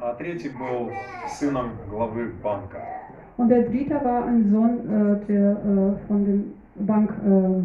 а 0.00 0.14
третий 0.14 0.50
был 0.50 0.90
сыном 1.28 1.70
главы 1.90 2.30
банка. 2.42 2.97
Und 3.38 3.48
der 3.48 3.62
dritte 3.62 3.94
war 4.04 4.26
ein 4.26 4.44
Sohn 4.50 4.78
äh, 4.80 5.26
der, 5.26 5.52
äh, 5.52 6.06
von 6.06 6.24
dem 6.24 6.52
Bank, 6.86 7.10
äh, 7.24 7.62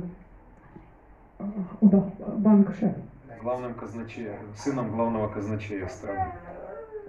oder 1.82 2.12
Bankchef, 2.38 2.94
главным 3.42 3.74
казначеем, 3.74 4.38
сыном 4.56 4.92
главного 4.92 5.28
казначея 5.28 5.88
страны. 5.88 6.32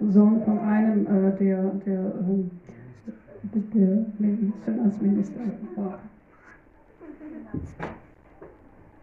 Sohn 0.01 0.41
von 0.43 0.59
einem 0.59 1.05
der, 1.05 1.63
der, 1.85 2.11
der 3.73 4.05
Min- 4.19 4.53
Finanzminister 4.65 5.39
war. 5.77 5.99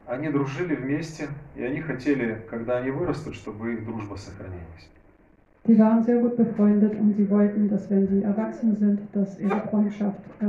Они 0.07 0.29
дружили 0.29 0.75
вместе, 0.75 1.29
и 1.57 1.63
они 1.63 1.81
хотели, 1.81 2.43
когда 2.51 2.79
они 2.79 2.91
вырастут, 2.91 3.35
чтобы 3.35 3.73
их 3.73 3.87
дружба 3.87 4.17
сохранилась. 4.17 4.91
Die 5.67 5.79
waren 5.79 6.03
sehr 6.03 6.19
gut 6.19 6.37
befreundet 6.37 6.95
und 6.99 7.15
sie 7.15 7.31
wollten, 7.31 7.69
dass 7.69 7.89
wenn 7.91 8.09
sie 8.09 8.23
erwachsen 8.23 8.77
sind, 8.77 9.01
dass 9.13 9.39
ihre 9.39 9.61
Freundschaft 9.71 10.19
äh, 10.41 10.45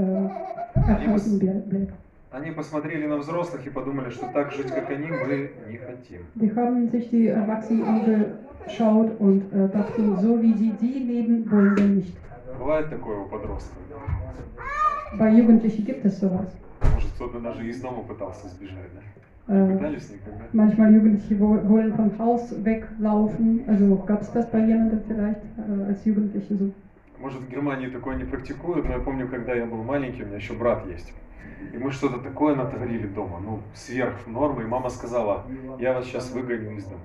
erhalten 0.89 1.39
ble- 1.39 1.61
bleibt. 1.69 1.93
Они 2.31 2.49
посмотрели 2.51 3.05
на 3.05 3.17
взрослых 3.17 3.63
и 3.67 3.69
подумали, 3.69 4.09
что 4.09 4.25
так 4.33 4.51
жить, 4.51 4.71
как 4.73 4.89
они, 4.89 5.05
мы 5.07 5.51
не 5.69 5.77
хотим. 5.77 6.21
Die 6.33 6.49
haben 6.55 6.89
sich 6.89 7.11
die 7.11 7.27
Erwachsenen 7.27 7.83
angeschaut 7.85 9.11
und 9.19 9.43
äh, 9.53 9.67
dachten, 9.69 10.17
so 10.19 10.41
wie 10.41 10.53
sie 10.53 10.71
die 10.81 10.97
leben, 11.11 11.51
wollen 11.51 11.77
wir 11.77 11.85
nicht. 11.85 12.17
Бывает 12.57 12.89
такое 12.89 13.19
у 13.19 13.25
подростков. 13.29 13.77
Bei 15.19 15.29
Jugendlichen 15.29 15.85
gibt 15.85 16.05
es 16.05 16.19
sowas. 16.19 16.47
Может, 16.95 17.11
кто-то 17.11 17.39
даже 17.39 17.67
из 17.67 17.79
дома 17.79 18.01
пытался 18.01 18.47
сбежать, 18.47 18.89
да? 18.95 19.01
Äh, 19.47 19.77
manchmal 20.53 20.93
Jugendliche 20.93 21.39
wo- 21.39 21.67
wollen 21.67 21.93
vom 21.93 22.17
Haus 22.17 22.53
weglaufen. 22.63 23.63
Also 23.67 24.01
gab 24.05 24.21
es 24.21 24.31
das 24.31 24.45
bei 24.45 24.59
jemandem 24.59 25.01
vielleicht 25.07 25.41
äh, 25.57 25.89
als 25.89 26.05
Jugendliche 26.05 26.55
so? 26.55 26.71
Может, 27.19 27.41
в 27.43 27.49
Германии 27.49 27.87
такое 27.87 28.15
не 28.15 28.23
практикуют, 28.25 28.85
но 28.85 28.93
я 28.93 28.99
помню, 28.99 29.27
когда 29.27 29.53
я 29.53 29.65
был 29.65 29.83
маленький, 29.83 30.23
у 30.23 30.25
меня 30.25 30.37
еще 30.37 30.53
брат 30.53 30.85
есть. 30.85 31.13
И 31.73 31.77
мы 31.77 31.91
что-то 31.91 32.17
такое 32.17 32.53
натворили 32.53 33.07
дома, 33.07 33.39
ну, 33.39 33.59
сверх 33.73 34.27
нормы, 34.27 34.63
и 34.63 34.65
мама 34.65 34.89
сказала, 34.89 35.41
я 35.77 35.93
вас 35.93 36.05
сейчас 36.05 36.31
выгоню 36.31 36.75
из 36.75 36.85
дома. 36.85 37.01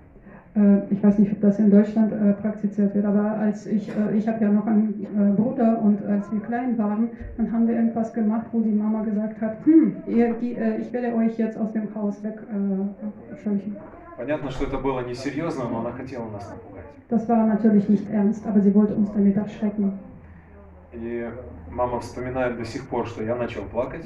Äh, 0.58 0.80
Ich 0.92 1.02
weiß 1.04 1.18
nicht, 1.20 1.32
ob 1.32 1.42
das 1.42 1.58
in 1.60 1.70
Deutschland 1.72 2.12
äh, 2.12 2.34
praktiziert 2.34 2.94
wird, 2.94 3.06
aber 3.06 3.38
als 3.38 3.66
ich, 3.66 3.90
äh, 3.90 4.16
ich 4.18 4.28
habe 4.28 4.44
ja 4.44 4.52
noch 4.52 4.68
einen 4.68 4.94
äh, 5.04 5.32
Bruder 5.36 5.82
und 5.82 6.06
als 6.06 6.32
wir 6.32 6.40
klein 6.42 6.78
waren, 6.78 7.10
dann 7.38 7.52
haben 7.52 7.68
wir 7.68 7.76
irgendwas 7.76 8.14
gemacht, 8.14 8.46
wo 8.52 8.62
die 8.62 8.72
Mama 8.72 9.02
gesagt 9.02 9.42
hat, 9.42 9.54
hm, 9.66 9.94
ihr, 10.08 10.34
ge- 10.36 10.54
äh, 10.54 10.78
ich 10.78 10.94
werde 10.94 11.14
euch 11.16 11.38
jetzt 11.38 11.58
aus 11.58 11.72
dem 11.74 11.94
Haus 11.96 12.22
wegscheuchen. 12.24 13.76
Понятно, 14.16 14.52
что 14.52 14.66
это 14.66 14.78
было 14.78 15.00
несерьезно, 15.00 15.64
но 15.70 15.80
она 15.80 15.92
хотела 15.92 16.30
нас 16.30 16.48
напугать. 16.50 16.86
Das 17.10 17.28
war 17.28 17.46
natürlich 17.46 17.90
nicht 17.90 18.08
ernst, 18.12 18.46
aber 18.46 18.62
sie 18.62 18.74
wollte 18.76 18.94
uns 18.96 19.12
damit 19.12 19.36
erschrecken. 19.38 19.92
И 20.94 21.28
мама 21.72 22.00
вспоминает 22.00 22.58
до 22.58 22.66
сих 22.66 22.86
пор, 22.88 23.08
что 23.08 23.24
я 23.24 23.36
начал 23.36 23.64
плакать. 23.64 24.06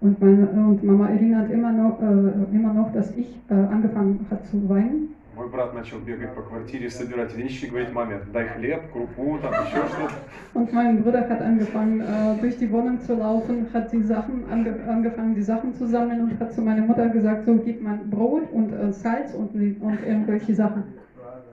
Und, 0.00 0.20
meine, 0.20 0.46
und 0.48 0.82
Mama 0.82 1.08
erinnert 1.08 1.50
immer 1.50 1.72
noch, 1.72 2.00
äh, 2.00 2.54
immer 2.56 2.72
noch, 2.72 2.92
dass 2.92 3.14
ich 3.16 3.38
äh, 3.50 3.54
angefangen 3.54 4.26
hat 4.30 4.46
zu 4.46 4.66
weinen. 4.70 5.08
Мой 5.41 5.49
брат 5.49 5.73
начал 5.73 5.97
бегать 5.97 6.35
по 6.35 6.43
квартире, 6.43 6.91
собирать 6.91 7.33
вещи, 7.33 7.65
говорить 7.65 7.91
маме, 7.91 8.21
дай 8.31 8.47
хлеб, 8.47 8.91
крупу, 8.91 9.39
там 9.41 9.51
еще 9.51 9.87
что-то. 9.87 10.13
Und 10.53 10.71
mein 10.71 11.01
Bruder 11.01 11.27
hat 11.27 11.41
angefangen, 11.41 11.99
äh, 11.99 12.39
durch 12.39 12.57
die 12.57 12.71
Wohnung 12.71 13.01
zu 13.01 13.15
laufen, 13.15 13.65
hat 13.73 13.91
die 13.91 14.03
Sachen 14.03 14.45
ange 14.51 14.79
angefangen, 14.87 15.33
die 15.33 15.41
Sachen 15.41 15.73
zu 15.73 15.87
sammeln 15.87 16.21
und 16.21 16.39
hat 16.39 16.53
zu 16.53 16.61
meiner 16.61 16.83
Mutter 16.83 17.09
gesagt, 17.09 17.45
so 17.45 17.55
gib 17.55 17.81
mal 17.81 17.99
Brot 18.05 18.51
und 18.51 18.71
äh, 18.71 18.93
Salz 18.93 19.33
und, 19.33 19.55
und 19.55 19.99
irgendwelche 20.05 20.53
Sachen. 20.53 20.83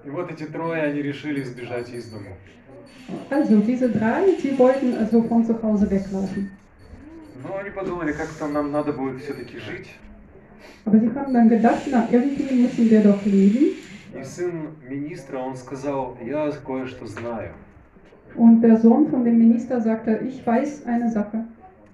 И 0.04 0.10
вот 0.10 0.30
эти 0.30 0.44
трое, 0.44 0.82
они 0.82 1.00
решили 1.00 1.42
сбежать 1.42 1.88
из 1.88 2.10
дома. 2.10 2.36
Also 3.30 3.56
diese 3.60 3.88
drei, 3.88 4.34
sie 4.38 4.58
wollten 4.58 4.98
also 4.98 5.22
von 5.22 5.46
zu 5.46 5.62
Hause 5.62 5.90
weglaufen. 5.90 6.50
Но 7.42 7.56
они 7.56 7.70
подумали, 7.70 8.12
как-то 8.12 8.48
нам 8.48 8.70
надо 8.70 8.92
будет 8.92 9.22
все-таки 9.22 9.56
жить. 9.56 9.88
Aber 10.84 10.98
sie 10.98 11.10
haben 11.14 11.32
dann 11.32 11.48
gedacht, 11.48 11.82
na 11.90 12.08
irgendwie 12.10 12.62
müssen 12.62 12.90
wir 12.90 13.02
doch 13.02 13.24
leben. 13.24 13.76
И 14.14 14.24
сын 14.24 14.68
министра, 14.88 15.38
он 15.38 15.54
сказал, 15.54 16.16
я 16.24 16.50
кое-что 16.66 17.06
знаю. 17.06 17.50
Und 18.36 18.62
der 18.62 18.78
Sohn 18.78 19.08
von 19.08 19.24
dem 19.24 19.38
Minister 19.38 19.80
sagte, 19.80 20.20
ich 20.26 20.46
weiß 20.46 20.86
eine 20.86 21.10
Sache. 21.10 21.44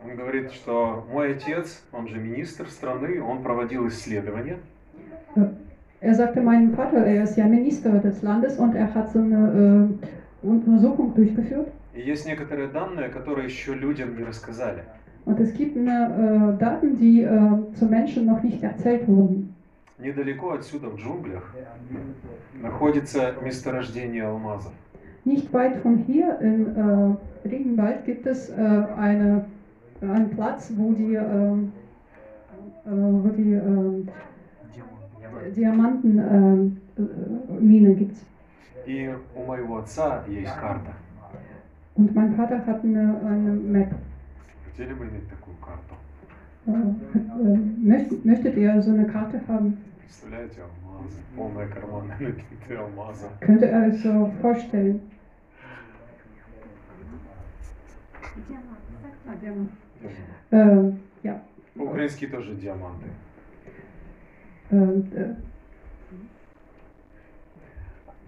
Он 0.04 0.16
говорит, 0.16 0.52
что 0.52 1.06
мой 1.10 1.32
отец, 1.32 1.82
он 1.90 2.06
же 2.08 2.18
министр 2.18 2.68
страны, 2.68 3.22
он 3.22 3.42
проводил 3.42 3.88
исследования. 3.88 4.58
Er 6.00 6.14
sagte, 6.14 6.42
mein 6.42 6.74
Vater, 6.74 7.06
er 7.06 7.24
ist 7.24 7.36
ja 7.36 7.46
Minister 7.46 7.90
des 7.98 8.20
Landes 8.22 8.58
und 8.58 8.74
er 8.74 8.94
hat 8.94 9.10
so 9.10 9.18
eine 9.18 9.88
äh, 10.42 10.46
Untersuchung 10.46 11.14
durchgeführt. 11.14 11.68
И 11.94 12.00
есть 12.00 12.26
некоторые 12.26 12.68
данные, 12.68 13.08
которые 13.08 13.46
еще 13.46 13.74
людям 13.74 14.16
не 14.16 14.24
рассказали. 14.24 14.82
Und 15.25 15.39
es 15.39 15.53
gibt 15.53 15.77
eine, 15.77 16.55
äh, 16.55 16.59
Daten, 16.59 16.97
die 16.97 17.21
äh, 17.21 17.73
zu 17.73 17.85
Menschen 17.85 18.25
noch 18.25 18.41
nicht 18.41 18.63
erzählt 18.63 19.07
wurden. 19.07 19.53
Недалеко 19.99 20.51
отсюда, 20.51 20.89
в 20.89 20.95
джунглях, 20.95 21.53
находится 22.61 23.33
месторождение 23.41 24.25
алмазов. 24.25 24.71
Nicht 25.25 25.53
weit 25.53 25.75
von 25.81 25.97
hier 25.97 26.39
in 26.39 26.75
äh, 26.75 27.47
Regenwald 27.47 28.05
gibt 28.05 28.25
es 28.25 28.49
äh, 28.49 28.53
eine, 28.55 29.45
einen 30.01 30.29
Platz, 30.31 30.71
wo 30.77 30.93
die, 30.93 31.15
ähm, 31.15 31.73
äh, 32.85 32.89
wo 32.89 33.27
die 33.29 33.53
ähm, 33.53 34.07
Diamantenmine 35.55 36.77
äh, 36.97 37.61
Mine 37.61 37.95
gibt. 37.95 38.17
И 38.85 39.13
у 39.35 39.43
моего 39.43 39.77
отца 39.77 40.23
есть 40.27 40.55
карта. 40.55 40.93
Und 41.95 42.15
mein 42.15 42.33
Vater 42.35 42.65
hat 42.65 42.83
eine, 42.83 43.19
eine 43.23 43.51
Map. 43.51 43.91
Хотели 44.76 44.92
бы 44.92 45.04
иметь 45.04 45.28
такую 45.28 45.56
карту? 45.58 45.94
Möcht, 46.66 48.24
möchtet 48.24 48.56
ihr 48.56 48.82
so 48.82 48.90
eine 48.90 49.06
Karte 49.06 49.40
haben? 49.46 49.76
Представляете, 50.00 50.62
алмазы, 50.62 51.18
полные 51.36 51.68
карманы 51.68 52.14
набиты 52.18 52.74
алмазом. 52.76 53.30
Könnt 53.40 53.62
ihr 53.62 53.72
euch 53.72 54.02
so 54.02 54.32
vorstellen? 54.40 55.00
Ja. 61.22 61.42
По-украински 61.76 62.26
тоже 62.26 62.54
диаманты. 62.54 63.06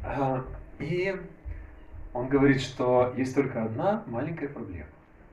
А, 0.04 0.44
И 0.78 1.20
он 2.12 2.28
говорит, 2.28 2.60
что 2.60 3.12
есть 3.16 3.34
только 3.34 3.64
одна 3.64 4.04
маленькая 4.06 4.48
проблема. 4.48 4.86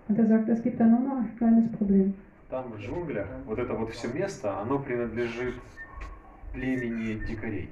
Und 0.07 0.19
er 0.19 0.25
sagt, 0.25 0.49
es 0.49 0.61
gibt 0.61 0.79
da 0.79 0.85
nur 0.85 0.99
noch 0.99 1.17
ein 1.17 1.35
kleines 1.37 1.71
Problem. 1.71 2.13
Там 2.49 2.65
в 2.71 2.79
джунглях 2.79 3.27
вот 3.47 3.57
это 3.57 3.73
вот 3.73 3.89
все 3.91 4.07
место, 4.09 4.59
оно 4.59 4.77
принадлежит 4.79 5.55
племени 6.53 7.19
дикарей. 7.27 7.69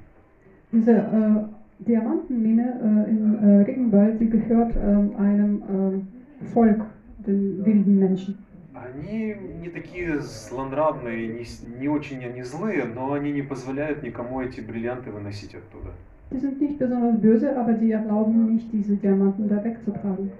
Diese 0.71 0.91
äh, 0.91 1.43
Diamantenmine 1.79 3.05
äh, 3.07 3.09
im 3.09 3.43
äh, 3.43 3.63
Regenwald, 3.63 4.19
die 4.19 4.29
gehört 4.29 4.73
ähm, 4.75 5.15
einem 5.17 5.63
ähm, 5.69 6.07
Volk, 6.53 6.81
den 7.19 7.65
wilden 7.65 7.99
Menschen. 7.99 8.37
Они 8.73 9.35
не 9.61 9.69
такие 9.69 10.19
злонравные, 10.21 11.27
не, 11.27 11.45
не 11.79 11.87
очень 11.89 12.23
они 12.25 12.41
злые, 12.41 12.85
но 12.85 13.13
они 13.13 13.31
не 13.31 13.41
позволяют 13.41 14.01
никому 14.01 14.41
эти 14.41 14.61
бриллианты 14.61 15.11
выносить 15.11 15.53
оттуда. 15.53 15.91
Die 16.31 16.39
sind 16.39 16.61
nicht 16.61 16.79
besonders 16.79 17.19
böse, 17.19 17.55
aber 17.57 17.73
die 17.73 17.91
erlauben 17.91 18.53
nicht, 18.53 18.71
diese 18.71 18.95
Diamanten 18.95 19.49
da 19.49 19.61
wegzutragen. 19.63 20.31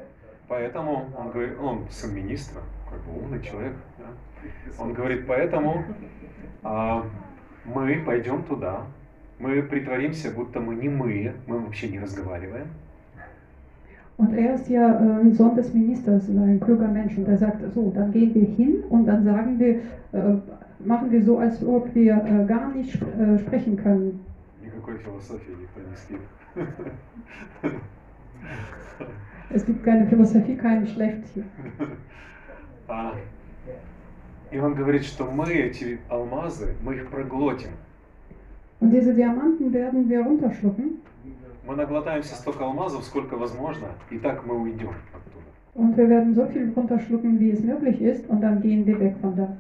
Поэтому 0.52 1.06
он 1.18 1.32
говорит, 1.32 1.58
он 1.62 1.86
сын 1.90 2.14
министра, 2.14 2.60
как 2.90 3.00
бы 3.04 3.24
умный 3.24 3.42
человек, 3.42 3.74
да? 3.98 4.84
он 4.84 4.92
говорит, 4.92 5.26
поэтому 5.26 5.82
а, 6.62 7.06
мы 7.64 8.04
пойдем 8.06 8.44
туда, 8.44 8.82
мы 9.40 9.64
притворимся, 9.64 10.30
будто 10.30 10.60
мы 10.60 10.76
не 10.76 10.90
мы, 10.90 11.34
мы 11.48 11.60
вообще 11.60 11.88
не 11.88 12.00
разговариваем, 12.00 12.68
Und 14.18 14.34
er 14.34 14.56
ist 14.56 14.68
ja 14.68 14.94
äh, 14.94 15.22
ein 15.22 15.34
Sohn 15.34 15.56
des 15.56 15.74
Ministers, 15.74 16.28
ein 16.28 16.60
kluger 16.60 16.90
Mensch. 16.90 17.18
Und 17.18 17.30
er 17.30 17.38
sagt, 17.38 17.62
so, 17.74 17.90
dann 17.96 18.12
gehen 18.12 18.36
wir 18.36 18.46
hin 18.46 18.84
und 18.90 19.06
dann 19.06 19.24
sagen 19.24 19.58
wir, 19.58 19.80
äh, 20.12 20.38
machen 20.80 21.10
wir 21.12 21.24
so, 21.24 21.40
als 21.40 21.64
ob 21.66 21.96
wir 21.96 22.18
äh, 22.18 22.46
gar 22.46 22.72
nicht 22.74 23.02
äh, 23.02 23.40
sprechen 23.40 23.78
können. 23.78 24.20
никакой 24.62 24.98
философии 24.98 25.56
никто 25.62 25.80
не 25.80 25.96
спит. 25.96 26.20
Es 29.54 29.66
gibt 29.66 29.84
keine 29.84 30.08
Philosophie, 30.08 30.56
kein 30.56 30.86
Schlecht 30.88 31.24
hier. 31.34 31.44
А, 32.88 33.14
И 34.52 34.60
он 34.60 34.76
говорит, 34.76 35.04
что 35.06 35.26
мы 35.26 35.46
эти 35.52 36.00
алмазы, 36.10 36.76
мы 36.84 36.96
их 36.96 37.10
проглотим. 37.10 37.72
Und 38.82 38.90
diese 38.92 39.14
Diamanten 39.14 39.72
werden 39.72 40.10
wir 40.10 40.22
runterschlucken 40.24 41.00
Мы 41.66 41.76
наглотаемся 41.76 42.36
столько 42.36 42.64
алмазов, 42.66 43.04
сколько 43.06 43.38
возможно, 43.38 43.88
и 44.10 44.18
так 44.18 44.46
мы 44.46 44.56
уйдем 44.60 44.96
оттуда. 45.14 45.46
und 45.76 45.96
wir 45.96 46.10
werden 46.10 46.34
so 46.34 46.46
viel 46.48 46.72
runterschlucken, 46.76 47.40
wie 47.40 47.52
es 47.52 47.62
möglich 47.62 48.02
ist, 48.02 48.28
und 48.30 48.42
dann 48.42 48.62
gehen 48.62 48.86
wir 48.86 49.00
weg 49.00 49.16
von 49.22 49.36
da. 49.36 49.56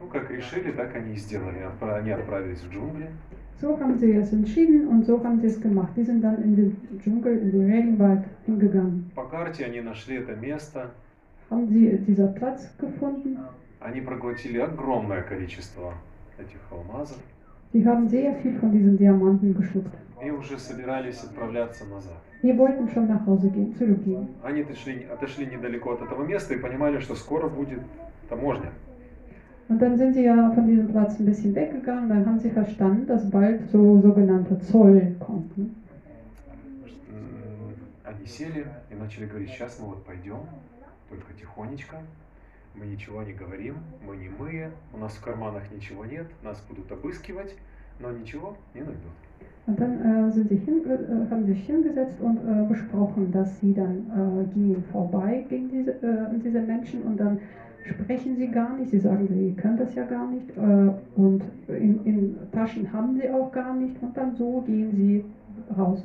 Ну, 0.00 0.06
как 0.06 0.30
решили, 0.30 0.70
так 0.72 0.94
они 0.94 1.14
и 1.14 1.16
сделали. 1.16 1.58
Они 1.80 2.10
отправились 2.12 2.60
в 2.60 2.70
джунгли. 2.72 3.08
So 3.64 3.80
haben 3.80 3.96
sie 3.98 4.12
es 4.12 4.30
entschieden 4.30 4.88
und 4.88 5.06
so 5.06 5.24
haben 5.24 5.40
sie 5.40 5.46
es 5.46 5.58
gemacht. 5.58 5.92
Die 5.96 6.04
sind 6.04 6.20
dann 6.22 6.36
in 6.42 6.54
den 6.54 6.76
Dschungel, 7.00 7.38
in 7.38 7.50
den 7.50 7.72
Regenwald 7.72 8.22
hingegangen. 8.44 9.10
По 9.14 9.24
карте 9.24 9.64
они 9.64 9.80
нашли 9.80 10.16
это 10.16 10.36
место. 10.36 10.90
Haben 11.48 11.68
sie 11.68 11.96
dieser 12.06 12.26
Platz 12.26 12.68
gefunden. 12.76 13.38
Они 13.80 14.02
проглотили 14.02 14.58
огромное 14.58 15.22
количество 15.22 15.94
этих 16.38 16.60
алмазов 16.70 17.16
Sie 17.72 17.86
haben 17.86 18.06
sehr 18.06 18.34
viel 18.34 18.52
von 18.60 18.70
diesen 18.70 18.98
Diamanten 18.98 19.54
geschluckt. 19.54 19.94
и 20.22 20.30
уже 20.30 20.58
собирались 20.58 21.24
отправляться 21.24 21.86
назад. 21.86 22.20
Wir 22.42 22.58
wollten 22.58 22.86
schon 22.90 23.08
nach 23.08 23.24
Hause 23.26 23.48
gehen, 23.48 23.74
zurückgehen. 23.78 24.28
Они 24.42 24.60
отошли, 24.60 25.06
отошли 25.10 25.46
недалеко 25.46 25.92
от 25.92 26.02
этого 26.02 26.22
места 26.24 26.52
и 26.52 26.58
понимали, 26.58 26.98
что 26.98 27.14
скоро 27.14 27.48
будет 27.48 27.80
таможня. 28.28 28.72
Und 29.69 29.79
dann 29.81 29.97
sind 29.97 30.13
sie 30.13 30.23
ja 30.23 30.51
von 30.51 30.67
diesem 30.67 30.87
Platz 30.87 31.19
ein 31.19 31.25
bisschen 31.25 31.53
weggegangen. 31.53 32.09
Dann 32.09 32.25
haben 32.25 32.39
sie 32.39 32.49
verstanden, 32.49 33.05
dass 33.05 33.29
bald 33.29 33.69
so 33.71 34.01
sogenannter 34.01 34.59
Zoll 34.61 35.15
kommt. 35.19 35.55
Ne? 35.57 35.65
М, 37.09 37.75
Они 38.03 38.25
сели 38.25 38.65
и 38.91 38.95
начали 38.95 39.25
говорить, 39.27 39.49
сейчас 39.49 39.79
мы 39.79 39.87
вот 39.89 40.03
пойдем, 40.05 40.39
только 41.09 41.33
тихонечко, 41.39 41.97
мы 42.75 42.85
ничего 42.87 43.21
не 43.23 43.33
говорим, 43.33 43.75
мы 44.05 44.15
не 44.17 44.29
мы, 44.29 44.69
у 44.93 44.97
нас 44.97 45.13
в 45.13 45.21
карманах 45.21 45.63
ничего 45.71 46.05
нет, 46.05 46.25
нас 46.43 46.63
будут 46.67 46.91
обыскивать, 46.91 47.55
но 47.99 48.11
ничего 48.11 48.57
не 48.73 48.81
найдут. 48.81 49.13
Und 49.67 49.79
dann 49.79 50.01
äh, 50.01 50.31
sind 50.31 50.49
sie 50.49 50.55
hin, 50.57 50.81
äh, 50.89 51.29
haben 51.29 51.45
sich 51.45 51.63
hingesetzt 51.67 52.19
und 52.21 52.37
äh, 52.37 52.65
besprochen, 52.67 53.31
dass 53.31 53.59
sie 53.59 53.73
dann 53.73 54.07
äh, 54.09 54.53
gehen 54.53 54.83
vorbei 54.91 55.45
gegen 55.47 55.69
diese, 55.69 55.91
äh, 56.01 56.25
an 56.25 56.41
diese 56.43 56.59
Menschen 56.59 57.03
und 57.03 57.17
dann 57.19 57.39
sprechen 57.84 58.36
sie 58.36 58.48
gar 58.48 58.76
nicht. 58.76 58.90
Sie 58.90 58.98
sagen, 58.98 59.28
sie 59.28 59.54
können 59.60 59.76
das 59.76 59.94
ja 59.94 60.04
gar 60.04 60.26
nicht 60.30 60.50
äh, 60.56 61.20
und 61.20 61.42
in, 61.68 62.04
in 62.04 62.36
Taschen 62.52 62.92
haben 62.92 63.14
sie 63.20 63.28
auch 63.30 63.52
gar 63.52 63.74
nicht 63.74 63.96
und 64.02 64.16
dann 64.16 64.34
so 64.36 64.62
gehen 64.66 64.90
sie 64.96 65.24
raus. 65.76 66.02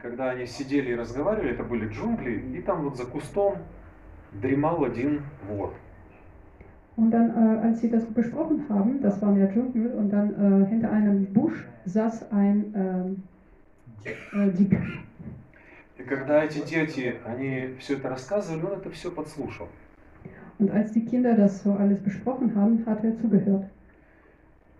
Когда 0.00 0.30
они 0.30 0.44
сидели 0.44 0.90
и 0.90 0.94
разговаривали, 0.94 1.52
это 1.52 1.64
были 1.64 1.88
джунгли, 1.88 2.58
и 2.58 2.60
там 2.60 2.84
вот 2.84 2.98
за 2.98 3.06
кустом 3.06 3.56
дремал 4.32 4.84
один 4.84 5.22
вор. 5.48 5.72
Und 6.96 7.10
dann, 7.10 7.30
äh, 7.30 7.66
als 7.66 7.80
sie 7.80 7.90
das 7.90 8.04
besprochen 8.04 8.66
haben, 8.68 9.00
das 9.00 9.20
war 9.20 9.34
der 9.34 9.50
Dschungel, 9.50 9.92
und 9.92 10.10
dann 10.10 10.62
äh, 10.62 10.66
hinter 10.66 10.92
einem 10.92 11.32
Busch 11.32 11.66
saß 11.86 12.30
ein, 12.30 12.72
ähm, 12.76 13.22
äh, 14.32 14.50
Dieb. 14.52 14.76
И 15.96 16.02
когда 16.02 16.44
эти 16.44 16.58
дети, 16.58 17.14
они 17.24 17.76
все 17.78 17.94
это 17.94 18.10
рассказывали, 18.10 18.64
он 18.64 18.72
это 18.78 18.90
все 18.90 19.10
подслушал. 19.10 19.68
Und 20.58 20.70
als 20.70 20.92
die 20.92 21.04
Kinder 21.04 21.34
das 21.34 21.62
so 21.62 21.72
alles 21.72 21.98
besprochen 22.00 22.54
haben, 22.54 22.84
hat 22.86 23.04
er 23.04 23.16
zugehört. 23.18 23.64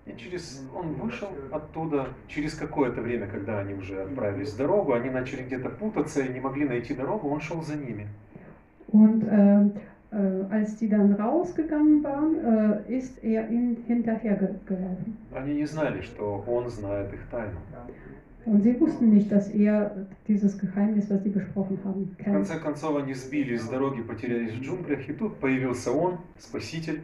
И 0.06 0.12
через 0.18 0.62
он 0.74 0.92
вышел 0.94 1.28
оттуда, 1.50 2.08
через 2.28 2.54
какое-то 2.54 3.00
время, 3.00 3.26
когда 3.26 3.60
они 3.60 3.72
уже 3.72 4.02
отправились 4.02 4.52
в 4.52 4.58
дорогу, 4.58 4.92
они 4.92 5.08
начали 5.08 5.44
где-то 5.44 5.70
путаться 5.70 6.20
и 6.20 6.28
не 6.28 6.40
могли 6.40 6.66
найти 6.66 6.94
дорогу, 6.94 7.30
он 7.30 7.40
шел 7.40 7.62
за 7.62 7.76
ними. 7.76 8.06
Und 8.88 9.24
äh, 9.24 9.70
äh, 10.10 10.44
als 10.50 10.76
die 10.76 10.88
dann 10.90 11.14
rausgegangen 11.14 12.04
waren, 12.04 12.84
äh, 12.86 12.98
ist 12.98 13.24
er 13.24 13.48
ihnen 13.48 13.76
hinterhergelaufen. 13.86 15.16
Они 15.34 15.54
не 15.54 15.66
знали, 15.66 16.02
что 16.02 16.44
он 16.46 16.68
знает 16.68 17.12
их 17.12 17.26
тайну. 17.30 17.58
Und 18.46 18.62
sie 18.62 18.78
wussten 18.78 19.10
nicht, 19.10 19.32
dass 19.32 19.48
er 19.48 20.06
dieses 20.28 20.58
Geheimnis, 20.58 21.08
was 21.10 21.22
sie 21.22 21.30
besprochen 21.30 21.78
haben, 21.84 22.10
В 22.12 22.22
kennt. 22.22 22.36
конце 22.36 22.58
концов 22.60 22.96
они 22.96 23.14
сбились 23.14 23.62
с 23.62 23.68
дороги, 23.68 24.02
потерялись 24.02 24.52
в 24.52 24.60
джунглях, 24.62 25.08
и 25.08 25.12
тут 25.14 25.36
появился 25.40 25.90
он, 25.92 26.18
спаситель, 26.38 27.00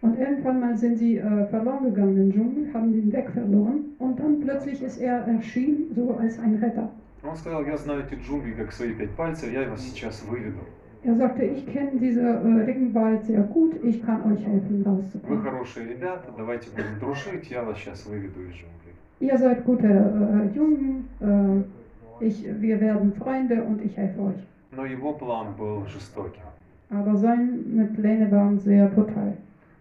Und 0.00 0.16
irgendwann 0.16 0.60
mal 0.60 0.76
sind 0.78 0.96
sie 0.98 1.16
äh, 1.16 1.46
verloren 1.48 1.82
gegangen 1.86 2.16
im 2.16 2.32
Dschungel, 2.32 2.72
haben 2.72 2.92
den 2.92 3.12
Weg 3.12 3.30
verloren 3.30 3.80
und 3.98 4.16
dann 4.20 4.38
plötzlich 4.40 4.80
ist 4.80 4.98
er 5.00 5.26
erschienen, 5.26 5.92
so 5.96 6.14
als 6.16 6.38
ein 6.38 6.54
Retter. 6.62 6.88
Он 7.24 7.34
сказал, 7.34 7.64
я 7.66 7.76
знаю 7.76 8.04
эти 8.04 8.14
джунгли 8.14 8.52
как 8.52 8.70
свои 8.70 8.92
пять 8.94 9.10
пальцев, 9.16 9.50
я 9.52 9.68
вас 9.68 9.82
сейчас 9.82 10.22
выведу. 10.22 10.60
Er 11.02 11.16
sagte, 11.16 11.44
ich 11.44 11.66
kenne 11.72 11.98
diese 12.00 12.20
äh, 12.22 12.64
Regenwald 12.64 13.24
sehr 13.24 13.42
gut, 13.42 13.74
ich 13.82 14.00
kann 14.04 14.22
euch 14.32 14.44
helfen, 14.46 14.84
Вы 14.84 14.84
rauszukommen. 14.84 15.42
хорошие 15.42 15.86
ребята, 15.88 16.30
давайте 16.36 16.70
будем 16.70 17.00
дружить, 17.00 17.50
я 17.50 17.64
вас 17.64 17.76
сейчас 17.78 18.06
выведу 18.06 18.40
из 18.42 18.52
джунглей. 18.54 18.77
Ihr 19.19 19.37
seid 19.37 19.65
gute 19.65 19.87
äh, 19.87 20.55
Jungen, 20.55 21.07
äh, 21.21 22.25
ich, 22.25 22.45
wir 22.59 22.79
werden 22.79 23.13
Freunde 23.13 23.63
und 23.63 23.81
ich 23.83 23.95
helfe 23.95 24.21
euch. 24.21 24.43
Но 24.75 24.85
его 24.85 25.13
план 25.13 25.55
был 25.57 25.85
жестоким. 25.87 26.43
Aber 26.89 27.15
seine 27.15 27.85
Pläne 27.95 28.31
waren 28.31 28.59
sehr 28.59 28.87
brutal. 28.87 29.37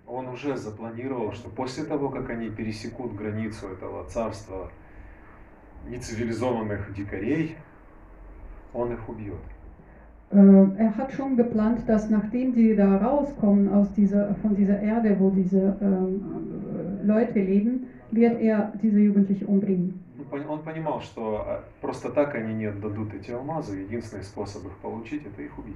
Он 0.06 0.28
уже 0.28 0.56
запланировал, 0.56 1.32
что 1.32 1.48
после 1.48 1.84
того, 1.84 2.10
как 2.10 2.28
они 2.30 2.50
пересекут 2.50 3.14
границу 3.16 3.68
этого 3.68 4.04
царства 4.04 4.70
нецивилизованных 5.88 6.92
дикарей, 6.94 7.56
он 8.74 8.92
их 8.92 9.08
убьет. 9.08 9.40
Äh, 10.30 10.36
er 10.78 10.96
hat 10.96 11.12
schon 11.12 11.36
geplant, 11.36 11.86
dass 11.86 12.08
nachdem 12.08 12.54
die 12.54 12.74
da 12.74 12.96
rauskommen 12.96 13.72
aus 13.72 13.92
dieser, 13.92 14.34
von 14.36 14.54
dieser 14.56 14.80
Erde, 14.80 15.16
wo 15.18 15.30
diese 15.30 15.76
ähm, 15.80 16.22
äh, 17.02 17.06
Leute 17.06 17.40
leben, 17.40 17.86
wird 18.11 18.39
er 18.41 18.71
diese 18.81 18.99
Jugendliche 18.99 19.45
umbringen. 19.45 19.93
Он 20.19 20.25
пон- 20.25 20.47
Он 20.47 20.63
понимал, 20.63 21.01
что 21.01 21.37
а, 21.45 21.63
просто 21.81 22.09
так 22.09 22.35
они 22.35 22.53
не 22.53 22.65
отдадут 22.65 23.13
эти 23.13 23.31
алмазы. 23.31 23.77
Единственный 23.79 24.23
способ 24.23 24.65
их 24.65 24.77
получить– 24.81 25.25
это 25.25 25.41
их 25.41 25.57
убить. 25.57 25.75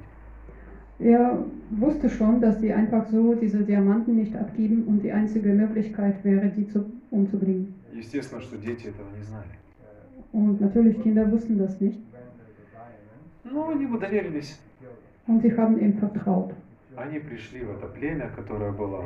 Er 1.00 1.44
wusste 1.72 2.10
schon, 2.10 2.40
dass 2.42 2.60
die 2.60 2.72
einfach 2.72 3.08
so 3.10 3.34
diese 3.34 3.64
Diamanten 3.64 4.16
nicht 4.18 4.36
abgeben 4.36 4.84
und 4.88 5.02
die 5.04 5.12
einzige 5.12 5.52
Möglichkeit 5.54 6.24
wäre, 6.24 6.50
die 6.50 6.68
zu, 6.68 6.86
umzubringen. 7.10 7.74
Естественно, 7.94 8.40
что 8.42 8.58
дети 8.58 8.88
этого 8.88 9.08
не 9.18 9.24
знали. 9.24 9.50
Und 10.32 10.62
natürlich, 10.62 11.02
Kinder 11.02 11.30
wussten 11.32 11.58
das 11.58 11.80
nicht. 11.82 12.00
Но 13.44 13.70
они 13.70 13.86
бы 13.88 13.98
доверились. 14.00 14.60
Und 15.28 15.42
sie 15.42 15.56
haben 15.58 15.80
ihm 15.80 15.94
vertraut. 15.98 16.54
Они 16.96 17.20
пришли 17.20 17.64
в 17.64 17.72
это 17.72 17.88
племя, 17.88 18.30
которое 18.36 18.72
было 18.72 19.06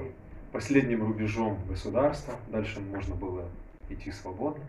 последним 0.51 1.03
рубежом 1.03 1.57
государства. 1.69 2.35
Дальше 2.51 2.79
можно 2.79 3.15
было 3.15 3.43
идти 3.89 4.11
свободно. 4.11 4.63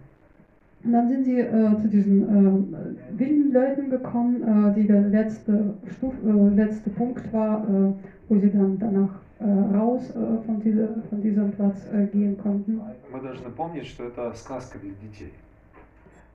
Und 0.84 0.92
dann 0.92 1.08
sind 1.08 1.24
sie 1.24 1.40
äh, 1.40 1.80
zu 1.80 1.88
diesen 1.88 2.22
äh, 2.22 3.18
wilden 3.18 3.52
Leuten 3.52 3.90
gekommen, 3.90 4.70
äh, 4.70 4.74
die 4.74 4.86
der 4.86 5.00
letzte, 5.00 5.74
Stuf, 5.96 6.14
äh, 6.24 6.54
letzte 6.54 6.90
Punkt 6.90 7.32
war, 7.32 7.64
äh, 7.64 7.92
wo 8.28 8.38
sie 8.38 8.50
dann 8.50 8.78
danach 8.78 9.10
äh, 9.40 9.76
raus 9.76 10.10
äh, 10.10 10.44
von, 10.46 10.60
diese, 10.62 10.88
von 11.08 11.22
diesem 11.22 11.50
Platz 11.52 11.86
äh, 11.92 12.06
gehen 12.06 12.38
konnten. 12.38 12.80
Мы 13.12 13.20
должны 13.20 13.50
помнить, 13.50 13.86
что 13.86 14.04
это 14.04 14.32
сказка 14.34 14.78
для 14.78 14.92
детей. 15.02 15.32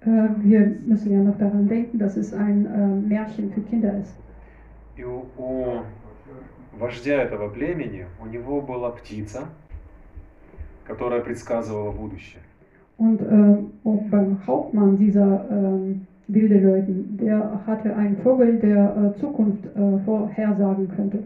Äh, 0.01 0.29
wir 0.43 0.75
müssen 0.85 1.11
ja 1.11 1.21
noch 1.21 1.37
daran 1.37 1.67
denken, 1.67 1.99
dass 1.99 2.17
es 2.17 2.33
ein 2.33 2.65
äh, 2.65 3.07
Märchen 3.07 3.51
für 3.53 3.61
Kinder 3.61 3.97
ist. 3.99 4.13
И 4.97 5.03
у, 5.03 5.25
у 5.37 5.81
вождя 6.73 7.21
этого 7.21 7.49
племени, 7.49 8.05
у 8.21 8.25
него 8.25 8.61
была 8.61 8.91
птица, 8.91 9.49
которая 10.85 11.21
предсказывала 11.21 11.91
будущее. 11.91 12.41
Und 12.97 13.19
äh, 13.21 13.57
auch 13.83 14.03
beim 14.11 14.37
Hauptmann 14.45 14.97
dieser 14.97 15.47
ähm, 15.49 16.05
wilde 16.27 16.59
Leuten, 16.59 17.17
der 17.17 17.61
hatte 17.65 17.95
einen 17.95 18.17
Vogel, 18.17 18.59
der 18.59 19.13
äh, 19.15 19.19
Zukunft 19.19 19.65
äh, 19.65 19.97
vorhersagen 20.05 20.87
könnte. 20.95 21.23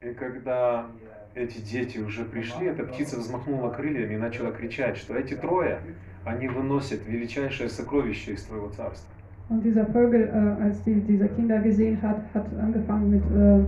И 0.00 0.14
когда 0.14 0.86
эти 1.34 1.60
дети 1.60 1.98
уже 1.98 2.24
пришли, 2.24 2.66
эта 2.68 2.84
птица 2.84 3.18
взмахнула 3.18 3.70
крыльями 3.70 4.14
и 4.14 4.16
начала 4.16 4.52
кричать, 4.52 4.96
что 4.96 5.14
эти 5.16 5.34
трое, 5.34 5.80
они 6.24 6.48
выносят 6.48 7.06
величайшее 7.06 7.68
сокровище 7.68 8.32
из 8.32 8.42
твоего 8.44 8.68
царства. 8.70 9.10
Und 9.50 9.62
dieser 9.62 9.86
Vogel, 9.86 10.28
äh, 10.28 10.62
als 10.64 10.82
die, 10.84 11.00
diese 11.00 11.28
Kinder 11.28 11.58
gesehen 11.60 12.00
hat, 12.02 12.22
hat 12.34 12.46
angefangen 12.60 13.10
mit 13.10 13.22
äh, 13.34 13.64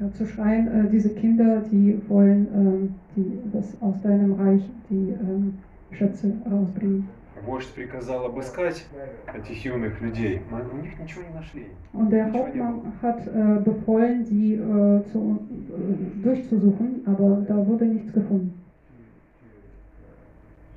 ja, 0.00 0.12
zu 0.12 0.26
schreien, 0.26 0.68
äh, 0.68 0.90
diese 0.90 1.10
Kinder, 1.10 1.62
die 1.70 2.00
wollen 2.08 2.46
äh, 2.46 3.16
die, 3.16 3.38
das 3.52 3.80
aus 3.80 4.00
deinem 4.02 4.34
Reich 4.34 4.62
die 4.90 5.10
äh, 5.10 5.94
Schätze 5.94 6.32
rausbringen. 6.50 7.08
Вождь 7.46 7.72
приказал 7.72 8.26
обыскать 8.26 8.84
этих 9.32 9.64
юных 9.64 10.00
людей, 10.00 10.40
но 10.50 10.58
у 10.58 10.82
них 10.82 10.98
ничего 10.98 11.22
не 11.22 11.34
нашли. 11.34 11.66
Und 11.92 12.10
der 12.10 12.26
Nичего 12.26 12.48
не 12.48 12.60
было. 12.60 12.64
Hauptmann 12.64 12.92
hat 13.00 13.26
äh, 13.26 13.62
befohlen, 13.64 14.24
die 14.24 14.54
äh, 14.54 15.02
zu, 15.12 15.38
äh, 15.70 16.22
durchzusuchen, 16.22 17.02
aber 17.06 17.44
da 17.46 17.64
wurde 17.64 17.86
nichts 17.86 18.12
gefunden. 18.12 18.52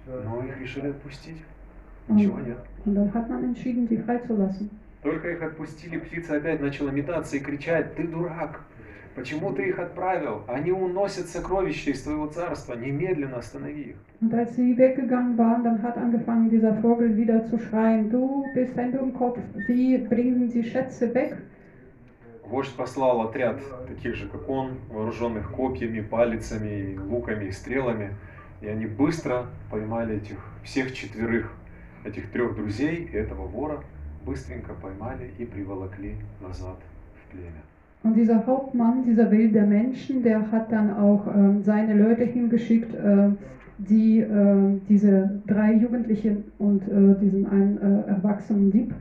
Но 0.08 0.44
их 0.44 0.60
решили 0.60 0.88
отпустить. 0.90 1.38
Und, 2.08 2.18
Ничего 2.18 2.40
нет. 2.40 2.58
und 2.86 2.96
dann 2.96 3.14
hat 3.14 3.30
man 3.30 3.44
entschieden, 3.44 3.88
die 3.88 3.98
freizulassen. 3.98 4.70
Только 5.03 5.31
их 5.31 5.43
отпустили, 5.43 5.99
птица 5.99 6.37
опять 6.37 6.61
начала 6.61 6.91
метаться 6.91 7.37
и 7.37 7.41
кричать, 7.41 7.95
ты 7.95 8.07
дурак, 8.07 8.61
почему 9.15 9.53
ты 9.53 9.69
их 9.69 9.79
отправил? 9.79 10.43
Они 10.49 10.73
уносят 10.73 11.29
сокровища 11.29 11.91
из 11.91 12.03
твоего 12.03 12.27
царства, 12.27 12.75
немедленно 12.75 13.39
останови 13.39 13.83
их. 13.91 13.97
Und 14.21 14.33
als 14.33 14.57
sie 14.57 14.77
weggegangen 14.77 15.37
waren, 15.37 15.63
dann 15.63 15.83
hat 15.83 15.99
angefangen 15.99 16.49
dieser 16.49 16.75
Vogel 16.81 17.17
wieder 17.17 17.45
zu 17.47 17.59
schreien, 17.59 18.11
du 18.11 18.47
bist 18.55 18.79
ein 18.79 18.93
Dummkopf, 18.93 19.39
die 19.69 19.99
bringen 19.99 20.49
die 20.49 20.65
Schätze 20.65 21.13
weg. 21.15 21.37
Вождь 22.49 22.73
послал 22.77 23.23
отряд 23.23 23.61
таких 23.89 24.15
же, 24.15 24.29
как 24.29 24.49
он, 24.49 24.79
вооруженных 24.89 25.51
копьями, 25.51 26.01
палицами, 26.01 26.97
луками 26.97 27.47
и 27.47 27.51
стрелами, 27.51 28.15
и 28.61 28.69
они 28.69 28.87
быстро 28.87 29.47
поймали 29.71 30.17
этих 30.17 30.39
всех 30.63 30.95
четверых, 30.95 31.53
этих 32.05 32.31
трех 32.31 32.55
друзей 32.55 33.09
и 33.13 33.17
этого 33.17 33.47
вора, 33.47 33.83
быстренько 34.26 34.74
поймали 34.74 35.32
и 35.38 35.46
приволокли 35.46 36.16
назад 36.42 36.78
в 37.16 37.32
племя. 37.32 37.62
Und 38.04 38.16
dieser 38.16 38.48
Hauptmann, 38.48 39.04
dieser 39.04 39.30
wilde 39.30 39.62
Menschen, 39.62 40.24
der 40.24 40.52
hat 40.52 40.72
dann 40.72 40.98
auch 40.98 41.28
ähm, 41.28 41.62
seine 41.62 41.94
Leute 41.94 42.24
hingeschickt, 42.24 42.96
äh, 42.96 43.30
die 43.78 44.20
äh, 44.20 44.80
diese 44.90 45.42
drei 45.46 45.74
Jugendlichen 45.74 46.46
und 46.58 46.82
äh, 46.88 47.20
diesen 47.20 47.48
einen 47.48 47.78
äh, 47.78 48.10
erwachsenen 48.10 48.72
Dieb 48.72 48.94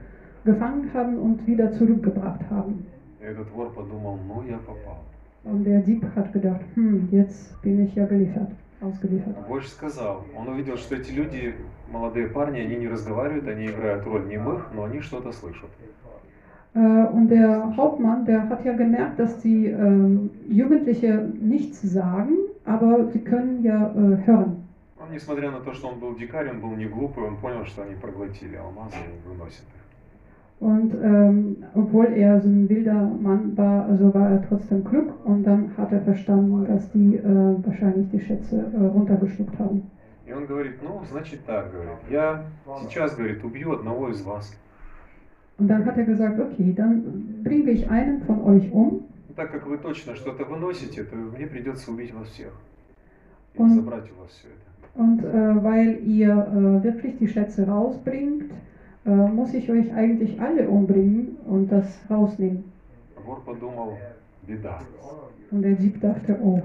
gefangen 0.44 0.90
haben 0.92 1.18
und 1.18 1.46
wieder 1.46 1.72
zurückgebracht 1.72 2.40
haben. 2.50 2.86
И 3.20 3.24
этот 3.24 3.50
вор 3.50 3.72
подумал, 3.72 4.18
ну 4.26 4.42
я 4.48 4.58
попал. 4.58 5.00
Und 5.44 5.64
der 5.64 5.80
Dieb 5.80 6.04
hat 6.14 6.32
gedacht, 6.32 6.60
hm, 6.74 7.08
jetzt 7.10 7.60
bin 7.62 7.84
ich 7.84 7.94
ja 7.94 8.06
geliefert, 8.06 8.50
Ausgeliefert. 8.81 9.35
Вождь 9.47 9.69
сказал, 9.69 10.25
он 10.35 10.47
увидел, 10.49 10.77
что 10.77 10.95
эти 10.95 11.11
люди, 11.11 11.55
молодые 11.91 12.27
парни, 12.27 12.59
они 12.59 12.75
не 12.75 12.87
разговаривают, 12.87 13.47
они 13.47 13.67
играют 13.67 14.05
роль 14.05 14.27
немых, 14.27 14.69
но 14.73 14.83
они 14.83 15.01
что-то 15.01 15.31
слышат. 15.31 15.69
Äh, 16.75 16.79
und 16.79 17.29
der 17.29 17.75
Hauptmann, 17.77 18.25
der 18.25 18.49
hat 18.49 18.65
ja 18.65 18.73
gemerkt, 18.73 19.17
dass 19.17 19.39
die 19.39 19.67
ähm, 19.67 20.29
Jugendliche 20.47 21.31
nichts 21.39 21.81
sagen, 21.81 22.35
aber 22.65 23.05
sie 23.11 23.19
können 23.19 23.63
ja 23.63 23.93
äh, 23.95 24.27
hören. 24.27 24.61
Он, 24.99 25.11
несмотря 25.11 25.51
на 25.51 25.59
то, 25.59 25.73
что 25.73 25.87
он 25.87 25.99
был 25.99 26.15
дикарь, 26.15 26.49
он 26.49 26.59
был 26.61 26.75
не 26.75 26.85
глупый, 26.85 27.25
он 27.25 27.37
понял, 27.37 27.63
что 27.65 27.83
они 27.83 27.95
проглотили 27.95 28.55
алмазы 28.55 28.97
и 28.97 29.27
выносят 29.27 29.63
их. 29.75 29.84
Und 30.60 30.92
ähm, 31.02 31.56
obwohl 31.74 32.06
er 32.06 32.38
so 32.40 32.48
ein 32.48 32.68
wilder 32.68 33.10
Mann 33.22 33.56
war, 33.56 33.86
also 33.86 34.12
war 34.12 34.28
er 34.30 34.42
trotzdem 34.46 34.84
klug 34.84 35.14
und 35.24 35.42
dann 35.44 35.70
hat 35.76 35.90
er 35.90 36.02
verstanden, 36.02 36.66
dass 36.66 36.90
die 36.92 37.16
äh, 37.16 37.56
wahrscheinlich 37.64 38.08
die 38.10 38.20
Schätze 38.20 38.70
äh, 38.74 38.84
runtergeschluckt 38.84 39.58
haben. 39.58 39.82
И 40.26 40.32
он 40.32 40.46
говорит, 40.46 40.74
ну, 40.82 41.00
значит 41.10 41.44
так, 41.46 41.72
говорит, 41.72 41.98
я 42.10 42.44
сейчас, 42.82 43.16
говорит, 43.16 43.42
убью 43.42 43.72
одного 43.72 44.10
из 44.10 44.20
вас. 44.22 44.52
Und 45.58 45.68
dann 45.68 45.84
hat 45.86 45.96
er 45.96 46.04
gesagt, 46.04 46.38
okay, 46.38 46.72
dann 46.76 47.42
bringe 47.42 47.70
ich 47.70 47.88
einen 47.90 48.20
von 48.22 48.42
euch 48.44 48.70
um 48.72 49.00
Ну, 49.28 49.34
так 49.34 49.50
как 49.52 49.66
вы 49.66 49.78
точно 49.78 50.14
что-то 50.14 50.44
выносите, 50.44 51.04
то 51.04 51.16
мне 51.16 51.46
придется 51.46 51.90
убить 51.90 52.12
вас 52.12 52.28
всех. 52.28 52.52
И 53.54 53.58
Он- 53.60 53.70
забрать 53.70 54.10
у 54.12 54.20
вас 54.20 54.30
все 54.30 54.48
это. 54.48 55.00
Und 55.02 55.24
äh, 55.24 55.64
weil 55.64 56.00
ihr 56.04 56.30
äh, 56.30 56.84
wirklich 56.84 57.16
die 57.18 57.28
Schätze 57.28 57.66
rausbringt, 57.66 58.50
äh, 59.06 59.10
muss 59.10 59.54
ich 59.54 59.70
euch 59.70 59.92
eigentlich 59.94 60.40
alle 60.40 60.68
umbringen 60.68 61.36
und 61.46 61.70
das 61.70 61.86
rausnehmen. 62.10 62.64
Вор 63.24 63.42
подумал, 63.44 63.96
беда, 64.46 64.80
Und 65.50 65.62
der 65.62 65.74
Dieb 65.74 66.00
dachte, 66.00 66.38
oh, 66.42 66.62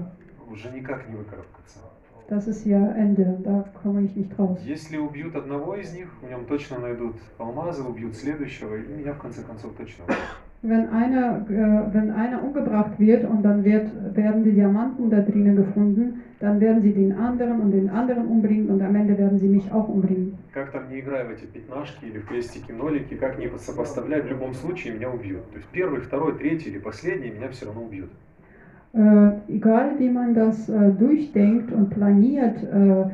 уже 0.50 0.70
никак 0.70 1.08
не 1.08 1.16
выкарабкаться. 1.16 1.80
das 2.28 2.48
ist 2.48 2.66
ja 2.66 2.92
Ende, 2.92 3.38
da 3.44 3.64
komme 3.82 4.02
ich 4.02 4.16
nicht 4.16 4.36
raus. 4.38 4.58
Если 4.64 4.96
убьют 4.96 5.34
одного 5.36 5.76
из 5.76 5.92
них, 5.92 6.08
в 6.20 6.28
нем 6.28 6.44
точно 6.46 6.78
найдут 6.78 7.16
алмазы, 7.38 7.82
убьют 7.82 8.16
следующего, 8.16 8.74
и 8.76 8.86
меня 8.98 9.12
в 9.12 9.18
конце 9.18 9.42
концов 9.42 9.72
точно 9.76 10.04
убьют. 10.04 10.18
Wenn 10.62 10.88
einer, 10.88 11.46
äh, 11.48 11.94
wenn 11.94 12.10
einer 12.10 12.42
umgebracht 12.42 12.98
wird 12.98 13.28
und 13.28 13.42
dann 13.42 13.62
wird, 13.62 13.88
werden 14.16 14.42
die 14.42 14.52
Diamanten 14.52 15.10
da 15.10 15.20
drinnen 15.20 15.54
gefunden, 15.54 16.22
dann 16.40 16.60
werden 16.60 16.82
sie 16.82 16.92
den 16.92 17.12
anderen 17.12 17.60
und 17.60 17.70
den 17.70 17.88
anderen 17.90 18.26
umbringen 18.26 18.70
und 18.70 18.82
am 18.82 18.96
Ende 18.96 19.16
werden 19.16 19.38
sie 19.38 19.48
mich 19.48 19.70
auch 19.70 19.88
umbringen. 19.88 20.38
Как 20.53 20.71
там 20.71 20.89
не 20.89 20.99
играй 20.99 21.23
в 21.25 21.31
эти 21.31 21.45
пятнашки 21.45 22.03
или 22.03 22.19
в 22.19 22.27
крестики, 22.27 22.73
нолики, 22.73 23.15
как 23.15 23.39
ни 23.39 23.47
сопоставляй, 23.57 24.21
в 24.21 24.27
любом 24.27 24.53
случае 24.53 24.93
меня 24.95 25.09
убьют. 25.09 25.49
То 25.51 25.57
есть 25.57 25.69
первый, 25.71 26.01
второй, 26.01 26.37
третий 26.37 26.69
или 26.69 26.77
последний 26.77 27.29
меня 27.29 27.47
все 27.49 27.67
равно 27.67 27.83
убьют. 27.83 28.09
Äh, 28.93 29.39
egal 29.47 29.97
wie 29.99 30.09
man 30.09 30.33
das 30.33 30.67
äh, 30.67 30.91
durchdenkt 30.91 31.71
und 31.71 31.91
planiert, 31.91 32.61
äh, 32.61 33.05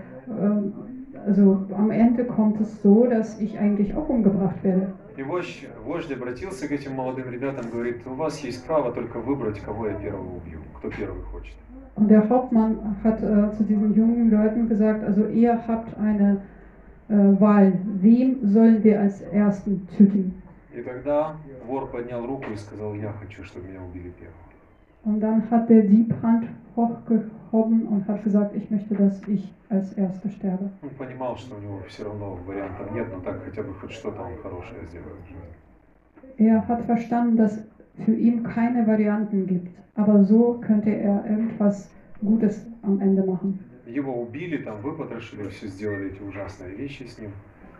also 1.27 1.67
am 1.77 1.91
Ende 1.91 2.25
kommt 2.25 2.59
es 2.59 2.81
so, 2.81 3.05
dass 3.05 3.39
ich 3.39 3.59
eigentlich 3.59 3.93
auch 3.93 4.09
umgebracht 4.09 4.63
werde. 4.63 4.93
И 5.15 5.21
вождь, 5.21 5.67
вождь 5.85 6.11
обратился 6.11 6.67
к 6.67 6.71
этим 6.71 6.93
молодым 6.93 7.29
ребятам, 7.29 7.69
говорит, 7.71 8.05
у 8.07 8.15
вас 8.15 8.39
есть 8.39 8.65
право 8.65 8.91
только 8.91 9.19
выбрать, 9.19 9.59
кого 9.59 9.87
я 9.87 9.93
первого 9.93 10.37
убью, 10.37 10.59
кто 10.75 10.89
первый 10.89 11.21
хочет. 11.31 11.53
Und 11.95 12.07
der 12.09 12.27
Hauptmann 12.29 12.95
hat 13.03 13.21
äh, 13.21 13.51
zu 13.55 13.63
diesen 13.63 13.93
jungen 13.93 14.31
Leuten 14.31 14.67
gesagt, 14.67 15.03
also 15.03 15.27
ihr 15.27 15.59
habt 15.67 15.95
eine 15.99 16.41
Wahl, 17.08 17.72
wem 18.00 18.38
sollen 18.42 18.82
wir 18.82 19.00
als 19.00 19.20
Ersten 19.20 19.86
töten? 19.96 20.34
И 20.74 20.80
тогда 20.80 21.36
вор 21.66 21.90
поднял 21.90 22.24
руку 22.26 22.50
и 22.52 22.56
сказал, 22.56 22.94
я 22.94 23.12
хочу, 23.12 23.44
чтобы 23.44 23.68
меня 23.68 23.82
убили 23.82 24.12
первым. 24.18 24.52
Und 25.04 25.20
dann 25.20 25.50
hat 25.50 25.68
der 25.68 25.82
Dieb 25.82 26.14
Hand 26.22 26.48
hochgehoben 26.76 27.86
und 27.88 28.06
hat 28.06 28.22
gesagt, 28.22 28.54
ich 28.54 28.70
möchte, 28.70 28.94
dass 28.94 29.20
ich 29.26 29.52
als 29.68 29.92
Erster 29.94 30.30
sterbe. 30.30 30.70
Он 30.80 30.90
понимал, 30.90 31.36
что 31.36 31.56
у 31.56 31.58
него 31.58 31.82
все 31.88 32.04
равно 32.04 32.38
вариантов 32.46 32.90
нет, 32.94 33.06
но 33.12 33.20
так 33.20 33.42
хотя 33.44 33.62
бы 33.62 33.74
хоть 33.74 33.90
что-то 33.92 34.22
он 34.22 34.36
хорошее 34.42 34.86
сделает 34.86 35.18
в 35.24 35.28
жизни. 35.28 35.52
Er 36.38 36.66
hat 36.66 36.82
verstanden, 36.86 37.36
dass 37.36 37.58
für 38.06 38.14
ihn 38.14 38.42
keine 38.42 38.86
Varianten 38.86 39.46
gibt, 39.46 39.68
aber 39.96 40.24
so 40.24 40.58
könnte 40.66 40.90
er 40.90 41.24
irgendwas 41.28 41.90
Gutes 42.22 42.64
am 42.82 43.00
Ende 43.00 43.24
machen. 43.24 43.58
Его 43.87 44.21
убили, 44.21 44.57
там 44.57 44.81
выпотрошили, 44.81 45.47
все 45.49 45.67
сделали 45.67 46.11
эти 46.11 46.21
ужасные 46.21 46.75
вещи 46.75 47.03
с 47.03 47.17
ним, 47.17 47.31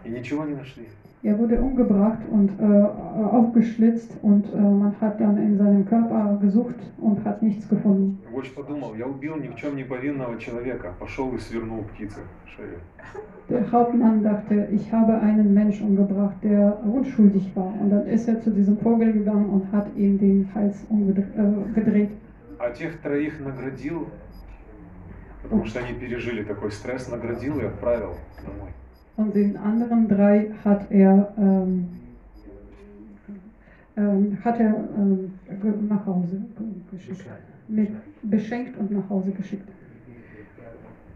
и 0.05 0.09
ничего 0.09 0.45
не 0.45 0.55
нашли. 0.55 0.87
Er 1.23 1.37
wurde 1.39 1.59
umgebracht 1.59 2.19
und 2.29 2.51
äh, 2.59 2.63
aufgeschlitzt 2.63 4.11
und 4.21 4.45
äh, 4.53 4.57
man 4.57 4.95
hat 5.01 5.19
dann 5.19 5.35
in 5.37 5.57
seinem 5.57 5.85
Körper 5.85 6.37
gesucht 6.39 6.75
und 6.99 7.25
hat 7.25 7.41
nichts 7.41 7.67
gefunden. 7.67 8.19
Вождь 8.31 8.53
подумал, 8.53 8.95
я 8.95 9.07
убил 9.07 9.35
ни 9.35 9.47
в 9.47 9.55
чем 9.55 9.75
не 9.75 9.83
повинного 9.83 10.37
человека, 10.39 10.93
пошел 10.99 11.33
и 11.33 11.39
свернул 11.39 11.83
птице 11.83 12.19
шею. 12.45 12.79
Der 13.49 13.69
Hauptmann 13.71 14.23
dachte, 14.23 14.67
ich 14.71 14.91
habe 14.93 15.19
einen 15.19 15.53
Mensch 15.53 15.81
umgebracht, 15.81 16.35
der 16.43 16.77
unschuldig 16.85 17.51
war. 17.55 17.73
Und 17.81 17.89
dann 17.89 18.05
ist 18.05 18.27
er 18.27 18.39
zu 18.41 18.51
diesem 18.51 18.77
Vogel 18.77 19.11
gegangen 19.11 19.49
und 19.49 19.71
hat 19.71 19.87
ihm 19.95 20.19
den 20.19 20.47
Hals 20.53 20.85
umgedreht. 20.89 22.11
А 22.59 22.69
тех 22.71 23.01
троих 23.01 23.39
наградил, 23.39 24.07
потому 25.49 25.65
что 25.65 25.79
они 25.79 25.93
пережили 25.97 26.43
такой 26.43 26.71
стресс, 26.71 27.07
наградил 27.09 27.59
и 27.59 27.65
отправил 27.65 28.15
домой. 28.45 28.69
Und 29.15 29.33
den 29.33 29.57
anderen 29.57 30.07
drei 30.07 30.51
hat 30.63 30.91
er, 30.91 31.33
ähm, 31.37 31.87
ähm, 33.95 34.37
hat 34.43 34.59
er 34.59 34.75
ähm, 34.95 35.31
nach 35.89 36.05
Hause 36.05 36.41
ge- 36.57 36.67
geschickt. 36.91 37.25
Mit, 37.67 37.89
beschenkt 38.23 38.77
und 38.77 38.91
nach 38.91 39.09
Hause 39.09 39.31
geschickt. 39.31 39.67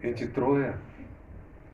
Эти 0.01 0.25
трое, 0.25 0.73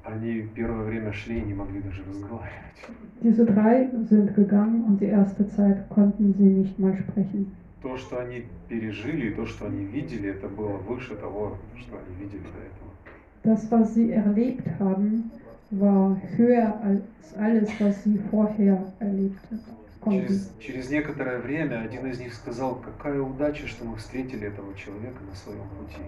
они 0.04 0.50
первое 0.54 0.84
время 0.84 1.14
шли 1.14 1.40
и 1.40 1.42
не 1.44 1.54
могли 1.54 1.80
даже 1.82 2.02
разговаривать. 2.10 2.76
Diese 3.24 3.46
drei 3.46 3.90
sind 4.10 4.36
gegangen 4.36 4.84
und 4.84 5.00
die 5.00 5.06
erste 5.06 5.48
Zeit 5.48 5.88
konnten 5.90 6.34
sie 6.38 6.44
nicht 6.44 6.78
mal 6.78 6.96
sprechen. 6.98 7.56
То, 7.82 7.98
что 7.98 8.20
они 8.20 8.46
пережили, 8.68 9.34
то, 9.34 9.46
что 9.46 9.68
они 9.68 9.86
видели, 9.86 10.30
это 10.30 10.48
было 10.48 10.78
выше 10.78 11.16
того, 11.16 11.58
что 11.78 11.98
они 11.98 12.26
видели 12.26 12.42
до 12.42 12.60
этого. 12.60 12.88
Das, 13.44 13.72
was 13.72 13.94
sie 13.94 14.12
erlebt 14.12 14.68
haben, 14.80 15.32
war 15.72 16.20
höher 16.38 16.80
als 16.84 17.02
alles, 17.38 17.70
was 17.80 18.04
sie 18.04 18.20
vorher 18.32 18.84
erlebt 19.00 19.40
konnten. 20.02 20.28
Через, 20.28 20.52
через 20.60 20.90
некоторое 20.90 21.40
время 21.40 21.82
один 21.82 22.08
из 22.08 22.20
них 22.20 22.34
сказал, 22.34 22.76
какая 22.76 23.22
удача, 23.22 23.68
что 23.68 23.86
мы 23.86 23.98
встретили 23.98 24.48
этого 24.48 24.74
человека 24.76 25.20
на 25.30 25.36
своем 25.36 25.68
пути. 25.80 26.02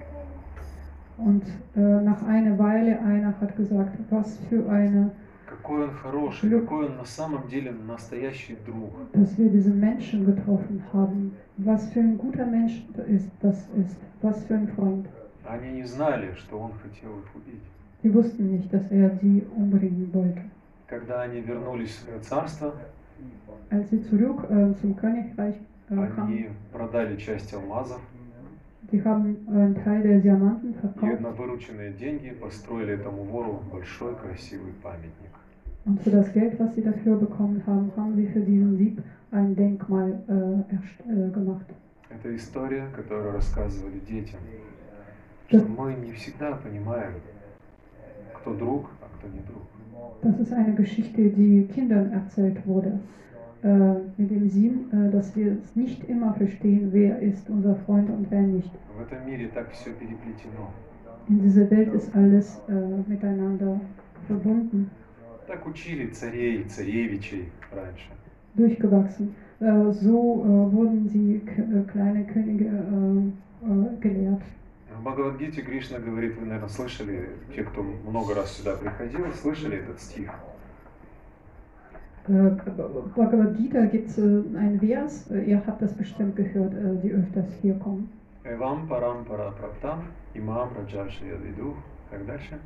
Und 1.18 1.44
äh, 1.76 2.02
nach 2.02 2.24
einer 2.24 2.58
Weile 2.58 3.00
einer 3.02 3.34
hat 3.42 3.56
gesagt, 3.58 3.98
was 4.10 4.38
für 4.50 4.70
eine, 4.70 5.12
Какой 5.50 5.86
он 5.86 5.92
хороший, 5.92 6.50
какой 6.50 6.86
он 6.88 6.98
на 6.98 7.06
самом 7.06 7.48
деле 7.48 7.72
настоящий 7.72 8.56
друг. 8.66 8.92
dass 9.14 9.38
wir 9.38 9.50
diesen 9.50 9.80
Menschen 9.80 10.26
getroffen 10.26 10.84
haben. 10.94 11.32
Was 11.58 11.90
für 11.92 12.02
ein 12.02 12.18
guter 12.18 12.46
Mensch 12.46 12.84
ist, 13.08 13.30
das 13.42 13.58
ist. 13.76 13.98
Was 14.22 14.44
für 14.46 14.56
ein 14.56 14.68
Freund. 14.76 15.08
Они 15.46 15.72
не 15.72 15.84
знали, 15.84 16.34
что 16.36 16.60
он 16.60 16.74
хотел 16.84 17.10
их 17.20 17.36
убить. 17.36 17.64
Sie 18.04 18.14
wussten 18.14 18.52
nicht, 18.52 18.72
dass 18.72 18.90
er 18.92 19.10
sie 19.22 19.44
umbringen 19.56 20.14
wollte. 20.14 20.42
Когда 20.88 21.22
они 21.22 21.42
вернулись 21.42 21.92
в 21.92 22.00
свое 22.04 22.20
царство, 22.20 22.74
Als 23.72 23.90
sie 23.90 24.02
zurück 24.04 24.48
äh, 24.50 24.74
zum 24.82 24.96
Königreich 24.96 25.56
äh, 25.90 25.96
kamen, 25.96 26.28
они 26.28 26.50
продали 26.72 27.18
часть 27.18 27.54
алмазов 27.54 28.00
sie 28.92 29.04
haben 29.04 29.48
einen 29.48 29.76
Teil 29.84 30.02
der 30.02 30.20
Diamanten 30.20 30.72
и 30.72 30.74
verkauft 30.74 31.22
на 31.22 31.32
вырученные 31.32 31.92
деньги 31.94 32.32
построили 32.32 32.94
этому 32.94 33.24
вору 33.24 33.62
большой 33.72 34.16
красивый 34.16 34.74
памятник. 34.82 35.29
und 35.89 36.01
für 36.01 36.11
das 36.11 36.33
Geld, 36.33 36.59
was 36.59 36.75
sie 36.75 36.83
dafür 36.83 37.17
bekommen 37.17 37.63
haben, 37.67 37.93
haben 37.97 38.17
sie 38.17 38.27
für 38.27 38.41
diesen 38.41 38.77
Dieb 38.79 39.03
ein 39.31 39.55
Denkmal 39.55 40.19
äh, 40.29 40.75
erst, 40.75 41.01
äh, 41.09 41.31
gemacht. 41.31 41.67
Это 42.11 42.35
история, 42.35 42.87
которую 42.95 43.33
рассказывали 43.33 43.99
детям, 44.09 44.41
что 45.49 45.59
мы 45.65 45.95
не 45.95 46.13
всегда 46.13 46.53
понимаем, 46.53 47.15
кто 48.35 48.55
друг, 48.55 48.91
а 49.03 49.07
кто 49.19 49.29
не 49.29 49.41
друг. 49.41 49.63
Das 50.23 50.39
ist 50.41 50.53
eine 50.53 50.75
Geschichte, 50.75 51.31
die 51.31 51.67
Kindern 51.75 52.13
erzählt 52.13 52.67
wurde. 52.67 52.99
Äh, 53.63 53.95
mit 54.19 54.31
dem 54.31 54.49
Sinn, 54.49 54.91
äh, 54.93 55.11
dass 55.11 55.35
wir 55.35 55.57
es 55.63 55.75
nicht 55.75 56.05
immer 56.09 56.35
verstehen, 56.35 56.91
wer 56.93 57.19
ist 57.21 57.49
unser 57.49 57.75
Freund 57.75 58.11
und 58.11 58.31
wer 58.31 58.43
nicht. 58.43 58.71
В 58.97 59.01
этом 59.01 59.27
мире 59.27 59.49
так 59.49 59.71
все 59.73 59.91
переплетено. 59.93 60.69
In 61.29 61.41
dieser 61.41 61.71
Welt 61.71 61.95
ist 61.95 62.15
alles 62.15 62.61
äh, 62.69 63.11
miteinander 63.11 63.81
verbunden, 64.27 64.91
Так 65.50 65.66
учили 65.66 66.06
царей, 66.12 66.64
царевичей 66.66 67.50
раньше. 67.72 68.10
durchgewachsen. 68.56 69.36
Äh, 69.60 69.92
so 69.92 70.44
äh, 70.46 70.72
wurden 70.74 71.10
die 71.10 71.40
K 71.40 71.62
äh, 71.62 71.84
kleine 71.92 72.24
Könige 72.26 72.66
äh, 72.66 74.00
gelehrt. 74.00 74.44
В 74.96 75.02
Бхагавадгите 75.04 75.62
Кришна 75.64 75.98
говорит, 75.98 76.38
вы, 76.38 76.46
наверное, 76.46 76.70
слышали, 76.70 77.30
те, 77.56 77.64
кто 77.64 77.82
много 77.82 78.36
раз 78.36 78.52
сюда 78.58 78.76
приходил, 78.76 79.26
слышали 79.42 79.78
этот 79.78 80.00
стих. 80.00 80.30
Bhagavad 83.16 83.58
Gita 83.58 83.88
gibt 83.88 84.10
es 84.10 84.20
einen 84.20 84.80
Vers, 84.80 85.32
ihr 85.32 85.64
habt 85.66 85.82
das 85.82 85.94
bestimmt 85.94 86.36
gehört, 86.36 86.74
äh, 86.76 86.96
die 87.02 87.12
öfters 87.12 87.48
hier 87.62 87.74
kommen. 87.80 88.08
Эвам 88.44 88.88
парам 88.88 89.26
пара 89.26 89.52
праптам, 89.52 90.04
имам 90.36 90.70
раджаши 90.78 91.26
ядиду. 91.26 91.76
Как 92.12 92.24
дальше? 92.28 92.60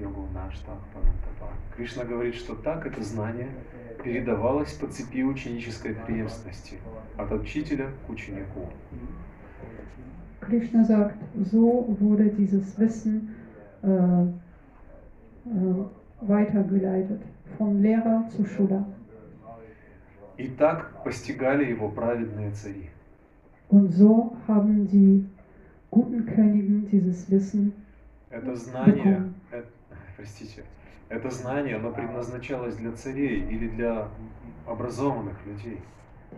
Йогу. 0.00 0.28
Кришна 1.76 2.04
говорит, 2.04 2.34
что 2.34 2.54
так 2.54 2.86
это 2.86 3.02
знание 3.02 3.48
передавалось 4.04 4.72
по 4.74 4.86
цепи 4.86 5.22
ученической 5.22 5.94
преемственности 5.94 6.78
от 7.16 7.32
учителя 7.32 7.88
к 8.06 8.10
ученику. 8.10 8.68
Krishna 10.40 10.84
sagt, 10.84 11.16
so 11.52 11.96
wurde 12.00 12.28
dieses 12.30 12.76
Wissen 12.76 13.34
äh, 13.82 14.24
äh, 15.46 15.84
weitergeleitet, 16.20 17.22
vom 17.56 17.80
Lehrer 17.80 18.28
zu 18.30 18.44
Schüler. 18.44 18.84
И 20.36 20.48
так 20.48 21.04
постигали 21.04 21.64
его 21.66 21.88
праведные 21.88 22.50
цари. 22.50 22.90
Und 23.68 23.92
so 23.92 24.36
haben 24.48 24.88
die 24.88 25.24
guten 25.90 26.26
Königen 26.26 26.88
dieses 26.90 27.30
Wissen 27.30 27.72
Это 28.32 28.56
знание, 28.56 29.30
э- 29.52 29.62
простите, 30.16 30.64
это 31.10 31.30
знание, 31.30 31.76
оно 31.76 31.92
предназначалось 31.92 32.76
для 32.76 32.92
царей 32.92 33.40
или 33.42 33.68
для 33.68 34.08
образованных 34.66 35.36
людей. 35.46 35.78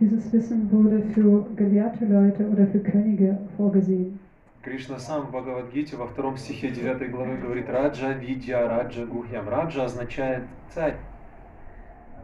Dieses 0.01 0.29
Wissen 0.33 0.69
wurde 0.71 1.01
für 1.13 1.45
gelehrte 1.55 2.05
Leute 2.05 2.49
oder 2.49 2.67
für 2.67 2.79
Könige 2.79 3.39
vorgesehen. 3.57 4.19
Кришна 4.61 4.99
сам 4.99 5.27
в 5.27 5.31
Бхагавадгите 5.31 5.95
во 5.95 6.07
втором 6.07 6.37
стихе 6.37 6.69
9 6.69 7.11
главы 7.11 7.37
говорит 7.37 7.69
Раджа 7.69 8.11
Видья 8.11 8.67
Раджа 8.67 9.05
Гухьям. 9.05 9.47
Раджа 9.47 9.85
означает 9.85 10.43
царь. 10.73 10.97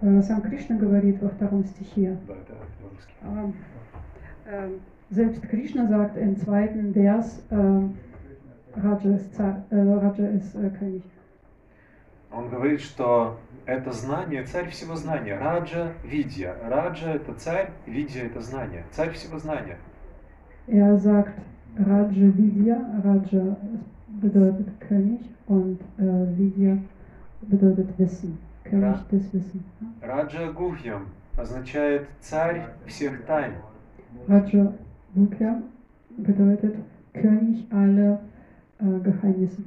Äh, 0.02 0.22
Сам 0.24 0.42
Кришна 0.42 0.76
говорит 0.76 1.22
во 1.22 1.30
втором 1.30 1.64
стихе. 1.64 2.18
Да, 2.28 2.34
это. 2.34 2.56
Ähm, 3.24 3.54
ähm, 4.48 4.80
selbst 5.12 5.42
Krishna 5.50 5.88
sagt 5.88 6.18
im 6.18 6.36
zweiten 6.36 6.94
Vers, 6.94 7.42
ähm, 7.52 7.96
Raja 8.76 9.16
ist, 9.16 9.40
äh, 9.40 10.66
äh, 10.68 10.70
König. 10.80 11.04
Он 12.32 12.50
говорит, 12.50 12.80
что 12.80 13.38
это 13.66 13.92
знание, 13.92 14.44
царь 14.44 14.70
всего 14.70 14.96
знания. 14.96 15.38
Раджа 15.38 15.92
Видья. 16.04 16.56
Раджа 16.64 17.14
это 17.16 17.34
царь, 17.34 17.72
Видья 17.86 18.24
это 18.24 18.40
знание. 18.42 18.86
Царь 18.92 19.12
всего 19.12 19.38
знания. 19.38 19.78
Er 20.68 20.98
sagt 20.98 21.34
Raja 21.78 22.32
Vidya, 22.38 22.78
Raja 23.04 23.58
bedeutet 24.08 24.68
König 24.80 25.22
und 25.48 25.80
äh, 25.98 26.38
Vidya 26.38 26.78
bedeutet 27.42 27.98
Wissen, 27.98 28.38
König 28.64 28.84
Ja. 28.84 29.06
des 29.12 29.34
Wissens. 29.34 29.64
Раджа 30.02 30.52
Гухьям 30.54 31.08
означает 31.36 32.08
царь 32.22 32.68
всех 32.88 33.26
тайн. 33.26 33.54
Raja 34.28 34.74
Mukha 35.16 35.62
bedeutet 36.18 36.76
König 37.14 37.66
aller 37.74 38.20
äh, 38.82 39.00
Geheimnisse. 39.00 39.62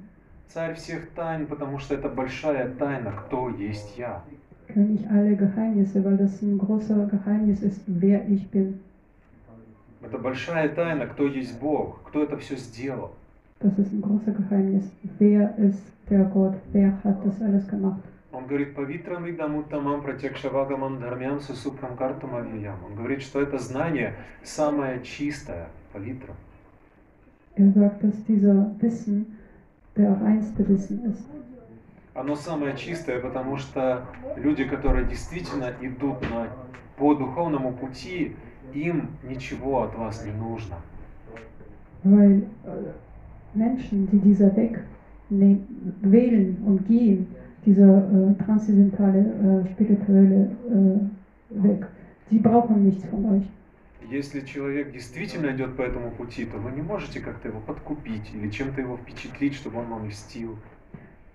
Царь 0.48 0.74
всех 0.74 1.10
тайн, 1.10 1.46
потому 1.46 1.78
что 1.78 1.94
это 1.94 2.08
большая 2.08 2.68
тайна, 2.74 3.12
кто 3.12 3.48
есть 3.48 3.96
я. 3.96 4.22
König 4.68 5.06
aller 5.10 5.36
Geheimnisse, 5.36 6.04
weil 6.04 6.16
das 6.16 6.42
ein 6.42 6.58
großer 6.58 7.06
Geheimnis 7.06 7.62
ist, 7.62 7.80
wer 7.86 8.28
ich 8.28 8.48
bin. 8.50 8.80
Это 10.02 10.18
большая 10.18 10.68
тайна, 10.68 11.06
кто 11.06 11.26
есть 11.26 11.58
Бог, 11.58 12.02
кто 12.04 12.22
это 12.22 12.36
все 12.38 12.56
сделал. 12.56 13.12
Das 13.60 13.78
ist 13.78 13.92
ein 13.92 14.02
großer 14.02 14.32
Geheimnis. 14.32 14.84
Wer 15.18 15.56
ist 15.58 15.82
der 16.10 16.24
Gott? 16.24 16.54
Wer 16.72 16.92
hat 17.02 17.24
das 17.24 17.40
alles 17.40 17.66
gemacht? 17.66 18.02
Он 18.32 18.46
говорит, 18.46 18.74
павитрам 18.74 19.30
идамуттамам 19.30 20.02
пратекшавагамам 20.02 20.98
дхармям 20.98 21.40
сусупрам 21.40 21.96
картум 21.96 22.34
авиям. 22.34 22.76
Он 22.84 22.96
говорит, 22.96 23.22
что 23.22 23.40
это 23.40 23.58
знание 23.58 24.14
самое 24.42 25.02
чистое, 25.02 25.68
павитра. 25.92 26.34
Er 27.57 27.70
sagt, 27.72 28.02
dass 28.02 28.24
dieser 28.24 28.70
Wissen 28.80 29.38
der 29.96 30.20
reinste 30.20 30.68
Wissen 30.68 31.05
ist. 31.11 31.24
Оно 32.14 32.36
самое 32.36 32.76
чистое, 32.76 33.20
потому 33.20 33.57
что 33.57 34.07
люди, 34.36 34.64
которые 34.64 35.05
действительно 35.05 35.72
идут 35.80 36.20
на, 36.22 36.48
по 36.96 37.14
духовному 37.14 37.72
пути, 37.72 38.36
им 38.72 39.09
ничего 39.24 39.82
от 39.82 39.96
вас 39.96 40.24
не 40.24 40.32
нужно. 40.32 40.76
Weil 42.05 42.42
äh, 42.64 42.92
Menschen, 43.55 44.09
die 44.11 44.18
dieser 44.18 44.55
Weg 44.57 44.80
ne 45.30 45.59
wählen 46.02 46.57
und 46.66 46.86
gehen, 46.86 47.26
dieser 47.66 47.98
äh, 47.98 48.34
transzendentale, 48.44 49.20
äh, 49.64 49.70
spirituelle 49.72 50.50
äh, 50.68 51.64
Weg, 51.64 51.86
die 52.30 52.38
brauchen 52.38 52.84
nichts 52.84 53.05
von 53.07 53.24
euch. 53.36 53.44
Если 54.11 54.40
человек 54.40 54.92
действительно 54.92 55.50
идет 55.55 55.76
по 55.76 55.82
этому 55.82 56.11
пути, 56.11 56.44
то 56.44 56.59
вы 56.59 56.72
не 56.72 56.82
можете 56.82 57.20
как-то 57.20 57.48
его 57.48 57.61
подкупить 57.61 58.30
или 58.34 58.50
чем-то 58.50 58.80
его 58.80 58.96
впечатлить, 58.98 59.55
чтобы 59.55 59.78
он 59.78 59.86
вам 59.86 60.09
льстил. 60.09 60.59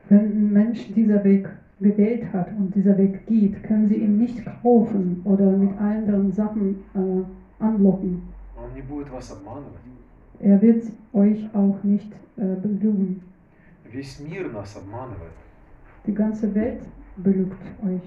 Wenn 0.10 0.32
ein 0.32 0.54
Mensch 0.54 0.88
dieser 0.96 1.24
Weg 1.24 1.48
gewählt 1.80 2.32
hat 2.34 2.50
und 2.58 2.74
dieser 2.76 2.98
Weg 2.98 3.26
geht, 3.28 3.64
können 3.64 3.88
sie 3.88 3.96
ihn 3.96 4.18
nicht 4.18 4.44
kaufen 4.62 5.22
oder 5.24 5.52
mit 5.52 5.78
anderen 5.80 6.32
Sachen 6.32 6.84
äh, 6.94 7.64
anlocken. 7.64 8.22
Он 8.58 8.74
не 8.74 8.82
будет 8.82 9.10
вас 9.10 9.32
обманывать. 9.32 9.80
Er 10.40 10.62
wird 10.62 10.86
euch 11.14 11.50
auch 11.54 11.84
nicht 11.84 12.12
äh, 12.38 12.56
belügen. 12.56 13.22
Весь 13.92 14.20
мир 14.20 14.52
нас 14.52 14.76
обманывает. 14.76 15.34
Die 16.06 16.14
ganze 16.14 16.54
Welt 16.54 16.82
belügt 17.18 17.62
euch. 17.84 18.02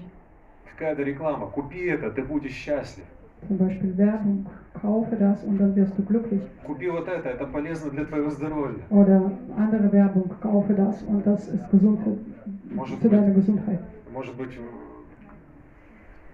Какая-то 0.71 1.03
реклама. 1.03 1.47
Купи 1.47 1.85
это, 1.85 2.09
ты 2.11 2.23
будешь 2.23 2.53
счастлив. 2.53 3.05
Zum 3.47 3.57
Beispiel 3.57 3.97
Werbung, 3.97 4.45
kaufe 4.81 5.15
das 5.15 5.43
und 5.43 5.57
dann 5.59 5.75
wirst 5.75 5.97
du 5.97 6.03
glücklich. 6.03 6.41
Купи 6.63 6.89
вот 6.89 7.07
это, 7.07 7.29
это 7.29 7.45
полезно 7.45 7.91
для 7.91 8.05
твоего 8.05 8.29
здоровья. 8.29 8.83
Oder 8.89 9.31
andere 9.57 9.91
Werbung, 9.91 10.29
kaufe 10.41 10.73
das 10.73 11.01
und 11.03 11.25
das 11.25 11.47
ist 11.49 11.69
gesund 11.71 11.99
Может 12.71 12.99
für 12.99 13.09
deine 13.09 13.33
Gesundheit. 13.33 13.79
может 14.13 14.35
быть, 14.35 14.57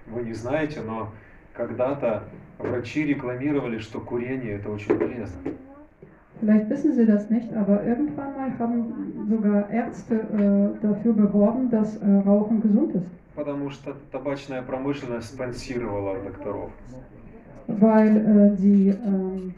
вы 0.07 0.21
не 0.23 0.33
знаете, 0.33 0.81
но 0.81 1.09
когда-то 1.53 2.23
врачи 2.57 3.03
рекламировали, 3.05 3.77
что 3.77 3.99
курение 3.99 4.53
это 4.55 4.69
очень 4.69 4.97
полезно. 4.97 5.37
Vielleicht 6.39 6.69
wissen 6.69 6.93
Sie 6.93 7.05
das 7.05 7.29
nicht, 7.29 7.53
aber 7.53 7.83
irgendwann 7.83 8.33
mal 8.35 8.57
haben 8.57 9.25
sogar 9.29 9.69
Ärzte 9.69 10.15
äh, 10.15 10.81
dafür 10.81 11.13
beworben, 11.13 11.69
dass 11.69 11.97
äh, 11.97 12.05
Rauchen 12.25 12.61
gesund 12.61 12.95
ist. 12.95 13.07
Потому 13.35 13.69
что 13.69 13.95
табачная 14.11 14.61
промышленность 14.61 15.33
спонсировала 15.33 16.17
докторов. 16.23 16.71
Weil 17.67 18.17
äh, 18.17 18.55
die 18.57 18.89
ähm, 18.89 19.53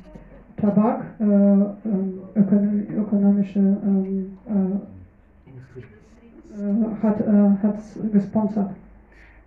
Tabak 0.57 1.03
äh, 1.19 1.23
ähm, 1.23 2.21
ökonom 2.36 2.84
ökonomische 2.97 3.59
ähm, 3.59 4.38
äh, 4.47 4.91
äh, 6.61 7.01
hat, 7.01 7.21
äh, 7.21 7.63
hat 7.63 7.79
gesponsert. 8.11 8.71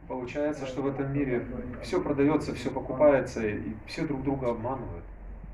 Получается, 0.08 0.66
что 0.66 0.82
в 0.82 0.86
этом 0.88 1.12
мире 1.12 1.42
все 1.82 2.00
продается, 2.00 2.54
все 2.54 2.70
покупается, 2.70 3.46
и 3.46 3.74
все 3.86 4.06
друг 4.06 4.22
друга 4.22 4.50
обманывают. 4.50 5.04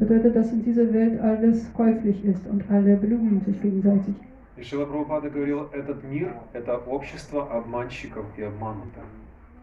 Bedeutet, 0.00 0.34
dass 0.34 0.50
in 0.52 0.64
dieser 0.64 0.92
Welt 0.92 1.20
alles 1.20 1.70
käuflich 1.74 2.24
ist 2.24 2.44
und 2.46 2.62
alle 2.70 2.96
belügen 2.96 3.40
sich 3.46 3.60
gegenseitig. 3.60 4.14
И 4.56 4.62
Шила 4.62 4.84
Прабхупада 4.86 5.30
говорил, 5.30 5.68
этот 5.72 6.02
мир– 6.04 6.34
это 6.52 6.76
общество 6.76 7.40
обманщиков 7.50 8.24
и 8.36 8.42
обманутых. 8.42 9.04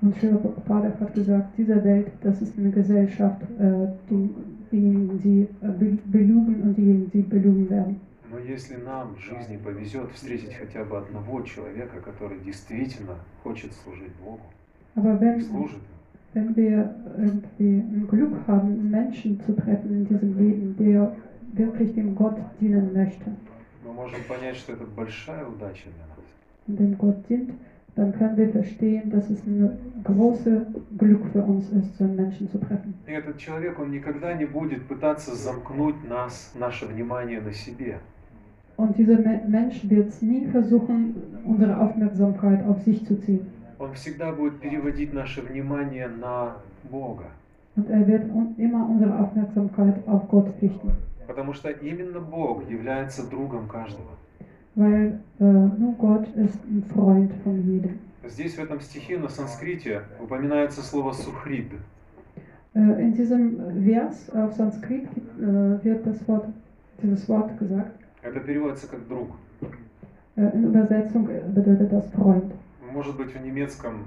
Und 0.02 0.16
Srila 0.18 0.38
Prabhupada 0.38 0.92
hat 1.00 1.14
gesagt, 1.16 1.48
diese 1.58 1.84
Welt, 1.84 2.08
das 2.22 2.40
ist 2.42 2.58
eine 2.58 2.70
Gesellschaft, 2.70 3.42
äh, 3.60 3.88
die, 4.10 4.30
diejenigen, 4.72 5.20
die 5.24 5.48
äh, 5.66 5.72
be- 5.72 5.98
belügen 6.06 6.62
und 6.62 6.76
diejenigen, 6.78 7.10
die 7.12 7.22
belügen 7.24 7.68
werden. 7.70 8.00
Но 8.32 8.38
если 8.40 8.76
нам 8.76 9.16
в 9.16 9.20
жизни 9.20 9.58
повезет 9.58 10.12
встретить 10.12 10.54
хотя 10.54 10.84
бы 10.84 10.98
одного 10.98 11.42
человека, 11.42 12.00
который 12.04 12.38
действительно 12.46 13.16
хочет 13.44 13.72
служить 13.74 14.14
Богу, 14.24 14.42
служит 14.94 15.50
Ему, 15.50 15.97
wenn 16.37 16.57
wir 16.57 16.95
irgendwie 17.19 17.83
ein 17.83 18.07
Glück 18.09 18.33
haben, 18.47 18.69
einen 18.69 18.91
Menschen 18.91 19.41
zu 19.41 19.55
treffen 19.55 19.91
in 19.91 20.05
diesem 20.07 20.39
Leben, 20.39 20.77
der 20.79 21.13
wirklich 21.55 21.95
dem 21.95 22.15
Gott 22.15 22.37
dienen 22.61 22.93
möchte 22.95 23.31
мы 23.85 23.93
можем 23.93 24.21
понять, 24.29 24.57
что 24.57 24.73
это 24.73 24.85
большая 24.85 25.47
удача 25.47 25.85
для 25.85 26.07
нас. 26.07 26.25
und 26.69 26.79
dem 26.79 26.97
Gott 26.97 27.29
dient, 27.29 27.51
dann 27.95 28.13
können 28.13 28.37
wir 28.37 28.49
verstehen, 28.49 29.11
dass 29.11 29.29
es 29.29 29.45
ein 29.45 29.71
großes 30.05 30.63
Glück 30.97 31.27
für 31.33 31.43
uns 31.43 31.69
ist, 31.71 31.99
so 31.99 32.05
einen 32.05 32.17
Menschen 32.17 32.49
zu 32.51 32.59
treffen. 32.59 32.95
И 33.07 33.13
этот 33.13 33.37
человек, 33.39 33.79
он 33.79 33.91
никогда 33.91 34.33
не 34.35 34.47
будет 34.47 34.87
пытаться 34.87 35.35
замкнуть 35.35 36.09
нас, 36.09 36.53
наше 36.59 36.87
внимание 36.87 37.41
на 37.41 37.53
себе. 37.53 37.99
Und 38.79 38.97
dieser 38.97 39.19
Me 39.19 39.43
Mensch 39.47 39.89
wird 39.91 40.11
nie 40.23 40.47
versuchen, 40.47 41.15
unsere 41.45 41.79
Aufmerksamkeit 41.79 42.65
auf 42.67 42.81
sich 42.83 43.05
zu 43.07 43.21
ziehen. 43.21 43.47
Он 43.80 43.94
всегда 43.94 44.32
будет 44.32 44.60
переводить 44.60 45.14
наше 45.14 45.42
внимание 45.42 46.08
на 46.08 46.58
Бога. 46.90 47.26
Und 47.76 47.90
er 47.92 48.08
wird 48.08 48.24
immer 48.58 48.90
unsere 48.90 49.20
Aufmerksamkeit 49.20 49.96
auf 50.08 50.28
Gott 50.30 50.48
richten. 50.62 50.92
Потому 51.28 51.54
что 51.54 51.70
именно 51.70 52.20
Бог 52.20 52.68
является 52.70 53.30
другом 53.30 53.68
каждого. 53.68 54.10
Weil 54.76 55.20
äh, 55.40 55.44
nur 55.44 55.94
Gott 56.00 56.28
ist 56.36 56.60
ein 56.66 56.84
Freund 56.94 57.32
von 57.44 57.64
jedem. 57.66 58.00
Здесь 58.28 58.56
в 58.56 58.60
этом 58.60 58.82
стихе 58.82 59.18
на 59.20 59.30
санскрите 59.30 60.02
упоминается 60.20 60.82
слово 60.82 61.14
сухрид. 61.14 61.72
Äh, 62.74 62.80
in 63.02 63.14
diesem 63.14 63.84
Vers 63.86 64.30
auf 64.34 64.54
Sanskrit 64.54 65.08
äh, 65.40 65.84
wird 65.84 66.06
das 66.06 66.28
Wort, 66.28 66.46
dieses 67.02 67.30
Wort 67.30 67.58
gesagt. 67.60 67.92
Это 68.24 68.40
переводится 68.40 68.88
как 68.88 69.08
друг. 69.08 69.30
Äh, 70.36 70.50
in 70.54 70.64
Übersetzung 70.66 71.30
äh, 71.30 71.42
bedeutet 71.48 71.92
das 71.92 72.08
Freund. 72.10 72.52
Может 72.98 73.16
быть, 73.16 73.32
в 73.32 73.40
немецком 73.40 74.06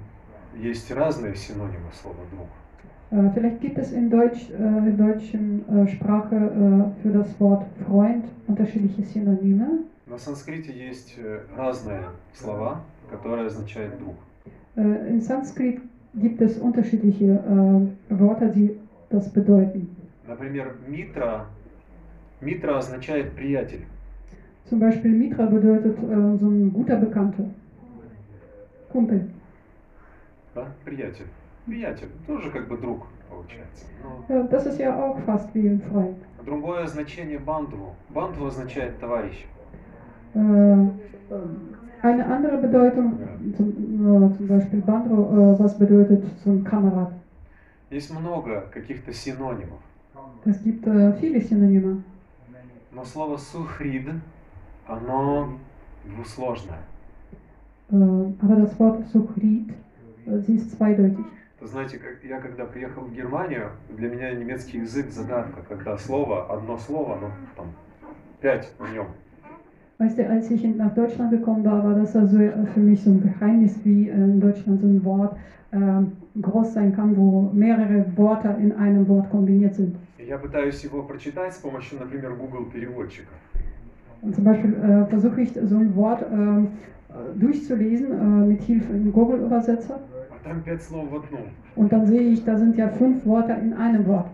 есть 0.57 0.91
разные 0.91 1.36
синонимы 1.36 1.93
слова. 1.93 2.16
Äh, 3.12 3.30
vielleicht 3.34 3.61
gibt 3.61 3.78
es 3.78 3.93
in, 3.93 4.11
Deutsch, 4.11 4.51
äh, 4.51 4.88
in 4.88 4.97
deutschen 4.97 5.64
äh, 5.68 5.86
Sprache 5.86 6.34
äh, 6.34 7.01
für 7.01 7.11
das 7.12 7.28
Wort 7.38 7.64
Freund 7.86 8.24
unterschiedliche 8.49 9.05
Synonyme. 9.05 9.84
На 10.09 10.18
санскрите 10.18 10.72
есть 10.72 11.14
э, 11.18 11.43
разные 11.57 12.03
слова, 12.34 12.80
которые 13.09 13.47
означают. 13.47 13.95
Äh, 14.74 15.09
in 15.09 15.20
Sanskrit 15.20 15.80
gibt 16.14 16.41
es 16.41 16.59
unterschiedliche 16.59 17.26
äh, 17.26 18.18
Wörter, 18.20 18.49
die 18.49 18.76
das 19.09 19.32
bedeuten. 19.32 19.86
Например, 20.26 20.74
митра. 20.88 21.47
Митра 22.41 22.78
означает 22.78 23.36
приятель. 23.36 23.84
Zum 24.68 24.80
Beispiel 24.80 25.12
Mitra 25.12 25.47
bedeutet 25.47 25.97
äh, 25.97 26.36
so 26.41 26.49
ein 26.49 26.72
guter 26.72 26.97
Bekannter. 26.97 27.45
Kumpel. 28.93 29.30
Да? 30.55 30.66
Приятель. 30.84 31.26
Приятель. 31.66 32.09
Тоже 32.26 32.51
как 32.51 32.68
бы 32.68 32.76
друг. 32.76 33.07
получается. 33.28 33.84
Ну, 34.03 34.24
Ja, 34.28 34.43
das 34.45 34.66
ist 34.66 34.78
ja 34.80 34.95
auch 34.97 35.18
fast 35.24 35.55
wie 35.55 35.68
ein 35.68 35.80
Freund. 35.91 36.16
другое 36.45 36.86
значение 36.86 37.38
бандву. 37.38 37.95
Бандву 38.09 38.47
означает 38.47 38.99
товарищ. 38.99 39.47
Äh, 40.34 40.86
eine 42.03 42.24
andere 42.26 42.57
Bedeutung, 42.59 43.18
zum, 43.57 43.68
äh, 43.68 44.36
zum 44.36 44.47
Beispiel 44.49 44.80
Bandro, 44.80 45.55
äh, 45.55 45.59
was 45.59 45.78
bedeutet 45.78 46.24
so 46.45 46.51
ein 46.51 46.64
Kamerad? 46.64 47.12
Есть 47.91 48.11
много 48.12 48.62
каких-то 48.72 49.12
синонимов. 49.12 49.80
Es 50.45 50.62
gibt 50.62 50.86
äh, 50.86 51.12
viele 51.20 51.41
Synonyme, 51.41 52.03
Но 52.93 53.05
слово 53.05 53.36
сухрид, 53.36 54.09
оно 54.88 55.59
двусложное. 56.05 56.78
äh, 57.91 57.95
aber 58.41 58.55
das 58.55 58.80
Wort 58.80 59.05
Suchrit, 59.07 59.70
äh, 60.26 60.39
sie 60.39 60.55
ist 60.55 60.72
zweideutig. 60.78 61.26
Вы 61.61 61.68
знаете, 61.68 61.97
как 61.97 62.24
я 62.24 62.39
когда 62.39 62.66
приехал 62.66 63.03
в 63.03 63.13
Германию, 63.13 63.70
для 63.97 64.09
меня 64.09 64.32
немецкий 64.34 64.80
язык 64.80 65.09
загадка, 65.09 65.61
когда 65.68 65.97
слово, 65.97 66.45
одно 66.53 66.78
слово, 66.78 67.18
ну 67.22 67.28
там 67.55 67.68
пять 68.41 68.72
в 68.78 68.93
нем. 68.93 69.07
Weißt 69.97 70.18
du, 70.18 70.30
als 70.30 70.51
ich 70.51 70.63
in- 70.66 70.76
nach 70.78 70.93
Deutschland 70.93 71.32
gekommen 71.32 71.63
war, 71.63 71.82
war 71.84 71.95
das 71.95 72.16
also 72.16 72.38
äh, 72.38 72.51
für 72.74 72.82
mich 72.82 73.01
so 73.01 73.11
ein 73.11 73.22
Geheimnis, 73.22 73.80
wie 73.86 74.09
äh, 74.09 74.13
in 74.13 74.41
Deutschland 74.41 74.82
so 74.82 74.88
ein 74.88 75.03
Wort 75.05 75.38
ähm, 75.72 76.11
groß 76.41 76.74
sein 76.74 76.93
kann, 76.93 77.16
wo 77.16 77.49
mehrere 77.53 78.05
Worte 78.18 78.49
in 78.59 78.74
einem 78.74 79.07
Wort 79.07 79.30
kombiniert 79.32 79.74
sind. 79.76 79.95
И 80.20 80.26
я 80.26 80.38
пытаюсь 80.38 80.84
его 80.84 81.01
прочитать 81.03 81.53
с 81.53 81.57
помощью, 81.59 81.97
например, 81.99 82.36
Google 82.36 82.66
переводчика. 82.66 83.32
Und 84.22 84.36
zum 84.36 84.43
Beispiel 84.43 84.74
äh, 84.74 85.05
versuche 85.05 85.41
ich 85.41 85.53
so 85.53 85.78
ein 85.78 85.95
Wort 85.95 86.26
ähm, 86.30 86.68
äh, 86.99 86.99
durchzulesen 87.36 88.12
äh, 88.12 88.46
mit 88.46 88.62
Hilfe 88.62 88.92
einem 88.92 89.12
Google-Übersetzer. 89.12 90.00
А. 90.44 91.80
Und 91.80 91.92
dann 91.92 92.06
sehe 92.06 92.22
ich, 92.22 92.44
da 92.44 92.56
sind 92.56 92.76
ja 92.76 92.88
fünf 92.88 93.24
Worte 93.26 93.52
in 93.52 93.72
einem 93.74 94.06
Wort. 94.06 94.30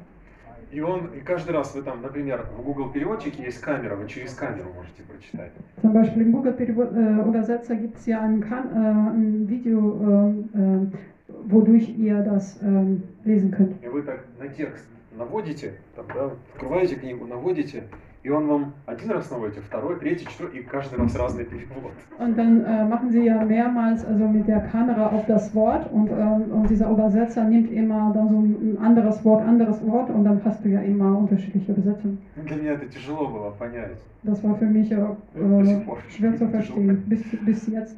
И 0.72 0.80
он, 0.80 1.08
и 1.14 1.20
каждый 1.20 1.52
раз 1.52 1.74
вы 1.74 1.82
там, 1.82 2.02
например, 2.02 2.44
в 2.58 2.62
Google 2.62 2.90
переводчике 2.90 3.44
есть 3.44 3.60
камера, 3.60 3.94
вы 3.94 4.08
через 4.08 4.34
камеру 4.34 4.68
можете 4.74 5.02
прочитать. 5.04 5.52
Zum 5.80 5.92
Beispiel 5.92 6.22
im 6.22 6.32
Google-Übersetzer 6.32 7.76
gibt 7.76 7.96
es 7.98 8.06
ja 8.06 8.20
ein, 8.20 8.42
äh, 8.42 8.46
ein 8.46 9.48
Video, 9.48 9.78
ähm, 10.02 10.92
äh, 10.92 11.50
wodurch 11.50 11.96
ihr 11.96 12.20
das 12.22 12.60
ähm, 12.62 13.02
lesen 13.24 13.52
könnt. 13.52 13.80
И 13.82 13.88
вы 13.88 14.02
так 14.02 14.24
на 14.40 14.48
текст 14.48 14.84
наводите, 15.16 15.74
там, 15.94 16.06
да, 16.12 16.32
открываете 16.52 16.96
книгу, 16.96 17.26
наводите, 17.26 17.84
и 18.26 18.28
он 18.28 18.48
вам 18.48 18.74
один 18.86 19.12
раз 19.12 19.30
наводите, 19.30 19.60
второй, 19.60 20.00
третий, 20.00 20.26
четвертый, 20.26 20.58
и 20.58 20.62
каждый 20.64 20.98
раз 20.98 21.14
разный 21.14 21.44
перевод. 21.44 21.92
Und 22.18 22.36
dann 22.36 22.64
äh, 22.64 22.84
machen 22.84 23.12
sie 23.12 23.24
ja 23.24 23.44
mehrmals 23.44 24.04
also 24.04 24.26
mit 24.26 24.48
der 24.48 24.62
Kamera 24.62 25.06
auf 25.10 25.26
das 25.26 25.54
Wort 25.54 25.88
und, 25.92 26.10
ähm, 26.10 26.50
und 26.50 26.68
dieser 26.68 26.90
Übersetzer 26.90 27.44
nimmt 27.44 27.70
immer 27.70 28.12
dann 28.12 28.28
so 28.28 28.40
ein 28.40 28.78
anderes 28.82 29.24
Wort, 29.24 29.46
anderes 29.46 29.80
Wort 29.86 30.10
und 30.10 30.24
dann 30.24 30.44
hast 30.44 30.64
du 30.64 30.70
ja 30.70 30.80
immer 30.80 31.16
unterschiedliche 31.16 31.70
Übersetzungen. 31.70 32.18
Для 32.34 32.56
меня 32.56 32.72
это 32.72 32.86
тяжело 32.86 33.28
было 33.28 33.50
понять. 33.50 33.96
Das 34.24 34.42
war 34.42 34.56
für 34.56 34.66
mich 34.66 34.90
äh, 34.90 34.96
äh, 34.96 35.84
schwer 36.08 36.36
zu 36.36 36.48
verstehen, 36.48 37.04
bis, 37.06 37.22
bis 37.44 37.68
jetzt. 37.68 37.96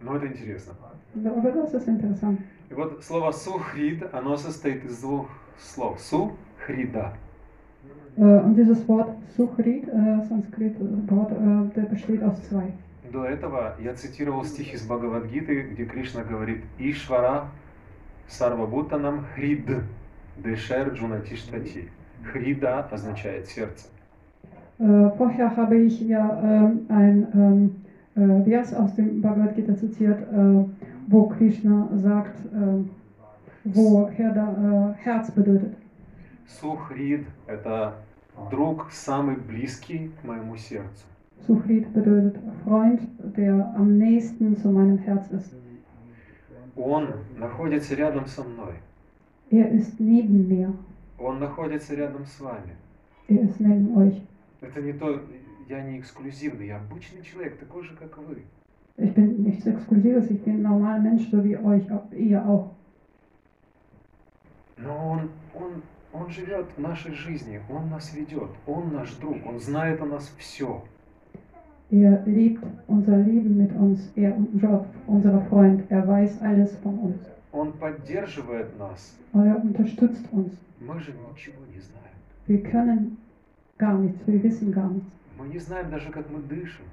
Но 0.00 0.16
это 0.16 0.26
интересно. 0.26 0.74
Aber 1.24 1.50
das 1.50 1.72
ist 1.72 1.88
interessant. 1.88 2.38
И 2.68 2.74
вот 2.74 3.02
слово 3.02 3.32
сухрид, 3.32 4.04
оно 4.12 4.36
состоит 4.36 4.84
из 4.84 4.98
двух 5.00 5.28
слов. 5.58 5.98
Сухрида. 5.98 7.14
Äh, 8.16 8.22
und 8.22 8.56
dieses 8.56 8.86
Wort 8.88 9.10
Suchrit, 9.36 9.88
äh, 9.88 10.24
Sanskrit-Wort, 10.28 11.32
äh, 11.32 11.74
der 11.74 11.82
besteht 11.82 12.22
aus 12.22 12.42
zwei. 12.48 12.72
До 13.12 13.24
этого 13.24 13.76
я 13.82 13.94
цитировал 13.94 14.44
стих 14.44 14.72
из 14.72 14.86
Бхагавадгиты, 14.86 15.62
где 15.72 15.84
Кришна 15.84 16.22
говорит 16.22 16.62
«Ишвара 16.78 17.48
сарвабутанам 18.28 19.26
хрид 19.34 19.66
дешер 20.42 20.92
джунатиштати». 20.94 21.88
Хрида 22.24 22.86
означает 22.90 23.46
сердце. 23.48 23.88
Äh, 24.78 25.10
vorher 25.16 25.56
habe 25.56 25.76
ich 25.76 26.00
ja 26.00 26.40
ähm, 26.42 26.86
ein 26.88 27.26
ähm, 27.34 27.70
äh, 28.14 28.44
Vers 28.44 28.74
aus 28.74 28.94
dem 28.94 29.20
Bhagavad 29.20 29.54
Gita 29.54 29.76
zitiert, 29.76 30.20
äh, 30.32 30.64
wo 31.08 31.26
Krishna 31.28 31.88
sagt, 31.94 32.36
äh, 32.54 32.82
äh, 33.64 34.94
Herz 35.02 35.30
bedeutet. 35.30 35.74
Сухрид– 36.48 37.26
это 37.46 37.96
друг 38.50 38.90
самый 38.90 39.36
близкий 39.36 40.10
к 40.20 40.24
моему 40.24 40.56
сердцу. 40.56 41.04
Suchrit 41.46 41.88
bedeutet 41.92 42.38
Freund, 42.64 43.00
der 43.36 43.74
am 43.74 43.98
nächsten 43.98 44.56
zu 44.56 44.70
meinem 44.70 44.98
Herz 44.98 45.28
ist. 45.30 45.52
Он 46.76 47.08
находится 47.36 47.94
рядом 47.94 48.26
со 48.26 48.44
мной. 48.44 48.74
Er 49.50 49.70
ist 49.72 49.98
neben 49.98 50.48
mir. 50.48 50.72
Он 51.18 51.40
находится 51.40 51.94
рядом 51.94 52.26
с 52.26 52.40
вами. 52.40 52.76
Er 53.28 53.42
ist 53.42 53.60
neben 53.60 53.96
euch. 53.96 54.22
Это 54.60 54.80
не 54.80 54.92
то, 54.92 55.20
я 55.68 55.82
не 55.82 55.98
эксклюзивный, 55.98 56.68
я 56.68 56.76
обычный 56.76 57.22
человек, 57.22 57.58
такой 57.58 57.82
же, 57.82 57.94
как 57.96 58.16
вы. 58.18 58.44
Ich 58.96 59.12
bin 59.14 59.42
nichts 59.42 59.66
Exklusives, 59.66 60.30
ich 60.30 60.42
bin 60.44 60.56
ein 60.56 60.62
normaler 60.62 61.00
Mensch, 61.00 61.28
so 61.30 61.42
wie 61.42 61.56
euch, 61.56 61.84
ihr 62.12 62.46
auch. 62.46 62.70
Но 64.76 65.10
он, 65.10 65.30
он, 65.54 65.82
он 66.12 66.30
живет 66.30 66.66
в 66.76 66.80
нашей 66.80 67.12
жизни, 67.12 67.60
он 67.68 67.88
нас 67.88 68.12
ведет, 68.14 68.50
он 68.66 68.92
наш 68.92 69.12
друг, 69.14 69.36
он 69.46 69.60
знает 69.60 70.00
о 70.00 70.06
нас 70.06 70.32
все. 70.38 70.82
Er 71.90 72.22
lebt 72.24 72.64
unser 72.86 73.18
Leben 73.18 73.58
mit 73.58 73.70
uns, 73.74 74.10
er 74.16 74.34
unser, 74.34 74.86
unser 75.06 75.42
Freund, 75.42 75.84
er 75.90 76.08
weiß 76.08 76.40
alles 76.40 76.74
von 76.82 76.98
uns. 76.98 77.18
Он 77.52 77.72
поддерживает 77.72 78.78
нас. 78.78 79.14
Er 79.34 79.62
unterstützt 79.62 80.24
uns. 80.32 80.52
Мы 80.80 80.98
же 81.00 81.12
ничего 81.12 81.60
не 81.74 81.80
знаем. 81.80 82.16
Wir 82.46 82.62
können 82.62 83.18
gar 83.78 83.98
nichts, 83.98 84.26
wir 84.26 84.42
wissen 84.42 84.72
gar 84.72 84.88
nichts. 84.88 85.12
Мы 85.38 85.48
не 85.48 85.58
знаем 85.58 85.90
даже, 85.90 86.10
как 86.10 86.30
мы 86.30 86.40
dышим. 86.40 86.86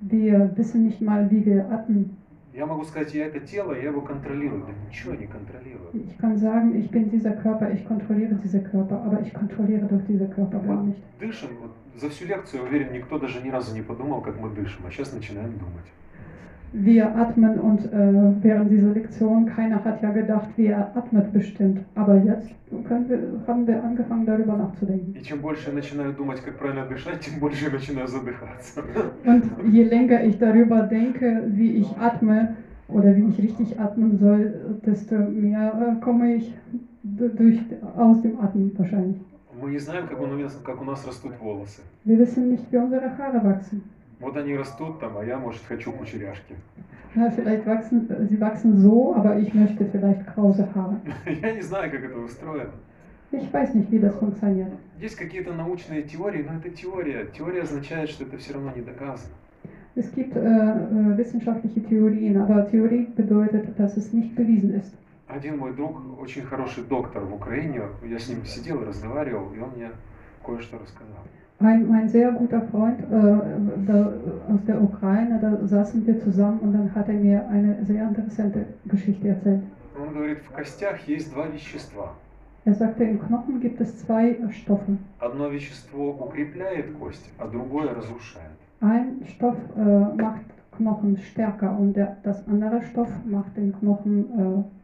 Wir 0.00 0.50
wissen 0.56 0.86
nicht 0.86 1.00
mal, 1.00 1.30
wie 1.30 1.44
wir 1.44 1.70
atmen. 1.70 2.16
Я 2.58 2.66
могу 2.66 2.82
сказать, 2.82 3.14
я 3.14 3.26
это 3.26 3.38
тело, 3.38 3.72
я 3.72 3.84
его 3.84 4.00
контролирую. 4.00 4.66
Да 4.66 4.72
ничего 4.88 5.14
не 5.14 5.28
контролирую. 5.28 5.90
Ich 5.92 6.18
kann 6.18 6.36
sagen, 6.36 6.74
ich 6.74 6.90
bin 6.90 7.08
dieser 7.08 7.30
Körper, 7.30 7.70
ich 7.72 7.86
kontrolliere 7.86 8.34
diese 8.42 8.60
Körper, 8.60 9.00
aber 9.04 9.20
ich 9.20 9.32
kontrolliere 9.32 9.86
doch 9.86 10.04
diese 10.08 10.26
Körper 10.26 10.58
gar 10.58 10.82
nicht. 10.82 10.98
дышим, 11.20 11.50
вот 11.62 11.70
за 11.94 12.10
всю 12.10 12.26
лекцию, 12.26 12.62
я 12.62 12.68
уверен, 12.68 12.92
никто 12.92 13.16
даже 13.20 13.40
ни 13.42 13.50
разу 13.50 13.72
не 13.72 13.82
подумал, 13.82 14.22
как 14.22 14.40
мы 14.40 14.50
дышим. 14.50 14.84
А 14.88 14.90
сейчас 14.90 15.12
начинаем 15.12 15.52
думать. 15.52 15.86
wir 16.72 17.16
atmen 17.16 17.58
und 17.58 17.80
äh, 17.86 18.42
während 18.42 18.70
dieser 18.70 18.90
Lektion, 18.90 19.46
keiner 19.46 19.82
hat 19.84 20.02
ja 20.02 20.10
gedacht, 20.12 20.48
wie 20.56 20.66
er 20.66 20.94
atmet 20.96 21.32
bestimmt. 21.32 21.80
Aber 21.94 22.16
jetzt 22.16 22.48
wir, 23.08 23.42
haben 23.46 23.66
wir 23.66 23.82
angefangen, 23.82 24.26
darüber 24.26 24.56
nachzudenken. 24.56 25.14
Und 29.24 29.72
je 29.72 29.84
länger 29.84 30.22
ich 30.24 30.38
darüber 30.38 30.82
denke, 30.82 31.44
wie 31.48 31.76
ich 31.76 31.96
atme 31.98 32.56
oder 32.88 33.16
wie 33.16 33.28
ich 33.28 33.38
richtig 33.38 33.80
atmen 33.80 34.18
soll, 34.18 34.80
desto 34.84 35.14
mehr 35.16 35.96
äh, 35.96 36.00
komme 36.04 36.34
ich 36.34 36.54
durch, 37.02 37.60
aus 37.96 38.20
dem 38.22 38.38
Atmen 38.40 38.72
wahrscheinlich. 38.76 39.20
Wir 42.04 42.18
wissen 42.18 42.50
nicht, 42.50 42.70
wie 42.70 42.76
unsere 42.76 43.16
Haare 43.18 43.42
wachsen. 43.44 43.82
Вот 44.20 44.36
они 44.36 44.56
rастут 44.56 45.00
там, 45.00 45.16
а 45.16 45.24
я, 45.24 45.38
может, 45.38 45.62
хочу 45.62 45.92
кучеряшки. 45.92 46.56
Ja, 47.14 47.30
vielleicht 47.30 47.64
wachsen 47.66 48.06
sie 48.28 48.38
wachsen 48.38 48.76
so, 48.76 49.14
aber 49.14 49.38
ich 49.38 49.54
möchte 49.54 49.86
vielleicht 49.86 50.26
krause 50.26 50.68
Haare. 50.74 51.00
Я 51.42 51.52
не 51.52 51.62
знаю, 51.62 51.90
как 51.90 52.04
это 52.04 52.18
устроено. 52.18 52.72
Ich 53.30 53.52
weiß 53.52 53.74
nicht, 53.74 53.90
wie 53.90 53.98
das 53.98 54.14
funktioniert. 54.16 54.72
Есть 55.00 55.16
какие-то 55.16 55.52
научные 55.52 56.02
теории, 56.02 56.42
но 56.42 56.58
это 56.58 56.70
теория. 56.70 57.26
Теория 57.26 57.62
означает, 57.62 58.10
что 58.10 58.24
это 58.24 58.36
все 58.38 58.54
равно 58.54 58.72
не 58.74 58.82
доказано. 58.82 59.34
Es 59.94 60.12
gibt 60.12 60.36
äh, 60.36 60.40
äh, 60.40 61.18
wissenschaftliche 61.18 61.82
Theorien, 61.82 62.36
aber 62.36 62.70
Theorie 62.70 63.08
bedeutet, 63.16 63.78
dass 63.78 63.96
es 63.96 64.12
nicht 64.12 64.34
bewiesen 64.36 64.74
ist. 64.74 64.94
Один 65.26 65.58
мой 65.58 65.74
друг, 65.74 66.20
очень 66.20 66.42
хороший 66.42 66.84
доктор 66.84 67.24
в 67.24 67.34
Украине, 67.34 67.82
я 68.02 68.18
с 68.18 68.28
ним 68.28 68.44
сидел 68.46 68.80
и 68.82 68.86
разговаривал, 68.86 69.52
и 69.52 69.58
он 69.58 69.70
мне 69.76 69.90
кое-что 70.44 70.78
рассказал. 70.78 71.24
Ein, 71.59 71.87
mein 71.87 72.09
sehr 72.09 72.31
guter 72.31 72.61
Freund 72.61 72.99
äh, 72.99 73.85
da, 73.87 74.11
aus 74.53 74.59
der 74.67 74.81
Ukraine, 74.81 75.39
da 75.41 75.65
saßen 75.65 76.05
wir 76.05 76.19
zusammen 76.19 76.59
und 76.59 76.73
dann 76.73 76.93
hat 76.93 77.07
er 77.07 77.13
mir 77.13 77.47
eine 77.47 77.77
sehr 77.85 78.07
interessante 78.07 78.65
Geschichte 78.85 79.29
erzählt. 79.29 79.61
Он 79.97 80.13
говорит, 80.13 80.39
в 80.39 80.51
костях 80.51 81.07
есть 81.07 81.31
два 81.31 81.47
вещества. 81.47 82.13
Er 82.65 82.73
sagte, 82.73 83.03
im 83.03 83.19
Knochen 83.19 83.59
gibt 83.59 83.79
es 83.81 83.97
zwei 83.99 84.37
Stoffe. 84.49 84.97
Одно 85.19 85.49
вещество 85.49 86.11
укрепляет 86.11 86.93
кость, 86.97 87.29
а 87.37 87.47
другое 87.47 87.93
разрушает. 87.93 88.51
Ein 88.81 89.21
Stoff 89.25 89.55
äh, 89.77 90.21
macht 90.21 90.45
Knochen 90.77 91.17
stärker 91.17 91.77
und 91.77 91.93
der, 91.93 92.17
das 92.23 92.45
andere 92.47 92.81
Stoff 92.81 93.09
macht 93.25 93.55
den 93.55 93.73
Knochen, 93.79 94.25
äh, 94.25 94.31
zerstört 94.31 94.31
den 94.37 94.61
Knochen. 94.61 94.76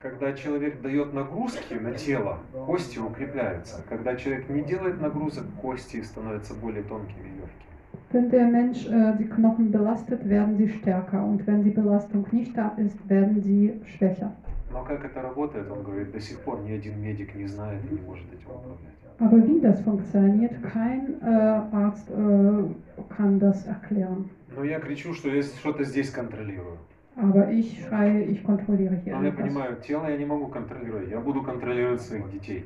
Когда 0.00 0.32
человек 0.32 0.80
дает 0.82 1.12
нагрузки 1.14 1.74
на 1.74 1.92
тело, 1.92 2.38
кости 2.66 2.98
укрепляются. 2.98 3.82
Когда 3.88 4.16
человек 4.16 4.48
не 4.48 4.62
делает 4.62 5.00
нагрузок, 5.00 5.44
кости 5.60 6.02
становятся 6.02 6.54
более 6.54 6.82
тонкими 6.82 7.28
и 7.28 7.36
легкими. 7.40 7.70
Wenn 8.12 8.28
der 8.28 8.48
Mensch 8.48 8.86
äh, 8.86 9.16
die 9.18 9.28
Knochen 9.28 9.70
belastet, 9.70 10.28
werden 10.28 10.56
sie 10.56 10.68
stärker 10.68 11.22
und 11.24 11.46
wenn 11.46 11.62
die 11.62 11.70
Belastung 11.70 12.26
nicht 12.32 12.56
da 12.56 12.74
ist, 12.76 13.08
werden 13.08 13.40
sie 13.40 13.80
schwächer. 13.86 14.32
Но 14.72 14.84
как 14.84 15.04
это 15.04 15.22
работает, 15.22 15.70
он 15.70 15.82
говорит, 15.84 16.10
до 16.12 16.20
сих 16.20 16.40
пор 16.40 16.60
ни 16.60 16.72
один 16.72 17.00
медик 17.00 17.34
не 17.36 17.46
знает 17.46 17.80
и 17.88 17.94
не 17.94 18.00
может 18.00 18.26
этим 18.32 18.50
управлять. 18.50 19.00
Aber 19.20 19.46
wie 19.46 19.60
das 19.60 19.80
funktioniert, 19.82 20.54
kein 20.72 21.20
äh, 21.22 21.26
Arzt 21.26 22.08
äh, 22.10 23.14
kann 23.14 23.38
das 23.38 23.66
erklären. 23.66 24.30
Но 24.56 24.64
я 24.64 24.80
кричу, 24.80 25.14
что 25.14 25.28
я 25.28 25.42
что-то 25.42 25.84
здесь 25.84 26.10
контролирую. 26.10 26.78
Aber 27.17 27.49
ich 27.49 27.81
schreie, 27.81 28.23
ich 28.23 28.43
kontrolliere 28.43 28.95
hier 29.03 29.15
Но 29.15 29.23
я 29.23 29.29
etwas. 29.29 29.41
понимаю, 29.41 29.77
тело 29.81 30.07
я 30.09 30.17
не 30.17 30.25
могу 30.25 30.47
контролировать, 30.47 31.09
я 31.09 31.19
буду 31.19 31.41
контролировать 31.43 32.01
своих 32.01 32.29
детей. 32.31 32.65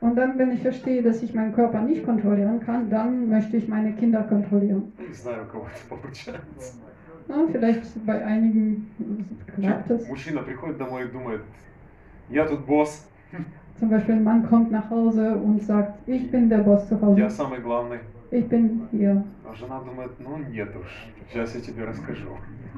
Und 0.00 0.14
dann, 0.14 0.38
wenn 0.38 0.52
ich 0.52 0.60
verstehe, 0.62 1.02
dass 1.02 1.22
ich 1.22 1.34
meinen 1.34 1.52
Körper 1.52 1.80
nicht 1.80 2.04
kontrollieren 2.04 2.60
kann, 2.60 2.88
dann 2.88 3.28
möchte 3.28 3.56
ich 3.56 3.66
meine 3.66 3.92
Kinder 3.94 4.22
kontrollieren. 4.22 4.92
Не 4.98 5.14
знаю, 5.14 5.44
у 5.44 5.50
кого 5.50 5.64
это 5.66 5.88
получается. 5.88 6.74
Ja, 7.28 7.46
vielleicht 7.50 8.06
bei 8.06 8.24
einigen 8.24 8.86
klappt 9.56 9.90
es. 9.90 10.08
Мужчина 10.08 10.42
приходит 10.42 10.78
домой 10.78 11.04
и 11.04 11.08
думает, 11.08 11.40
я 12.30 12.44
тут 12.46 12.64
босс, 12.66 13.06
Zum 13.80 13.90
Beispiel 13.90 14.14
ein 14.16 14.24
Mann 14.24 14.48
kommt 14.48 14.70
nach 14.72 14.90
Hause 14.90 15.36
und 15.36 15.62
sagt, 15.62 15.98
ich 16.08 16.30
bin 16.30 16.48
der 16.48 16.58
Boss 16.58 16.88
zu 16.88 17.00
Hause, 17.00 17.20
я 17.20 17.30
самый 17.30 17.60
главный. 17.60 18.00
Ich 18.33 18.47
bin 18.49 18.87
hier. 18.91 19.23
А 19.45 19.53
жена 19.53 19.79
думает, 19.81 20.11
ну 20.19 20.37
нет 20.37 20.75
уж, 20.75 20.87
сейчас 21.29 21.55
я 21.55 21.61
тебе 21.61 21.85
расскажу. 21.85 22.29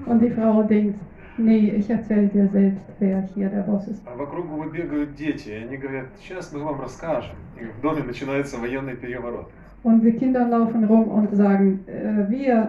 Und 0.06 0.20
die 0.20 0.30
Frau 0.30 0.64
denkt, 0.64 1.00
nee, 1.38 1.70
ich 1.70 1.90
erzähle 1.90 2.28
dir 2.28 2.48
selbst, 2.50 2.86
wer 3.00 3.22
hier 3.34 3.50
der 3.50 3.64
Boss 3.64 3.88
ist. 3.88 4.02
А 4.06 4.16
вокруг 4.16 4.46
выбегают 4.48 5.16
дети, 5.16 5.50
и 5.50 5.54
они 5.54 5.78
говорят, 5.78 6.08
сейчас 6.20 6.52
мы 6.52 6.60
вам 6.60 6.82
расскажем. 6.82 7.36
И 7.60 7.66
в 7.66 7.82
доме 7.82 8.04
начинается 8.04 8.58
военный 8.58 8.96
переворот. 8.96 9.50
Und 9.84 10.02
die 10.02 10.14
Kinder 10.14 10.48
laufen 10.48 10.84
rum 10.86 11.08
und 11.10 11.32
sagen, 11.36 11.86
äh, 11.86 12.28
wir 12.28 12.68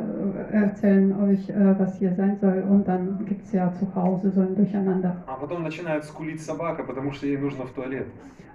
äh, 0.52 0.54
erzählen 0.54 1.18
euch, 1.18 1.48
äh, 1.48 1.78
was 1.78 1.96
hier 1.98 2.14
sein 2.14 2.36
soll. 2.38 2.62
Und 2.68 2.86
dann 2.86 3.24
gibt 3.26 3.42
es 3.46 3.52
ja 3.52 3.72
zu 3.72 3.86
Hause 3.94 4.30
so 4.30 4.42
ein 4.42 4.54
Durcheinander. 4.54 5.16
А 5.26 5.34
потом 5.34 5.62
начинает 5.62 6.04
скулить 6.04 6.42
собака, 6.42 6.84
потому 6.84 7.12
что 7.12 7.26
ей 7.26 7.38
нужно 7.38 7.64
в 7.64 7.70
туалет. 7.70 8.06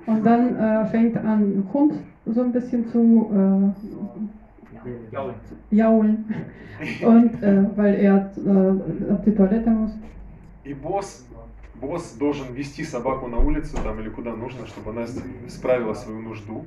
Und 0.08 0.26
dann 0.26 0.56
äh, 0.56 0.86
fängt 0.88 1.18
an, 1.18 1.64
Hund 1.74 1.93
so 2.26 2.41
ein 2.41 2.52
bisschen 2.52 2.88
zu 2.89 3.74
äh, 4.84 5.76
jaulen. 5.76 6.26
Und 7.06 7.43
äh, 7.43 7.66
weil 7.76 7.95
er 7.95 8.32
äh, 8.38 9.12
auf 9.14 9.24
die 9.26 9.36
Toilette 9.36 9.70
muss. 9.70 9.91
И 10.64 10.74
босс, 10.74 11.26
босс 11.80 12.16
должен 12.20 12.54
вести 12.54 12.84
собаку 12.84 13.28
на 13.28 13.38
улицу 13.38 13.78
там 13.84 13.99
или 13.99 14.10
куда 14.10 14.36
нужно, 14.36 14.68
чтобы 14.68 14.91
она 14.91 15.08
справила 15.47 15.93
свою 15.93 16.22
нужду. 16.22 16.66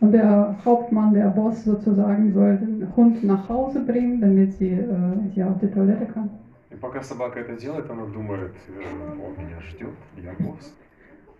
Und 0.00 0.10
der 0.12 0.56
Hauptmann, 0.64 1.14
der 1.14 1.28
Boss 1.28 1.64
sozusagen, 1.64 2.32
soll 2.32 2.56
den 2.56 2.88
Hund 2.96 3.22
nach 3.22 3.48
Hause 3.48 3.84
bringen, 3.84 4.20
damit 4.20 4.52
sie 4.54 4.70
äh, 4.70 4.86
hier 5.32 5.46
auf 5.46 5.60
die 5.60 5.68
Toilette 5.68 6.06
kann. 6.06 6.28
И 6.70 6.74
пока 6.74 7.02
собака 7.02 7.38
это 7.38 7.54
делает, 7.54 7.88
она 7.90 8.06
думает, 8.06 8.52
э, 8.68 8.82
он 9.24 9.44
меня 9.44 9.60
ждет, 9.60 9.94
я 10.16 10.32
босс. 10.40 10.74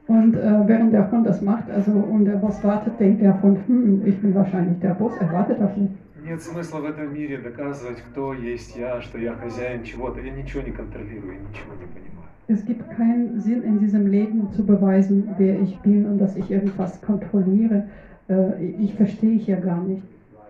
Und 0.08 0.34
äh, 0.34 0.66
während 0.66 0.92
der 0.92 1.10
Hund 1.10 1.26
das 1.26 1.40
macht, 1.42 1.70
also 1.70 1.92
und 1.92 2.24
der 2.24 2.36
Boss 2.36 2.62
wartet, 2.64 2.98
denkt 2.98 3.22
der 3.22 3.40
Hund, 3.42 3.58
hm, 3.66 4.02
ich 4.04 4.20
bin 4.20 4.34
wahrscheinlich 4.34 4.78
der 4.80 4.94
Boss, 4.94 5.12
er 5.20 5.32
wartet 5.32 5.60
auf 5.60 5.76
mich. 5.76 5.90
Нет 6.24 6.40
смысла 6.40 6.78
в 6.78 6.84
этом 6.84 7.12
мире 7.12 7.38
доказывать, 7.38 7.98
кто 7.98 8.32
есть 8.32 8.76
я, 8.76 9.00
что 9.00 9.18
я 9.18 9.34
хозяин 9.34 9.82
чего-то. 9.82 10.20
Я 10.20 10.30
ничего 10.30 10.62
не 10.62 10.70
контролирую, 10.70 11.32
я 11.32 11.40
ничего 11.40 11.74
не 11.74 11.86
понимаю. 11.86 12.28
Es 12.46 12.64
gibt 12.64 12.88
keinen 12.96 13.40
Sinn 13.40 13.62
in 13.62 13.80
diesem 13.80 14.06
Leben 14.06 14.52
zu 14.52 14.64
beweisen, 14.64 15.34
wer 15.38 15.60
ich 15.60 15.76
bin 15.80 16.06
und 16.06 16.18
dass 16.18 16.36
ich 16.36 16.48
irgendwas 16.50 17.00
kontrolliere. 17.00 17.88
Äh, 18.28 18.64
ich 18.78 18.94
verstehe 18.94 19.36
hier 19.38 19.56
gar 19.56 19.82
nicht. 19.82 20.02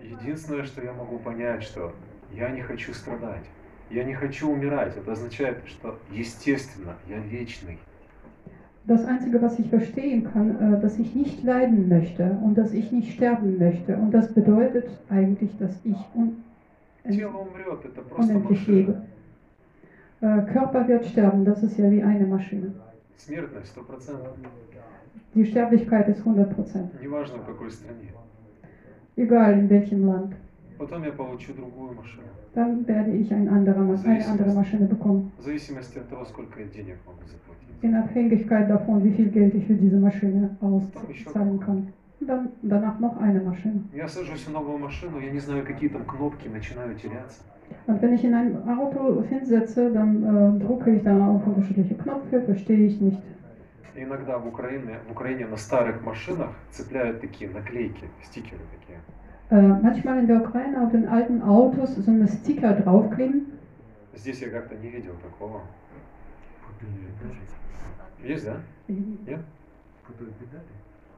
Единственное, 0.03 0.65
что 0.65 0.83
я 0.83 0.93
могу 0.93 1.19
понять, 1.19 1.63
что 1.63 1.93
я 2.35 2.51
не 2.51 2.61
хочу 2.61 2.93
страдать. 2.93 3.45
Я 3.91 4.05
не 4.05 4.15
хочу 4.15 4.51
умирать. 4.51 4.97
Это 4.97 5.13
означает, 5.13 5.59
что 5.67 5.99
естественно, 6.11 6.97
я 7.09 7.19
вечный. 7.19 7.79
das 8.87 9.05
Einzige, 9.05 9.41
was 9.41 9.59
ich 9.59 9.69
verstehen 9.69 10.25
kann, 10.33 10.75
äh, 10.75 10.81
dass 10.81 10.99
ich 10.99 11.15
nicht 11.15 11.45
leiden 11.45 11.89
möchte 11.89 12.39
und 12.43 12.57
dass 12.59 12.73
ich 12.73 12.91
nicht 12.91 13.13
sterben 13.13 13.59
möchte. 13.59 13.97
Und 13.97 14.13
das 14.13 14.33
bedeutet 14.33 14.89
eigentlich, 15.09 15.57
dass 15.59 15.73
ich 15.85 15.97
unendlich 18.17 18.67
lebe. 18.67 19.03
Äh, 20.21 20.43
Körper 20.53 20.87
wird 20.89 21.07
sterben, 21.07 21.45
das 21.45 21.63
ist 21.63 21.79
ja 21.79 21.91
wie 21.91 22.03
eine 22.03 22.27
Maschine. 22.27 22.73
Die 25.35 25.47
Sterblichkeit 25.47 26.09
ist 26.09 26.23
100%. 26.23 27.01
Egal 29.17 29.59
in 29.59 29.71
welchem 29.71 30.07
Land. 30.07 30.35
Потом 30.83 31.05
я 31.05 31.13
получу 31.13 31.55
другую 31.55 31.95
машину. 31.95 32.27
Dann 32.57 32.85
werde 32.89 33.13
ich 33.17 33.33
ein 33.33 33.49
anderer, 33.49 33.85
Ma- 33.85 33.95
eine 34.05 34.27
andere 34.27 34.53
Maschine 34.53 34.87
bekommen. 34.87 35.31
В 35.39 35.43
зависимости 35.43 35.99
от 35.99 36.09
того, 36.09 36.25
сколько 36.25 36.59
я 36.61 36.67
денег 36.67 36.97
могу 37.07 37.23
заплатить. 37.35 37.69
In 37.83 37.95
Abhängigkeit 37.95 38.69
davon, 38.69 39.05
wie 39.05 39.13
viel 39.13 39.29
Geld 39.31 39.55
ich 39.55 39.65
für 39.67 39.75
diese 39.77 39.97
Maschine 39.99 40.57
auszahlen 40.61 41.61
kann. 41.61 41.93
Dann 42.21 42.49
danach 42.63 42.99
noch 42.99 43.17
eine 43.21 43.41
Maschine. 43.41 43.81
Я 43.95 44.09
сажусь 44.09 44.45
в 44.45 44.51
новую 44.51 44.79
машину, 44.79 45.21
я 45.21 45.31
не 45.31 45.39
знаю, 45.39 45.65
какие 45.65 45.89
там 45.89 46.05
кнопки, 46.05 46.49
начинаю 46.49 46.97
теряться. 46.97 47.43
Und 47.87 48.03
wenn 48.03 48.13
ich 48.15 48.25
in 48.25 48.35
ein 48.35 48.57
Auto 48.69 49.23
hinsetze, 49.23 49.93
dann 49.93 50.11
äh, 50.25 50.59
drucke 50.65 50.97
ich 50.97 51.03
da 51.05 51.15
auf 51.29 51.47
unterschiedliche 51.47 51.95
Knöpfe, 51.95 52.43
verstehe 52.43 52.87
ich 52.89 53.01
nicht. 53.01 53.23
Иногда 53.95 54.37
в 54.39 54.49
Украине, 54.49 54.95
в 55.09 55.13
Украине 55.13 55.47
на 55.47 55.57
старых 55.57 56.03
машинах 56.05 56.51
цепляют 56.73 57.21
такие 57.21 57.49
наклейки, 57.51 58.07
стикеры 58.25 58.63
такие. 58.77 58.99
Äh, 59.53 59.61
manchmal 59.61 60.19
in 60.19 60.27
der 60.27 60.41
Ukraine 60.41 60.81
auf 60.83 60.93
den 60.93 61.07
alten 61.07 61.43
Autos 61.43 61.95
so 61.97 62.11
eine 62.11 62.27
Sticker 62.27 62.73
draufkleben. 62.73 63.53
Здесь 64.15 64.41
я 64.41 64.49
как-то 64.49 64.75
не 64.77 64.89
видел 64.89 65.15
такого. 65.23 65.61
Есть, 68.23 68.47
да? 68.47 68.57
Нет? 68.89 69.41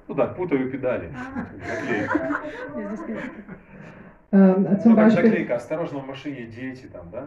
Ну 0.09 0.14
да, 0.14 0.26
путаю 0.26 0.68
педали. 0.68 1.12
Наклейка. 1.61 2.41
Ähm, 4.32 4.66
zum 4.80 4.91
Ну 4.91 4.97
как 4.97 5.14
наклейка, 5.14 5.55
осторожно 5.55 6.01
в 6.01 6.09
машине 6.09 6.47
дети 6.47 6.87
там, 6.87 7.09
да? 7.12 7.24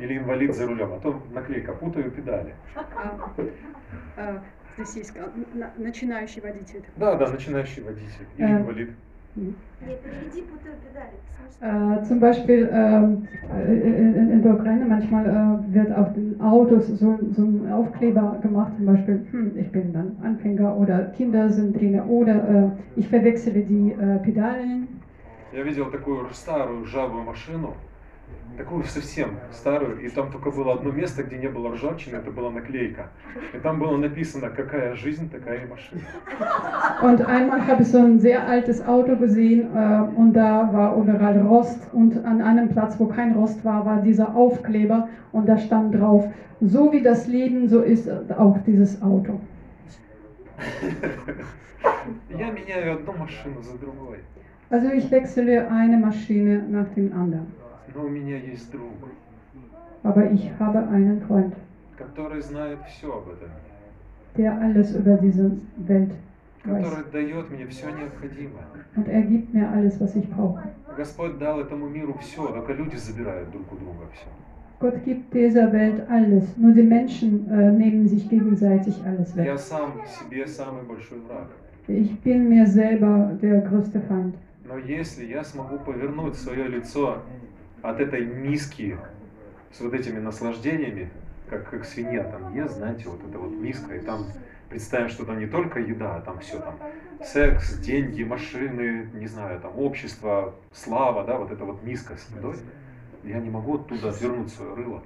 Или 0.00 0.18
инвалид 0.18 0.56
за 0.56 0.66
рулем, 0.66 0.92
а 0.92 0.98
то 0.98 1.22
наклейка, 1.30 1.72
путаю 1.72 2.10
педали. 2.10 2.52
Здесь 4.76 4.96
есть 4.96 5.14
начинающий 5.76 6.42
водитель. 6.42 6.84
Да, 6.96 7.14
да, 7.14 7.28
начинающий 7.30 7.80
водитель 7.84 8.26
или 8.36 8.46
Э, 8.48 8.60
инвалид. 8.60 8.90
Нет, 9.37 9.55
переведи 10.03 10.41
путаю 10.43 10.75
педали. 10.77 11.17
это 11.17 11.57
смешно. 11.59 11.95
Äh, 11.99 12.03
zum 12.03 12.19
Beispiel 12.19 12.69
ähm, 12.71 13.27
äh, 13.49 13.73
in, 13.73 14.29
in 14.29 14.41
der 14.41 14.53
Ukraine 14.53 14.85
manchmal 14.85 15.25
äh, 15.25 15.73
wird 15.73 15.91
auf 15.91 16.13
den 16.13 16.39
Autos 16.39 16.87
so, 16.87 17.17
so 17.31 17.43
ein 17.43 17.71
Aufkleber 17.71 18.39
gemacht, 18.41 18.75
zum 18.75 18.85
Beispiel, 18.85 19.25
hm, 19.31 19.57
ich 19.57 19.71
bin 19.71 19.91
dann 19.93 20.17
Anfänger 20.21 20.77
oder 20.77 21.05
Kinder 21.05 21.49
sind 21.49 21.73
drin 21.79 21.99
oder 22.01 22.77
äh, 22.95 22.99
ich 22.99 23.07
verwechsle 23.07 23.63
die 23.63 23.91
äh, 23.91 24.19
Pedalen. 24.19 24.87
Я 25.51 25.63
видел 25.63 25.91
такую 25.91 26.27
старую 26.33 26.83
ржавую 26.83 27.23
машину, 27.23 27.75
такую 28.57 28.83
совсем 28.83 29.31
старую, 29.51 29.99
и 30.01 30.09
там 30.09 30.31
только 30.31 30.51
было 30.51 30.73
одно 30.73 30.91
место, 30.91 31.23
где 31.23 31.37
не 31.37 31.49
было 31.49 31.71
ржавчины, 31.71 32.17
это 32.17 32.31
была 32.31 32.51
наклейка. 32.51 33.09
И 33.53 33.57
там 33.57 33.79
было 33.79 33.97
написано, 33.97 34.49
какая 34.49 34.95
жизнь, 34.95 35.29
такая 35.29 35.65
и 35.65 35.67
машина. 35.67 36.01
Und 37.01 37.21
einmal 37.21 37.65
habe 37.65 37.81
ich 37.81 37.89
so 37.89 37.99
ein 37.99 38.19
sehr 38.19 38.47
altes 38.47 38.85
Auto 38.85 39.15
gesehen 39.15 39.69
äh, 39.75 40.01
und 40.15 40.33
da 40.33 40.71
war 40.71 40.95
überall 40.97 41.41
Rost 41.41 41.79
und 41.93 42.23
an 42.25 42.41
einem 42.41 42.69
Platz, 42.69 42.95
wo 42.99 43.07
kein 43.07 43.33
Rost 43.33 43.63
war, 43.65 43.85
war 43.85 44.01
dieser 44.01 44.35
Aufkleber 44.35 45.09
und 45.31 45.47
da 45.47 45.57
stand 45.57 45.95
drauf, 45.95 46.25
so 46.61 46.91
wie 46.91 47.01
das 47.01 47.27
Leben, 47.27 47.67
so 47.67 47.81
ist 47.81 48.09
auch 48.37 48.57
dieses 48.65 49.01
Auto. 49.01 49.39
Я 52.29 52.51
меняю 52.51 52.93
одну 52.93 53.13
машину 53.13 53.61
за 53.61 53.77
другой. 53.77 54.19
Also 54.69 54.89
ich 54.91 55.09
wechsle 55.11 55.69
eine 55.69 55.97
Maschine 55.97 56.63
nach 56.69 56.87
dem 56.95 57.13
anderen. 57.13 57.47
Но 57.94 58.04
у 58.04 58.08
меня 58.08 58.36
есть 58.38 58.70
друг, 58.70 58.92
Aber 60.02 60.30
ich 60.30 60.50
habe 60.58 60.78
einen 60.88 61.20
Freund, 61.22 61.54
который 61.96 62.40
знает 62.40 62.78
все 62.88 63.12
об 63.12 63.28
этом, 63.28 63.50
der 64.36 64.60
alles 64.60 64.94
über 64.94 65.16
diese 65.16 65.50
Welt 65.76 66.10
который 66.62 67.04
дает 67.10 67.50
мне 67.50 67.66
все 67.66 67.90
необходимое. 67.90 68.64
Und 68.96 69.08
er 69.08 69.22
gibt 69.22 69.54
mir 69.54 69.68
alles, 69.70 70.00
was 70.00 70.14
ich 70.16 70.28
brauche. 70.28 70.62
Господь 70.96 71.38
дал 71.38 71.60
этому 71.60 71.88
миру 71.88 72.16
все, 72.20 72.46
только 72.48 72.72
люди 72.72 72.96
забирают 72.96 73.50
друг 73.50 73.72
у 73.72 73.76
друга 73.76 74.06
все. 74.12 74.26
Gott 74.80 75.04
gibt 75.04 75.34
dieser 75.34 75.72
Welt 75.72 76.08
alles. 76.08 76.56
Nur 76.56 76.72
die 76.72 76.82
Menschen 76.82 77.50
äh, 77.50 77.72
nehmen 77.72 78.06
sich 78.06 78.28
gegenseitig 78.28 78.94
alles 79.04 79.36
weg. 79.36 79.46
Я 79.46 79.58
сам 79.58 79.92
себе 80.06 80.46
самый 80.46 80.82
большой 80.84 81.18
враг. 81.20 81.48
Ich 81.88 82.20
bin 82.20 82.48
mir 82.48 82.66
selber 82.66 83.32
der 83.40 83.60
größte 83.62 84.00
Feind. 84.00 84.34
Но 84.64 84.76
если 84.78 85.24
я 85.24 85.42
смогу 85.42 85.78
повернуть 85.78 86.36
свое 86.36 86.68
лицо 86.68 87.22
от 87.82 88.00
этой 88.00 88.24
миски 88.24 88.96
с 89.72 89.80
вот 89.80 89.94
этими 89.94 90.18
наслаждениями, 90.18 91.10
как, 91.48 91.70
как 91.70 91.84
свинья 91.84 92.24
там 92.24 92.54
ест, 92.54 92.76
знаете, 92.76 93.08
вот 93.08 93.20
эта 93.28 93.38
вот 93.38 93.52
миска, 93.52 93.94
и 93.94 94.00
там 94.00 94.26
представим, 94.68 95.08
что 95.08 95.24
там 95.24 95.38
не 95.38 95.46
только 95.46 95.80
еда, 95.80 96.16
а 96.16 96.20
там 96.20 96.40
все 96.40 96.58
там 96.58 96.74
секс, 97.22 97.78
деньги, 97.78 98.22
машины, 98.22 99.08
не 99.14 99.26
знаю, 99.26 99.60
там 99.60 99.78
общество, 99.78 100.54
слава, 100.72 101.24
да, 101.24 101.38
вот 101.38 101.50
эта 101.50 101.64
вот 101.64 101.82
миска 101.82 102.14
с 102.16 102.28
едой, 102.36 102.56
я 103.24 103.40
не 103.40 103.50
могу 103.50 103.76
оттуда 103.76 104.10
отвернуть 104.10 104.50
свое 104.50 104.74
рыло. 104.74 105.02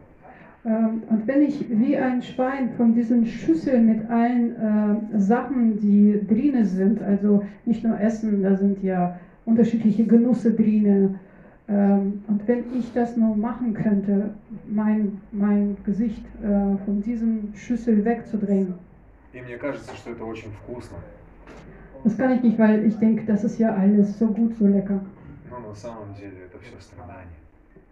Ähm, 0.64 1.02
Und 1.10 1.26
wenn 1.26 1.42
ich 1.42 1.64
wie 1.68 1.96
ein 1.96 2.22
Schwein 2.22 2.70
von 2.76 2.94
diesen 2.94 3.26
Schüsseln 3.26 3.86
mit 3.86 4.08
allen 4.08 4.54
äh, 4.54 5.18
Sachen, 5.18 5.78
die 5.80 6.24
drinnen 6.24 6.64
sind, 6.64 7.02
also 7.02 7.44
nicht 7.64 7.82
nur 7.82 7.98
Essen, 7.98 8.42
da 8.42 8.54
sind 8.54 8.80
ja 8.82 9.18
unterschiedliche 9.44 10.04
Genüsse 10.04 10.52
drinnen. 10.52 11.18
Ähm, 11.71 12.23
Und 12.27 12.47
wenn 12.47 12.63
ich 12.79 12.93
das 12.93 13.17
nur 13.17 13.35
machen 13.35 13.73
könnte, 13.73 14.29
mein, 14.69 15.21
mein 15.31 15.75
Gesicht 15.83 16.23
äh, 16.41 16.77
von 16.85 17.01
diesen 17.01 17.53
Schüssel 17.55 18.03
wegzudrehen, 18.05 18.73
И 19.33 19.41
мне 19.41 19.57
кажется, 19.57 19.95
что 19.95 20.11
это 20.11 20.23
очень 20.23 20.51
вкусно. 20.51 20.97
das 22.03 22.15
kann 22.17 22.31
ich 22.31 22.41
nicht, 22.43 22.57
weil 22.57 22.85
ich 22.85 22.97
denke, 22.99 23.25
das 23.25 23.43
ist 23.43 23.59
ja 23.59 23.73
alles 23.75 24.17
so 24.17 24.27
gut, 24.27 24.55
so 24.55 24.65
lecker. 24.67 25.01
Но 25.51 25.59
на 25.69 25.75
самом 25.75 26.13
деле 26.15 26.37
это 26.47 26.57
все 26.59 26.79
страдание. 26.79 27.35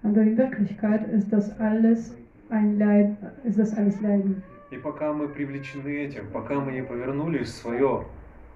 Aber 0.04 0.22
in 0.22 0.38
Wirklichkeit 0.38 1.08
ist 1.12 1.32
das 1.34 1.60
alles 1.60 2.16
ein 2.50 2.78
Leid, 2.80 3.16
ist 3.44 3.58
das 3.60 3.76
alles 3.78 4.00
Leiden. 4.02 4.42
И 4.72 4.78
пока 4.78 5.12
мы 5.14 5.28
привлечены 5.28 5.90
этим, 6.06 6.28
пока 6.32 6.60
мы 6.60 6.72
не 6.72 6.84
повернули 6.84 7.44
свое 7.44 8.06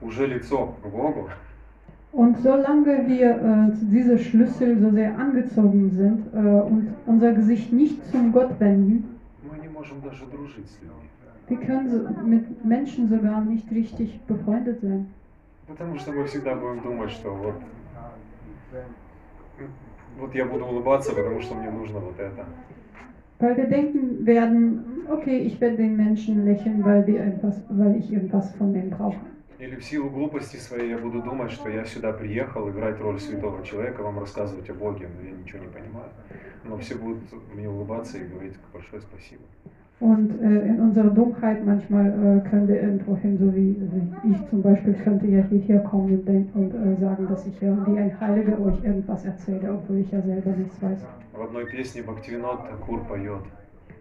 уже 0.01 0.25
лицо 0.27 0.75
к 0.81 0.87
Богу, 0.87 1.29
Und 2.13 2.39
solange 2.39 3.07
wir 3.07 3.29
äh, 3.29 3.77
zu 3.77 3.85
dieser 3.85 4.17
Schlüssel 4.17 4.79
so 4.79 4.89
sehr 4.89 5.17
angezogen 5.17 5.91
sind 5.91 6.33
äh, 6.33 6.37
und 6.37 6.95
unser 7.05 7.33
Gesicht 7.33 7.71
nicht 7.71 8.03
zum 8.11 8.31
Gott 8.31 8.59
wenden, 8.59 9.19
мы 9.43 9.57
не 9.59 9.69
можем 9.69 10.01
даже 10.01 10.25
дружить 10.25 10.67
с 10.67 10.81
людьми. 10.81 11.09
wir 11.49 11.57
können 11.57 11.89
so 11.89 12.25
mit 12.25 12.63
Menschen 12.63 13.09
sogar 13.09 13.41
nicht 13.41 13.69
richtig 13.71 14.19
befreundet 14.27 14.81
sein. 14.81 15.07
Потому 15.67 15.99
что 15.99 16.11
мы 16.11 16.25
всегда 16.25 16.55
будем 16.55 16.81
думать, 16.81 17.11
что 17.11 17.29
вот, 17.35 17.55
вот 20.19 20.33
я 20.35 20.45
буду 20.45 20.65
улыбаться, 20.65 21.13
потому 21.13 21.41
что 21.41 21.55
мне 21.55 21.69
нужно 21.69 21.99
вот 21.99 22.19
это. 22.19 22.45
Weil 23.39 23.55
wir 23.55 23.67
denken 23.67 24.25
werden, 24.25 24.83
okay, 25.09 25.37
ich 25.37 25.61
werde 25.61 25.77
den 25.77 25.95
Menschen 25.95 26.43
lächeln, 26.43 26.83
weil, 26.83 27.07
wir 27.07 27.21
etwas, 27.21 27.61
weil 27.69 27.95
ich 27.95 28.11
irgendwas 28.11 28.53
von 28.55 28.73
denen 28.73 28.89
brauche. 28.89 29.15
Или 29.64 29.76
в 29.76 29.84
силу 29.84 30.10
глупости 30.10 30.58
своей 30.58 30.90
я 30.90 30.98
буду 30.98 31.22
думать, 31.22 31.50
что 31.50 31.70
я 31.70 31.86
сюда 31.86 32.12
приехал 32.12 32.68
играть 32.68 33.00
роль 33.00 33.18
святого 33.18 33.64
человека, 33.64 34.02
вам 34.02 34.18
рассказывать 34.18 34.68
о 34.68 34.74
Боге, 34.74 35.08
но 35.16 35.26
я 35.26 35.34
ничего 35.34 35.60
не 35.60 35.68
понимаю. 35.68 36.10
Но 36.64 36.76
все 36.76 36.96
будут 36.96 37.22
мне 37.54 37.66
улыбаться 37.66 38.18
и 38.18 38.24
говорить 38.24 38.52
большое 38.74 39.00
спасибо. 39.00 39.42
Und 40.00 40.38
äh, 40.42 40.66
in 40.66 40.80
unserer 40.80 41.08
Dummheit 41.08 41.64
manchmal 41.64 42.08
äh, 42.08 42.50
können 42.50 42.68
wir 42.68 42.82
irgendwo 42.82 43.16
hin, 43.16 43.38
so 43.38 43.54
wie, 43.54 43.74
wie 43.80 44.32
ich 44.32 44.50
zum 44.50 44.60
Beispiel 44.60 44.92
könnte 44.92 45.26
ja 45.28 45.42
hierher 45.48 45.80
kommen 45.80 46.12
und, 46.12 46.28
denk- 46.28 46.54
und 46.54 46.74
äh, 46.74 47.00
sagen, 47.00 47.26
dass 47.26 47.46
ich 47.46 47.58
ja 47.62 47.74
wie 47.86 47.98
ein 47.98 48.20
Heiliger 48.20 48.60
euch 48.60 48.84
irgendwas 48.84 49.24
erzähle, 49.24 49.72
obwohl 49.72 49.98
ich 50.00 50.10
ja 50.10 50.20
selber 50.20 50.50
nichts 50.50 50.82
weiß. 50.82 50.98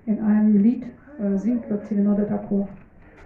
In 0.07 0.19
einem 0.19 0.57
Lied 0.57 0.83
äh, 1.19 1.37
singt 1.37 1.69
Bhaktivinoda 1.69 2.25
Thakur. 2.25 2.67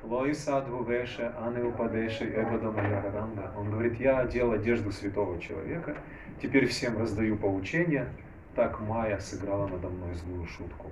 Лои 0.09 0.34
садху 0.34 0.84
веше, 0.84 1.31
аны 1.45 1.65
упадеши, 1.65 2.25
эбада 2.25 2.71
моя 2.71 3.01
раранда. 3.01 3.51
Он 3.57 3.69
говорит, 3.69 3.99
я 3.99 4.19
одел 4.19 4.53
одежду 4.53 4.89
святого 4.91 5.38
человека, 5.41 5.95
теперь 6.41 6.65
всем 6.67 6.97
раздаю 6.97 7.35
поучения, 7.35 8.07
так 8.55 8.79
Майя 8.79 9.19
сыграла 9.19 9.67
надо 9.67 9.89
мной 9.89 10.13
злую 10.15 10.45
шутку. 10.45 10.91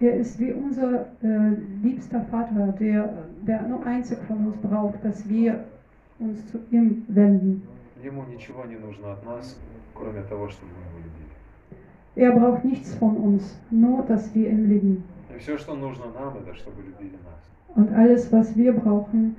Er 0.00 0.18
ist 0.18 0.36
wie 0.40 0.52
unser 0.52 1.06
äh, 1.22 1.54
liebster 1.80 2.22
Vater, 2.22 2.72
der, 2.80 3.28
der 3.42 3.62
nur 3.62 3.86
einzig 3.86 4.18
von 4.26 4.46
uns 4.46 4.56
braucht, 4.56 5.04
dass 5.04 5.28
wir 5.28 5.64
uns 6.18 6.44
zu 6.50 6.58
ihm 6.72 7.04
wenden. 7.06 7.62
Ему 8.02 8.24
ничего 8.24 8.64
не 8.64 8.76
нужно 8.76 9.12
от 9.12 9.24
нас, 9.24 9.56
кроме 9.94 10.22
того, 10.22 10.48
чтобы 10.48 10.72
мы 10.72 10.90
его 10.90 11.06
любили. 11.06 11.32
Er 12.16 12.32
braucht 12.32 12.64
nichts 12.64 12.92
von 12.94 13.16
uns, 13.16 13.56
nur 13.70 14.02
dass 14.02 14.34
wir 14.34 14.50
ihn 14.50 14.68
lieben. 14.68 15.04
И 15.32 15.38
все, 15.38 15.56
что 15.56 15.76
нужно 15.76 16.06
нам, 16.18 16.36
это 16.36 16.52
чтобы 16.56 16.82
любили 16.82 17.16
нас. 17.24 17.76
Und 17.76 17.92
alles, 17.92 18.32
was 18.32 18.56
wir 18.56 18.72
brauchen, 18.72 19.36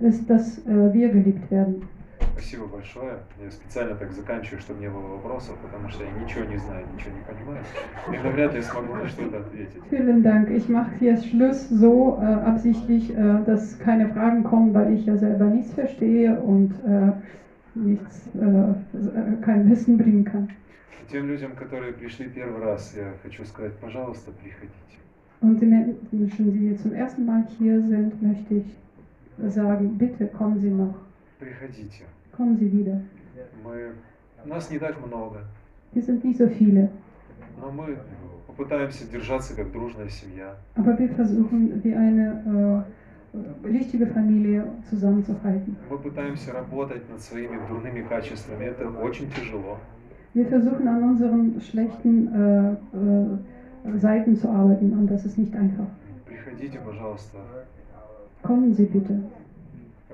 ist, 0.00 0.28
dass 0.28 0.58
äh, 0.66 0.92
wir 0.92 1.08
geliebt 1.08 1.50
werden. 1.50 1.88
Спасибо 2.36 2.66
большое. 2.66 3.18
Я 3.40 3.48
специально 3.48 3.94
так 3.94 4.10
заканчиваю, 4.10 4.60
чтобы 4.60 4.80
не 4.80 4.90
было 4.90 5.06
вопросов, 5.06 5.56
потому 5.62 5.88
что 5.88 6.02
я 6.02 6.10
ничего 6.10 6.44
не 6.44 6.56
знаю, 6.56 6.84
ничего 6.92 7.12
не 7.16 7.22
понимаю. 7.22 7.64
И 8.12 8.18
навряд 8.18 8.54
ли 8.54 8.60
смогу 8.60 8.94
на 8.94 9.06
что-то 9.06 9.38
ответить. 9.38 9.80
Vielen 9.88 10.22
Dank. 10.24 10.50
Ich 10.50 10.68
mache 10.68 10.90
hier 10.98 11.16
Schluss 11.16 11.68
so 11.68 12.18
äh, 12.20 12.24
absichtlich, 12.24 13.10
äh, 13.16 13.44
dass 13.46 13.78
keine 13.78 14.08
Fragen 14.08 14.42
kommen, 14.42 14.74
weil 14.74 14.94
ich 14.94 15.06
ja 15.06 15.16
selber 15.16 15.44
nichts 15.44 15.72
verstehe 15.74 16.40
und 16.40 16.72
äh, 16.84 17.12
nichts, 17.76 18.28
äh, 18.34 18.40
äh, 18.40 19.36
kein 19.40 19.70
Wissen 19.70 19.96
bringen 19.96 20.24
kann. 20.24 20.48
Тем 21.08 21.28
людям, 21.28 21.54
которые 21.54 21.92
пришли 21.92 22.28
первый 22.28 22.60
раз, 22.64 22.96
я 22.96 23.12
хочу 23.22 23.44
сказать, 23.44 23.78
пожалуйста, 23.78 24.32
приходите. 24.32 24.74
Und 25.40 25.60
die 25.60 25.66
Menschen, 25.66 26.52
die 26.52 26.76
zum 26.78 26.94
ersten 26.94 27.26
Mal 27.26 27.46
hier 27.58 27.80
sind, 27.82 28.20
möchte 28.20 28.54
ich 28.54 28.76
sagen, 29.52 29.98
bitte 29.98 30.26
kommen 30.26 30.58
Sie 30.58 30.70
noch, 30.70 30.94
Приходите. 31.38 32.04
kommen 32.35 32.57
Sie 32.57 32.71
wieder. 32.71 33.01
Мы... 33.63 33.93
Нас 34.45 34.69
не 34.71 34.79
так 34.79 34.95
много, 35.05 35.41
Wir 35.93 36.01
sind 36.01 36.23
nicht 36.23 36.37
so 36.37 36.47
viele, 36.47 36.89
но 37.61 37.71
мы 37.71 37.97
попытаемся 38.47 39.05
держаться 39.11 39.53
как 39.55 39.71
дружная 39.71 40.07
семья. 40.09 40.55
aber 40.75 40.97
wir 40.97 41.09
versuchen, 41.09 41.83
wie 41.83 41.93
eine 41.93 42.85
äh, 43.33 43.67
richtige 43.67 44.07
Familie 44.07 44.65
zusammenzuhalten. 44.89 45.75
Мы 45.89 45.97
пытаемся 45.97 46.53
работать 46.53 47.09
над 47.09 47.21
своими 47.21 47.59
дурными 47.67 48.01
качествами. 48.07 48.63
Это 48.65 48.89
очень 48.89 49.29
тяжело. 49.31 49.77
Wir 50.33 50.45
versuchen 50.45 50.87
an 50.87 51.03
unseren 51.03 51.59
schlechten 51.59 52.27
äh, 52.33 52.71
äh, 52.71 53.97
Seiten 53.97 54.35
zu 54.37 54.47
arbeiten 54.49 54.93
und 54.93 55.07
das 55.07 55.25
ist 55.25 55.37
nicht 55.37 55.55
einfach. 55.55 55.87
Приходите, 56.25 56.79
пожалуйста. 56.85 57.39
Kommen 58.43 58.73
Sie 58.73 58.85
bitte. 58.85 59.21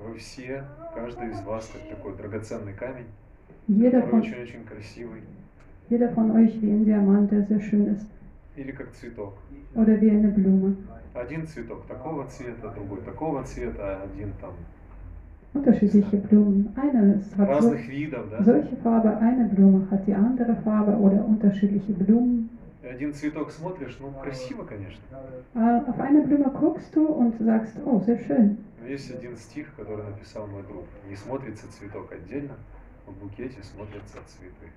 Вы 0.07 0.17
все, 0.19 0.65
каждый 0.95 1.31
из 1.31 1.41
вас, 1.43 1.71
как 1.73 1.89
такой 1.97 2.17
драгоценный 2.17 2.73
камень, 2.73 3.07
Jeder 3.69 4.03
который 4.03 4.21
очень-очень 4.21 4.65
красивый. 4.65 5.23
jeder 5.89 6.09
von 6.15 6.31
euch 6.33 6.61
wie 6.63 6.71
ein 6.71 6.85
Diamant, 6.85 7.31
der 7.31 7.43
sehr 7.47 7.61
schön 7.61 7.87
ist. 7.95 8.07
или 8.57 8.73
как 8.73 8.93
цветок. 8.93 9.35
oder 9.75 10.01
wie 10.01 10.11
eine 10.11 10.29
Blume. 10.29 10.77
Один 11.15 11.47
цветок 11.47 11.87
такого 11.87 12.27
цвета, 12.29 12.71
другой 12.75 13.01
такого 13.03 13.43
цвета, 13.45 14.01
один 14.03 14.33
там 14.41 14.53
Unterschiedliche 15.53 16.17
Blumen. 16.17 16.73
Eine 16.77 17.21
hat 17.37 17.63
so, 17.63 17.75
видов, 17.75 18.31
да? 18.31 18.45
solche 18.45 18.77
Farbe, 18.77 19.17
eine 19.19 19.49
Blume 19.49 19.87
hat 19.91 20.07
die 20.07 20.15
andere 20.15 20.55
Farbe 20.63 20.93
oder 20.97 21.25
unterschiedliche 21.25 21.93
Blumen. 21.93 22.49
Один 22.83 23.13
цветок 23.13 23.51
смотришь, 23.51 23.99
ну 24.01 24.11
красиво, 24.23 24.65
конечно. 24.65 25.03
Äh, 25.55 25.91
Auf 25.91 25.99
eine 26.01 26.23
Blume 26.23 26.51
guckst 26.51 26.95
du 26.95 27.07
und 27.07 27.37
sagst, 27.39 27.75
oh, 27.85 27.99
sehr 28.01 28.19
schön. 28.19 28.59
Но 28.81 28.87
есть 28.87 29.11
один 29.11 29.37
стих, 29.37 29.75
который 29.75 30.05
написал 30.05 30.47
мой 30.47 30.63
друг. 30.63 30.85
Не 31.09 31.17
смотрится 31.17 31.71
цветок 31.71 32.13
отдельно, 32.13 32.55
в 33.07 33.13
букете 33.13 33.63
смотрятся 33.63 34.19
цветы. 34.27 34.71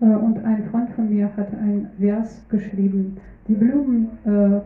Äh, 0.00 0.16
Und 0.16 0.44
ein 0.44 0.68
Freund 0.70 0.90
von 0.94 1.08
mir 1.08 1.34
hat 1.36 1.52
ein 1.52 1.90
Vers 1.98 2.42
geschrieben. 2.48 3.20
Die 3.48 3.54
Blumen 3.54 4.18
äh, 4.24 4.60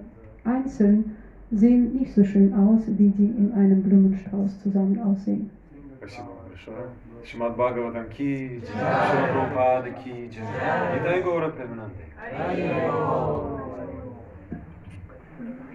einzeln 0.48 1.16
sehen 1.50 1.94
nicht 1.96 2.14
so 2.14 2.24
schön 2.24 2.52
aus, 2.54 2.82
wie 2.86 3.10
die 3.10 3.26
in 3.26 3.52
einem 3.52 3.82
Blumenstrauß 3.82 4.60
zusammen 4.62 5.00
aussehen. 5.00 5.50
Спасибо 5.98 6.26
вам 6.26 6.48
большое. 6.48 6.88
Шимат 7.24 7.56
Бхагаватам 7.56 8.10
ки, 8.10 8.60
Шила 8.60 9.32
Прабхупада 9.32 9.90
ки, 9.92 10.28
Итай 10.28 11.22
Гора 11.22 11.48
Премананде. 11.50 12.04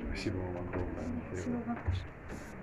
Спасибо 0.09 0.37
вам 0.37 0.57
огромное. 0.67 2.18